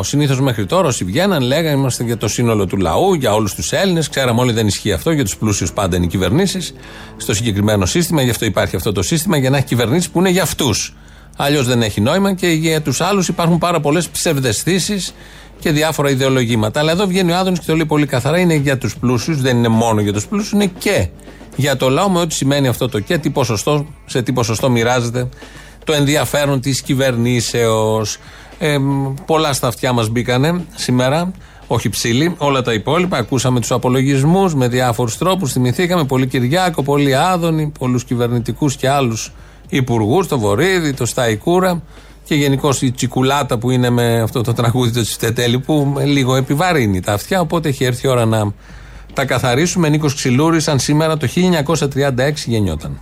Συνήθως 0.00 0.40
μέχρι 0.40 0.66
τώρα 0.66 0.88
όσοι 0.88 1.04
βγαίναν 1.04 1.42
λέγανε 1.42 1.76
είμαστε 1.76 2.04
για 2.04 2.16
το 2.16 2.28
σύνολο 2.28 2.66
του 2.66 2.76
λαού, 2.76 3.14
για 3.14 3.34
όλους 3.34 3.54
τους 3.54 3.72
Έλληνες 3.72 4.08
Ξέραμε 4.08 4.40
όλοι 4.40 4.52
δεν 4.52 4.66
ισχύει 4.66 4.92
αυτό, 4.92 5.10
για 5.10 5.24
τους 5.24 5.36
πλούσιους 5.36 5.72
πάντα 5.72 5.96
είναι 5.96 6.04
οι 6.04 6.08
κυβερνήσεις 6.08 6.74
Στο 7.16 7.34
συγκεκριμένο 7.34 7.86
σύστημα, 7.86 8.22
γι' 8.22 8.30
αυτό 8.30 8.44
υπάρχει 8.44 8.76
αυτό 8.76 8.92
το 8.92 9.02
σύστημα, 9.02 9.36
για 9.36 9.50
να 9.50 9.56
έχει 9.56 9.66
κυβερνήσεις 9.66 10.10
που 10.10 10.18
είναι 10.18 10.30
για 10.30 10.42
αυτούς 10.42 10.94
Αλλιώς 11.40 11.66
δεν 11.66 11.82
έχει 11.82 12.00
νόημα 12.00 12.34
και 12.34 12.48
για 12.48 12.82
τους 12.82 13.00
άλλους 13.00 13.28
υπάρχουν 13.28 13.58
πάρα 13.58 13.80
πολλές 13.80 14.08
ψευδεστήσεις 14.08 15.14
και 15.60 15.70
διάφορα 15.70 16.10
ιδεολογήματα. 16.10 16.80
Αλλά 16.80 16.92
εδώ 16.92 17.06
βγαίνει 17.06 17.32
ο 17.32 17.36
Άδωνης 17.36 17.58
και 17.58 17.64
το 17.66 17.74
λέει 17.74 17.86
πολύ 17.86 18.06
καθαρά: 18.06 18.38
είναι 18.38 18.54
για 18.54 18.78
τους 18.78 18.96
πλούσιους, 18.96 19.40
δεν 19.40 19.56
είναι 19.56 19.68
μόνο 19.68 20.00
για 20.00 20.12
τους 20.12 20.26
πλούσιους, 20.26 20.52
είναι 20.52 20.72
και 20.78 21.08
για 21.56 21.76
το 21.76 21.88
λαό 21.88 22.10
με 22.10 22.20
ό,τι 22.20 22.34
σημαίνει 22.34 22.68
αυτό 22.68 22.88
το 22.88 23.00
και, 23.00 23.18
τι 23.18 23.30
ποσοστό, 23.30 23.86
σε 24.06 24.22
τι 24.22 24.32
ποσοστό 24.32 24.70
μοιράζεται 24.70 25.28
το 25.84 25.92
ενδιαφέρον 25.92 26.60
της 26.60 26.82
κυβερνήσεως. 26.82 28.18
Ε, 28.58 28.76
πολλά 29.26 29.52
στα 29.52 29.66
αυτιά 29.66 29.92
μας 29.92 30.08
μπήκανε 30.08 30.64
σήμερα. 30.74 31.30
Όχι 31.66 31.88
ψήλοι, 31.88 32.34
όλα 32.38 32.62
τα 32.62 32.72
υπόλοιπα. 32.72 33.16
Ακούσαμε 33.16 33.60
τους 33.60 33.70
απολογισμούς 33.70 34.54
με 34.54 34.68
διάφορους 34.68 35.18
τρόπους. 35.18 35.52
Θυμηθήκαμε 35.52 36.04
πολύ 36.04 36.26
Κυριάκο, 36.26 36.82
πολύ 36.82 37.16
Άδωνη, 37.16 37.72
πολλούς 37.78 38.04
κυβερνητικούς 38.04 38.76
και 38.76 38.88
άλλους 38.88 39.32
υπουργούς, 39.68 40.28
το 40.28 40.38
Βορύδη, 40.38 40.92
το 40.92 41.06
Σταϊκούρα 41.06 41.82
και 42.24 42.34
γενικώς 42.34 42.82
η 42.82 42.90
τσικουλάτα 42.90 43.58
που 43.58 43.70
είναι 43.70 43.90
με 43.90 44.20
αυτό 44.20 44.42
το 44.42 44.52
τραγούδι 44.52 44.92
του 44.92 45.02
Τσιτετέλη 45.02 45.58
που 45.58 45.94
λίγο 46.04 46.34
επιβαρύνει 46.34 47.00
τα 47.00 47.12
αυτιά. 47.12 47.40
Οπότε 47.40 47.68
έχει 47.68 47.84
έρθει 47.84 48.06
η 48.06 48.10
ώρα 48.10 48.24
να 48.24 48.52
τα 49.12 49.24
καθαρίσουμε. 49.24 49.88
Νίκος 49.88 50.14
Ξυλούρης, 50.14 50.68
αν 50.68 50.78
σήμερα 50.78 51.16
το 51.16 51.26
1936 51.26 52.46
γεννιόταν. 52.46 53.00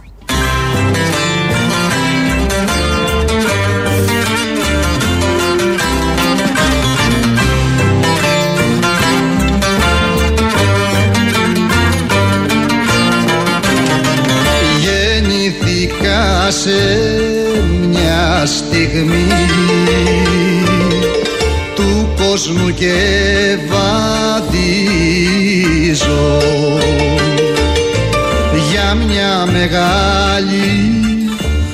Γεννηθήκα 16.47 16.51
σε 16.51 16.71
μια 17.89 18.47
στιγμή 18.47 19.27
του 21.75 22.09
κόσμου 22.17 22.75
και 22.75 22.95
βαδίζω. 23.69 24.83
Για 28.71 28.95
μια 28.95 29.47
μεγάλη 29.53 30.69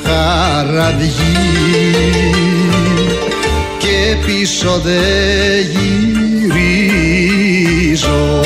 χαραυγή 0.04 1.10
και 3.78 4.16
πίσω 4.26 4.80
δεν 4.84 5.66
γυρίζω 7.80 8.40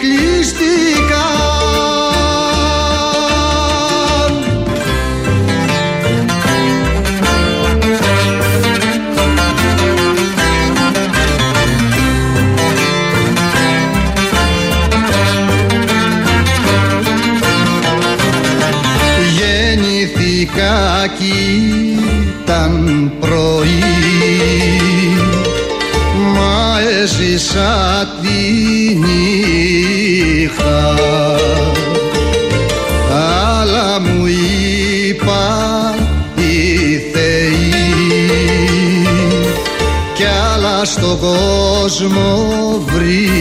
όλοι 0.00 1.07
κόσμο 41.88 42.80
βρήκα 42.86 43.37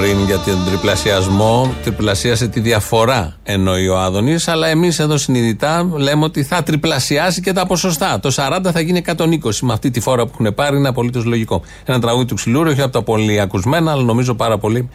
πριν 0.00 0.24
για 0.26 0.38
τον 0.38 0.64
τριπλασιασμό. 0.66 1.74
Τριπλασίασε 1.82 2.48
τη 2.48 2.60
διαφορά 2.60 3.36
εννοεί 3.42 3.88
ο 3.88 3.98
Άδωνης, 3.98 4.48
αλλά 4.48 4.66
εμείς 4.66 4.98
εδώ 4.98 5.16
συνειδητά 5.16 5.90
λέμε 5.96 6.24
ότι 6.24 6.42
θα 6.42 6.62
τριπλασιάσει 6.62 7.40
και 7.40 7.52
τα 7.52 7.66
ποσοστά. 7.66 8.20
Το 8.20 8.30
40 8.36 8.70
θα 8.72 8.80
γίνει 8.80 9.02
120 9.06 9.16
με 9.62 9.72
αυτή 9.72 9.90
τη 9.90 10.00
φόρα 10.00 10.24
που 10.26 10.30
έχουν 10.32 10.54
πάρει, 10.54 10.76
είναι 10.76 10.88
απολύτως 10.88 11.24
λογικό. 11.24 11.62
Ένα 11.86 12.00
τραγούδι 12.00 12.24
του 12.24 12.34
Ξυλούρου, 12.34 12.70
όχι 12.70 12.82
από 12.82 12.92
τα 12.92 13.02
πολύ 13.02 13.40
ακουσμένα, 13.40 13.92
αλλά 13.92 14.02
νομίζω 14.02 14.34
πάρα 14.34 14.58
πολύ 14.58 14.88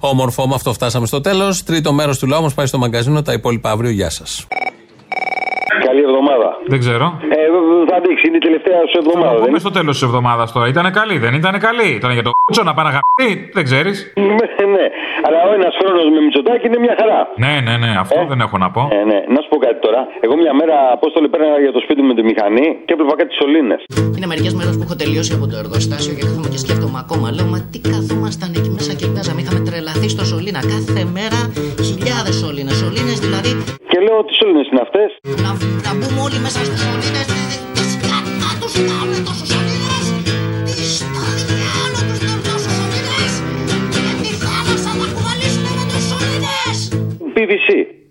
όμορφο. 0.00 0.46
Με 0.46 0.54
αυτό 0.54 0.72
φτάσαμε 0.72 1.06
στο 1.06 1.20
τέλος. 1.20 1.62
Τρίτο 1.62 1.92
μέρος 1.92 2.18
του 2.18 2.26
λαού 2.26 2.42
μας 2.42 2.54
πάει 2.54 2.66
στο 2.66 2.78
μαγκαζίνο, 2.78 3.22
τα 3.22 3.32
υπόλοιπα 3.32 3.70
αύριο. 3.70 3.90
Γεια 3.90 4.10
σας. 4.10 4.46
Καλή 5.86 6.00
εβδομάδα. 6.00 6.48
Δεν 6.66 6.78
ξέρω. 6.78 7.18
Ε, 8.00 8.02
θα 8.02 8.08
δείξει, 8.08 8.24
είναι 8.28 8.40
η 8.42 8.44
τελευταία 8.48 8.80
σου 8.90 8.98
εβδομάδα. 9.02 9.38
Θα 9.38 9.44
πούμε 9.46 9.58
στο 9.66 9.72
τέλος 9.78 9.94
της 9.96 10.04
εβδομάδας 10.08 10.48
τώρα. 10.54 10.66
Ήταν 10.74 10.86
καλή, 10.98 11.16
δεν 11.24 11.32
ήταν 11.40 11.54
καλή; 11.66 11.88
Ήταν 12.00 12.10
για 12.16 12.24
το 12.26 12.30
κούτσο 12.44 12.62
να 12.68 12.74
πάει 12.76 12.86
να 12.88 12.92
γαμπτεί, 12.96 13.30
δεν 13.56 13.64
ξέρεις; 13.68 13.96
Ναι, 14.38 14.48
ναι. 14.74 14.84
Αλλά 15.26 15.38
ο 15.48 15.52
ένας 15.58 15.72
χρόνος 15.80 16.04
με 16.14 16.20
Μητσοτάκη 16.24 16.64
είναι 16.68 16.80
μια 16.86 16.94
χαρά. 17.00 17.20
Ναι, 17.44 17.54
ναι, 17.66 17.74
ναι, 17.82 17.90
αυτό 18.04 18.18
δεν 18.30 18.38
έχω 18.46 18.56
να 18.64 18.68
πω. 18.74 18.82
Ε, 18.98 19.02
ναι. 19.10 19.18
Να 19.34 19.38
σου 19.42 19.48
πω 19.52 19.56
κάτι 19.66 19.78
τώρα. 19.86 20.00
Εγώ 20.24 20.34
μια 20.42 20.54
μέρα 20.60 20.76
απόστολη 20.96 21.28
πέραγα 21.32 21.58
για 21.64 21.72
το 21.76 21.80
σπίτι 21.84 22.00
μου 22.02 22.08
με 22.12 22.16
τη 22.18 22.22
μηχανή 22.30 22.66
και 22.86 22.92
έβλεπα 22.94 23.14
κάτι 23.20 23.32
σωλήνες. 23.40 23.80
Είναι 24.16 24.28
μερικές 24.32 24.54
μέρες 24.58 24.74
που 24.76 24.84
έχω 24.86 24.96
τελειώσει 25.02 25.32
από 25.38 25.46
το 25.50 25.56
εργοστάσιο 25.62 26.12
και 26.16 26.22
κάθομαι 26.26 26.48
και 26.52 26.60
σκέφτομαι 26.64 26.98
ακόμα. 27.04 27.26
Λέω, 27.36 27.46
μα 27.54 27.58
τι 27.72 27.78
καθόμασταν 27.92 28.50
εκεί 28.58 28.70
μέσα 28.76 28.92
και 29.00 29.06
παίζαμε. 29.14 29.40
Είχαμε 29.42 29.60
τρελαθεί 29.68 30.08
στο 30.14 30.24
σωλήνα. 30.30 30.60
Κάθε 30.74 31.02
μέρα 31.16 31.40
χιλιάδες 31.88 32.34
σωλήνες. 32.42 32.76
Σωλήνες 32.82 33.18
δηλαδή. 33.26 33.52
Και 33.90 33.98
λέω 34.06 34.18
τι 34.26 34.32
σωλήνες 34.38 34.66
είναι 34.70 34.82
αυτές; 34.86 35.08
Να, 35.44 35.50
να 35.86 35.92
μπούμε 35.98 36.20
όλοι 36.26 36.38
μέσα 36.44 36.58
στου 36.66 36.78
σωλήνες. 36.86 37.28
Τι 38.80 38.86
σκάτα 38.86 39.12
του 39.14 39.14
κάνουν 39.14 39.22
τόσους 39.28 39.46
σωλήνες. 39.52 39.96
Τι 40.66 40.84
στο 40.96 41.20
διάολο 41.50 42.00
τους 42.08 42.16
κάνουν 42.22 42.42
τόσους 42.46 42.72
σωλήνες. 42.78 43.26
Και 43.94 44.02
τη 44.22 44.32
θάλασσα 44.44 44.90
να 45.00 45.06
κουβαλήσουν 45.14 45.66
με 45.78 45.84
τους 45.90 45.98
σωλήνες. 46.08 46.58
PVC. 47.36 47.68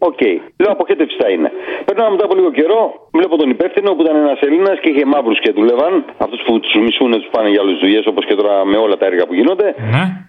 Οκ. 0.09 0.21
Λέω 0.61 0.71
αποχέτευση 0.75 1.15
θα 1.21 1.27
είναι. 1.33 1.49
Περνάω 1.87 2.09
μετά 2.13 2.23
από 2.27 2.35
λίγο 2.39 2.51
καιρό, 2.59 2.81
βλέπω 3.17 3.33
τον 3.41 3.49
υπεύθυνο 3.55 3.89
που 3.95 4.01
ήταν 4.05 4.15
ένας 4.25 4.39
Έλληνας 4.47 4.75
και 4.81 4.89
είχε 4.91 5.05
μαύρους 5.13 5.39
και 5.43 5.51
δούλευαν. 5.55 5.93
Αυτούς 6.25 6.41
που 6.45 6.51
τους 6.63 6.73
μισούν, 6.83 7.11
τους 7.21 7.29
πάνε 7.35 7.49
για 7.53 7.61
άλλες 7.63 7.77
δουλειές 7.81 8.03
όπως 8.11 8.23
και 8.27 8.35
τώρα 8.39 8.53
με 8.71 8.77
όλα 8.85 8.95
τα 9.01 9.05
έργα 9.11 9.23
που 9.27 9.33
γίνονται. 9.39 9.67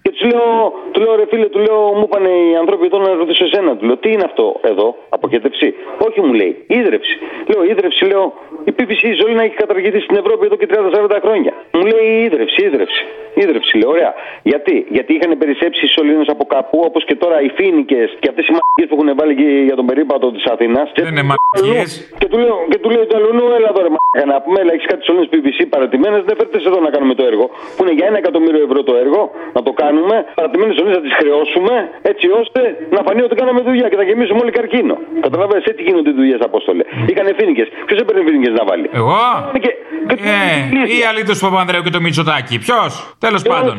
του 0.21 0.27
λέω, 0.33 0.73
του 0.91 0.99
λέω 1.03 1.15
ρε 1.15 1.25
φίλε, 1.31 1.47
του 1.53 1.59
λέω, 1.65 1.79
μου 1.99 2.05
είπαν 2.07 2.23
οι 2.25 2.55
άνθρωποι 2.61 2.85
εδώ 2.85 2.97
να 3.05 3.13
ρωτήσω 3.21 3.43
εσένα. 3.49 3.71
Του 3.77 3.85
λέω, 3.85 3.97
τι 4.03 4.09
είναι 4.11 4.25
αυτό 4.29 4.45
εδώ, 4.71 4.87
αποχέτευση. 5.15 5.67
Όχι, 6.07 6.19
μου 6.25 6.33
λέει, 6.39 6.51
ίδρυψη. 6.67 7.15
Λέω, 7.51 7.61
ίδρυψη, 7.71 8.05
λέω, 8.11 8.25
η 8.69 8.71
PVC 8.77 9.01
η 9.13 9.15
ζωή 9.21 9.33
να 9.39 9.43
έχει 9.43 9.55
καταργηθεί 9.63 9.99
στην 9.99 10.15
Ευρώπη 10.21 10.45
εδώ 10.45 10.55
και 10.61 10.67
30-40 10.71 11.19
χρόνια. 11.25 11.53
Μου 11.77 11.85
λέει, 11.91 12.07
ίδρυψη, 12.27 12.59
ίδρυψη. 12.65 13.01
Ίδρυψη, 13.43 13.77
λέω, 13.77 13.89
ωραία. 13.89 14.13
Γιατί, 14.43 14.85
Γιατί 14.89 15.11
είχαν 15.13 15.37
περισσέψει 15.37 15.85
οι 15.85 15.89
σωλήνες 15.95 16.27
από 16.27 16.43
κάπου, 16.45 16.77
όπως 16.89 17.05
και 17.05 17.15
τώρα 17.15 17.41
οι 17.41 17.49
φίνικες 17.57 18.09
και 18.19 18.27
αυτές 18.31 18.45
οι 18.47 18.51
μαγικέ 18.57 18.83
που 18.87 18.95
έχουν 18.97 19.09
βάλει 19.19 19.33
και 19.35 19.49
για 19.67 19.75
τον 19.79 19.85
περίπατο 19.85 20.31
της 20.31 20.45
Αθήνας. 20.53 20.91
Δεν 20.95 21.07
είναι 21.11 21.23
μαγικέ. 21.31 21.83
Και 22.19 22.27
του 22.31 22.37
λέω, 22.43 22.55
και 22.71 22.77
του 22.81 22.89
λέω 22.89 23.03
του 23.07 23.15
αλλού, 23.17 23.45
έλα 23.57 23.69
εδώ 23.73 23.81
ρε 23.85 23.91
μαλάκα, 23.95 24.23
να 24.33 24.41
πούμε, 24.43 24.57
έλα, 24.63 24.71
έχεις 24.75 24.87
κάτι 24.91 25.03
σωλήνες 25.05 25.29
PVC 25.33 25.59
παρατημένες, 25.75 26.21
δεν 26.27 26.35
φέρτες 26.39 26.63
εδώ 26.69 26.79
να 26.85 26.89
κάνουμε 26.95 27.13
το 27.19 27.23
έργο. 27.31 27.45
Που 27.75 27.81
είναι 27.83 27.93
για 27.97 28.05
ένα 28.09 28.17
εκατομμύριο 28.23 28.61
ευρώ 28.67 28.79
το 28.89 28.93
έργο, 29.03 29.21
να 29.55 29.61
το 29.67 29.71
κάνουμε, 29.81 30.10
παρατημένες 30.37 30.73
σωλήνες 30.77 30.97
να 30.99 31.03
τις 31.07 31.15
χρεώσουμε, 31.19 31.73
έτσι 32.11 32.25
ώστε 32.41 32.59
να 32.95 32.99
φανεί 33.05 33.21
ότι 33.27 33.35
κάναμε 33.39 33.59
δουλειά 33.67 33.87
και 33.91 33.97
θα 34.01 34.05
γεμίσουμε 34.09 34.39
όλοι 34.43 34.51
καρκίνο. 34.59 34.95
Καταλαβαίνεις, 35.25 35.65
έτσι 35.71 35.81
γίνονται 35.87 36.09
οι 36.13 36.15
δουλειές, 36.19 36.39
Απόστολε. 36.49 36.83
Είχανε 37.09 37.31
φίνικες. 37.39 37.67
Ποιος 37.87 37.99
έπαιρνε 38.03 38.21
φίνικες 38.27 38.53
να 38.59 38.63
βάλει; 38.69 38.87
Εγώ; 38.99 39.19
Και, 39.63 39.71
και, 40.09 40.15
Ε, 40.23 40.95
ή 40.97 40.99
αλήτως 41.09 41.35
του 41.39 41.45
Παπανδρέου 41.49 41.81
και 41.85 41.93
το 41.95 42.01
Μητσοτάκι. 42.05 42.55
Ποιος; 42.65 42.91
Τέλος 43.25 43.41
πάντων. 43.51 43.75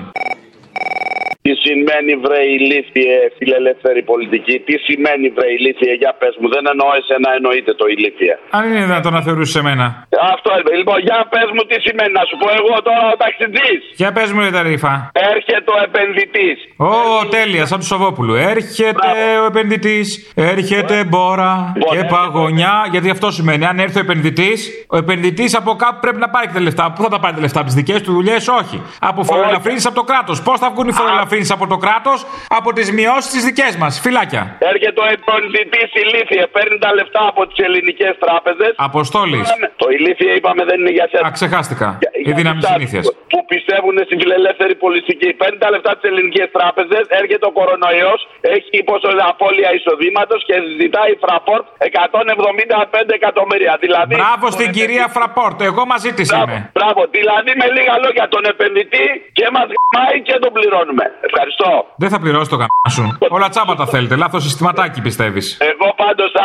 Τι 1.44 1.52
σημαίνει 1.64 2.12
βρε 2.24 2.40
ηλίθιε 2.56 3.16
φιλελεύθερη 3.38 4.02
πολιτική, 4.10 4.56
τι 4.66 4.74
σημαίνει 4.86 5.26
βρε 5.36 5.48
ηλίθιε, 5.58 5.92
για 6.02 6.12
πες 6.20 6.34
μου, 6.40 6.48
δεν 6.54 6.62
εννοώ 6.72 6.88
εσένα, 7.00 7.28
εννοείται 7.38 7.72
το 7.80 7.86
ηλίθιε. 7.94 8.34
Αν 8.56 8.62
είναι 8.68 8.82
δυνατόν 8.90 9.12
να 9.16 9.22
θεωρούσες 9.26 9.56
εμένα. 9.62 9.86
Αυτό 10.34 10.50
είπε. 10.58 10.70
Λοιπόν, 10.80 10.98
για 11.08 11.18
πες 11.32 11.48
μου 11.54 11.62
τι 11.68 11.76
σημαίνει, 11.86 12.12
να 12.20 12.24
σου 12.28 12.36
πω 12.40 12.48
εγώ 12.60 12.74
τώρα 12.86 13.04
ο 13.14 13.16
ταξιτζής. 13.22 13.80
Για 14.02 14.10
πες 14.16 14.28
μου, 14.32 14.40
ρε 14.44 14.50
τα 14.56 14.62
ρήφα. 14.68 14.94
Έρχεται 15.32 15.70
ο 15.76 15.78
επενδυτής. 15.86 16.58
Ω, 16.76 16.94
τέλεια, 17.36 17.64
σαν 17.70 17.78
του 17.80 17.88
Σοβόπουλου. 17.92 18.34
Έρχεται 18.54 19.10
ο 19.42 19.44
επενδυτής, 19.52 20.06
έρχεται 20.34 20.96
μπόρα 21.10 21.72
και 21.92 22.00
παγωνιά. 22.14 22.74
Γιατί 22.92 23.08
αυτό 23.10 23.30
σημαίνει, 23.30 23.64
αν 23.70 23.76
έρθει 23.78 23.98
ο 23.98 24.04
επενδυτής, 24.06 24.86
ο 24.94 24.96
επενδυτής 24.96 25.50
από 25.60 25.70
κάπου 25.82 25.98
πρέπει 26.04 26.20
να 26.24 26.28
πάρει 26.34 26.46
και 26.46 26.56
τα 26.58 26.60
λεφτά. 26.60 26.84
Πού 26.94 27.02
θα 27.02 27.10
τα 27.14 27.20
πάρει 27.20 27.34
τα 27.34 27.40
λεφτά, 27.40 27.58
από 27.58 27.68
τις 27.70 27.76
δικές 27.80 28.00
του 28.02 28.12
δουλειές, 28.12 28.48
όχι. 28.48 28.82
Από 29.00 29.20
φοροελαφρύνσει 29.24 29.86
από 29.86 29.96
το 29.96 30.04
κράτος. 30.10 30.42
Πώς 30.42 30.58
θα 30.58 30.70
βγουν 30.70 30.88
οι 30.88 30.92
φοροελαφρύνσει 31.32 31.52
από 31.52 31.66
το 31.66 31.76
κράτος, 31.84 32.18
από 32.58 32.72
τις 32.72 32.88
μειώσεις 32.92 33.30
τις 33.34 33.44
δικές 33.44 33.76
μας. 33.76 34.00
Φυλάκια. 34.00 34.42
Έρχεται 34.58 35.00
ο 35.04 35.06
επενδυτή 35.16 35.82
ηλίθιε, 36.02 36.44
παίρνει 36.54 36.78
τα 36.84 36.90
λεφτά 36.98 37.22
από 37.32 37.46
τις 37.48 37.58
ελληνικές 37.66 38.12
τράπεζες. 38.24 38.72
Αποστόλης. 38.76 39.48
Το 39.76 39.86
ηλίθιε 39.96 40.32
είπαμε 40.38 40.64
δεν 40.64 40.80
είναι 40.80 40.90
για 40.98 41.06
σένα. 41.10 41.26
Α, 41.26 41.30
ξεχάστηκα. 41.30 41.98
Η 42.30 42.32
δύναμη 42.38 42.58
αυτά 42.60 42.72
συνήθειας. 42.74 43.04
Που 43.32 43.40
πιστεύουν 43.52 43.96
στην 44.08 44.16
φιλελεύθερη 44.22 44.74
πολιτική. 44.84 45.28
Παίρνει 45.40 45.58
τα 45.64 45.68
λεφτά 45.74 45.92
τη 45.98 46.04
ελληνικές 46.10 46.48
τράπεζες, 46.56 47.04
έρχεται 47.20 47.46
ο 47.50 47.52
κορονοϊός, 47.58 48.20
έχει 48.56 48.76
πόσο 48.90 49.08
απώλεια 49.30 49.70
εισοδήματος 49.76 50.40
και 50.48 50.54
ζητάει 50.80 51.10
η 51.16 51.18
Fraport 51.24 51.64
175 51.88 53.12
εκατομμύρια. 53.20 53.72
Δηλαδή, 53.84 54.14
Μπράβο 54.22 54.46
στην 54.56 54.68
κυρία 54.76 55.06
Φραπόρτ. 55.16 55.58
Εγώ 55.70 55.82
μαζί 55.92 56.10
της 56.18 56.28
είμαι. 56.36 56.58
Μπράβο, 56.76 57.00
δηλαδή 57.16 57.50
με 57.60 57.66
λίγα 57.76 57.94
λόγια 58.04 58.24
τον 58.34 58.42
επενδυτή 58.52 59.06
και 59.38 59.46
μας 59.56 59.66
γαμάει 59.74 60.16
και 60.28 60.34
τον 60.44 60.52
πληρώνουμε. 60.56 61.04
Ευχαριστώ. 61.28 61.70
Δεν 62.02 62.08
θα 62.12 62.18
πληρώσει 62.24 62.50
το 62.54 62.58
καμπά 62.62 62.88
σου. 62.96 63.04
Όλα 63.36 63.48
τσάμπα 63.52 63.74
τα 63.74 63.86
θέλετε. 63.86 64.14
Λάθος 64.24 64.42
συστηματάκι 64.42 65.00
πιστεύεις. 65.00 65.46
Εγώ 65.60 65.71
πάντω 65.71 65.71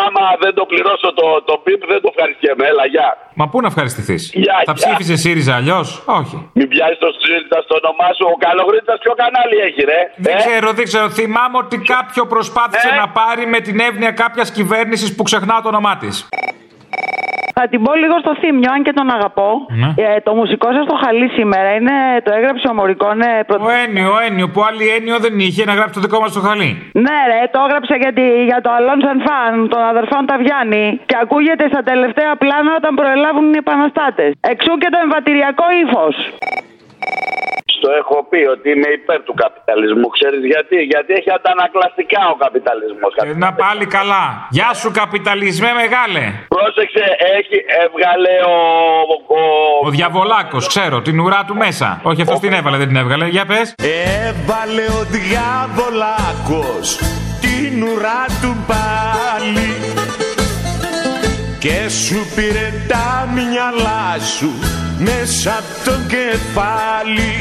άμα 0.08 0.24
δεν 0.44 0.54
το 0.60 0.64
πληρώσω 0.72 1.10
το, 1.20 1.26
το 1.50 1.54
πιπ 1.66 1.80
δεν 1.92 2.00
το 2.04 2.10
ευχαριστιέμαι. 2.14 2.64
Έλα, 2.72 2.86
γεια. 2.94 3.10
Μα 3.40 3.46
πού 3.52 3.58
να 3.64 3.68
ευχαριστηθείς; 3.74 4.22
Γεια, 4.44 4.56
Θα 4.70 4.74
γεια. 4.74 4.74
ψήφιζε 4.80 5.16
ΣΥΡΙΖΑ 5.24 5.54
αλλιώς; 5.60 5.88
Όχι. 6.20 6.38
Μην 6.58 6.68
πιάσεις 6.74 6.98
το 7.06 7.10
ΣΥΡΙΖΑ 7.22 7.58
στο 7.66 7.74
όνομά 7.82 8.10
σου. 8.18 8.26
Ο 8.34 8.36
Καλογρίτσα 8.46 8.94
ποιο 9.04 9.14
κανάλι 9.22 9.56
έχει, 9.68 9.82
ρε; 9.92 10.00
Δεν 10.26 10.34
Ε; 10.36 10.38
ξέρω, 10.44 10.68
δεν 10.80 10.86
ξέρω. 10.90 11.06
Θυμάμαι 11.20 11.58
ότι 11.64 11.78
κάποιο 11.94 12.24
προσπάθησε 12.34 12.90
να 13.02 13.06
πάρει 13.20 13.44
με 13.54 13.60
την 13.68 13.78
εύνοια 13.90 14.12
κάποιας 14.24 14.48
κυβέρνησης 14.58 15.10
που 15.16 15.24
ξεχνά 15.30 15.56
το 15.62 15.68
όνομά 15.74 15.94
της. 15.98 16.16
Θα 17.58 17.64
την 17.72 17.80
πω 17.84 17.92
λίγο 18.04 18.16
στο 18.24 18.34
θύμιο, 18.42 18.70
αν 18.76 18.82
και 18.86 18.94
τον 19.00 19.08
αγαπώ. 19.16 19.50
Ναι. 19.82 19.90
Ε, 20.04 20.20
το 20.28 20.32
μουσικό 20.40 20.68
σας 20.76 20.86
το 20.92 20.96
χαλί 21.04 21.28
σήμερα 21.38 21.70
είναι, 21.78 21.96
το 22.26 22.32
έγραψε 22.38 22.66
ο 22.72 22.74
Μωρικόνε. 22.78 23.32
Προ... 23.48 23.56
Ο 23.68 23.70
Ένιο, 23.84 24.08
ο 24.16 24.20
Ένιο 24.28 24.48
που 24.54 24.60
άλλη 24.70 24.86
Ένιο 24.98 25.16
δεν 25.26 25.34
είχε 25.46 25.64
να 25.70 25.74
γράψει 25.78 25.94
το 25.98 26.02
δικό 26.06 26.18
μας 26.24 26.32
το 26.38 26.42
χαλί. 26.48 26.72
Ναι, 27.06 27.18
ρε, 27.32 27.40
το 27.54 27.60
έγραψε 27.66 27.96
για, 28.04 28.12
τη, 28.18 28.26
για 28.50 28.60
το 28.66 28.70
Αλόν 28.78 29.00
Σαν 29.06 29.20
Φαν 29.26 29.54
των 29.74 29.82
αδερφών 29.92 30.22
Ταβιάννη 30.30 30.86
και 31.10 31.18
ακούγεται 31.24 31.66
στα 31.74 31.82
τελευταία 31.92 32.34
πλάνα 32.42 32.72
όταν 32.80 32.92
προελάβουν 33.00 33.46
οι 33.54 33.60
επαναστάτες. 33.66 34.30
Εξού 34.54 34.74
και 34.82 34.90
το 34.94 35.00
εμβατηριακό 35.06 35.66
ύφος. 35.84 36.16
Στο 37.78 37.90
έχω 38.02 38.18
πει 38.30 38.42
ότι 38.56 38.68
είμαι 38.74 38.90
υπέρ 39.00 39.20
του 39.28 39.36
καπιταλισμού. 39.44 40.08
Ξέρεις 40.18 40.42
γιατί, 40.54 40.78
γιατί 40.94 41.12
έχει 41.20 41.32
αντανακλαστικά 41.38 42.22
ο 42.34 42.36
καπιταλισμός. 42.46 43.12
Ε, 43.16 43.34
να 43.44 43.50
πάλι 43.64 43.86
καλά. 43.98 44.26
Γεια 44.58 44.72
σου, 44.80 44.90
καπιταλισμέ 45.02 45.72
μεγάλε. 45.82 46.24
Πρόσεξε, 46.56 47.04
έχει, 47.38 47.58
έβγαλε 47.84 48.34
ο. 48.54 48.58
ο... 49.38 49.42
Ο 49.88 49.90
Διαβολάκος, 49.98 50.68
ξέρω, 50.68 51.02
την 51.02 51.20
ουρά 51.20 51.42
του 51.48 51.56
μέσα. 51.56 51.88
Όχι, 52.04 52.22
αυτός 52.22 52.40
την 52.40 52.54
έβαλε, 52.54 52.78
δεν 52.78 52.88
την 52.88 52.98
έβγαλε. 53.04 53.26
Για 53.28 53.46
πες. 53.46 53.76
Έβαλε 54.28 54.86
ο 55.00 55.04
διάβολάκος 55.18 56.86
την 57.42 57.84
ουρά 57.84 58.26
του 58.42 58.56
πάλι 58.68 60.07
και 61.68 61.90
σου 61.90 62.16
πήρε 62.36 62.74
τα 62.88 63.28
μυαλά 63.34 64.20
σου 64.20 64.50
μέσα 65.00 65.52
από 65.52 65.90
το 65.90 65.96
κεφάλι 66.08 67.32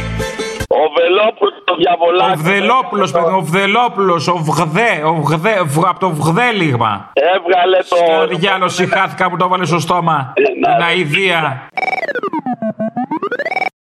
ο 0.68 0.84
Βελόπουλος 0.98 1.54
το 1.64 1.76
διαβολάκι. 1.76 2.40
Ο 2.40 2.42
Βελόπουλο, 2.42 3.10
παιδί, 3.12 3.34
ο 3.34 3.40
Βελόπουλο, 3.40 4.14
ο 4.34 4.38
Βγδέ, 4.38 5.02
ο 5.04 5.14
Βγδέ, 5.14 5.54
από 5.88 5.98
το 5.98 6.10
Βγδέλιγμα. 6.10 7.10
Έβγαλε 7.12 7.76
το. 7.76 7.96
Στο 7.96 8.36
διάλογο, 8.36 8.72
που 9.30 9.36
το 9.36 9.44
έβαλε 9.44 9.64
στο 9.64 9.78
στόμα. 9.78 10.32
Ε, 10.34 10.42
Την 10.42 10.82
αηδία. 10.88 11.68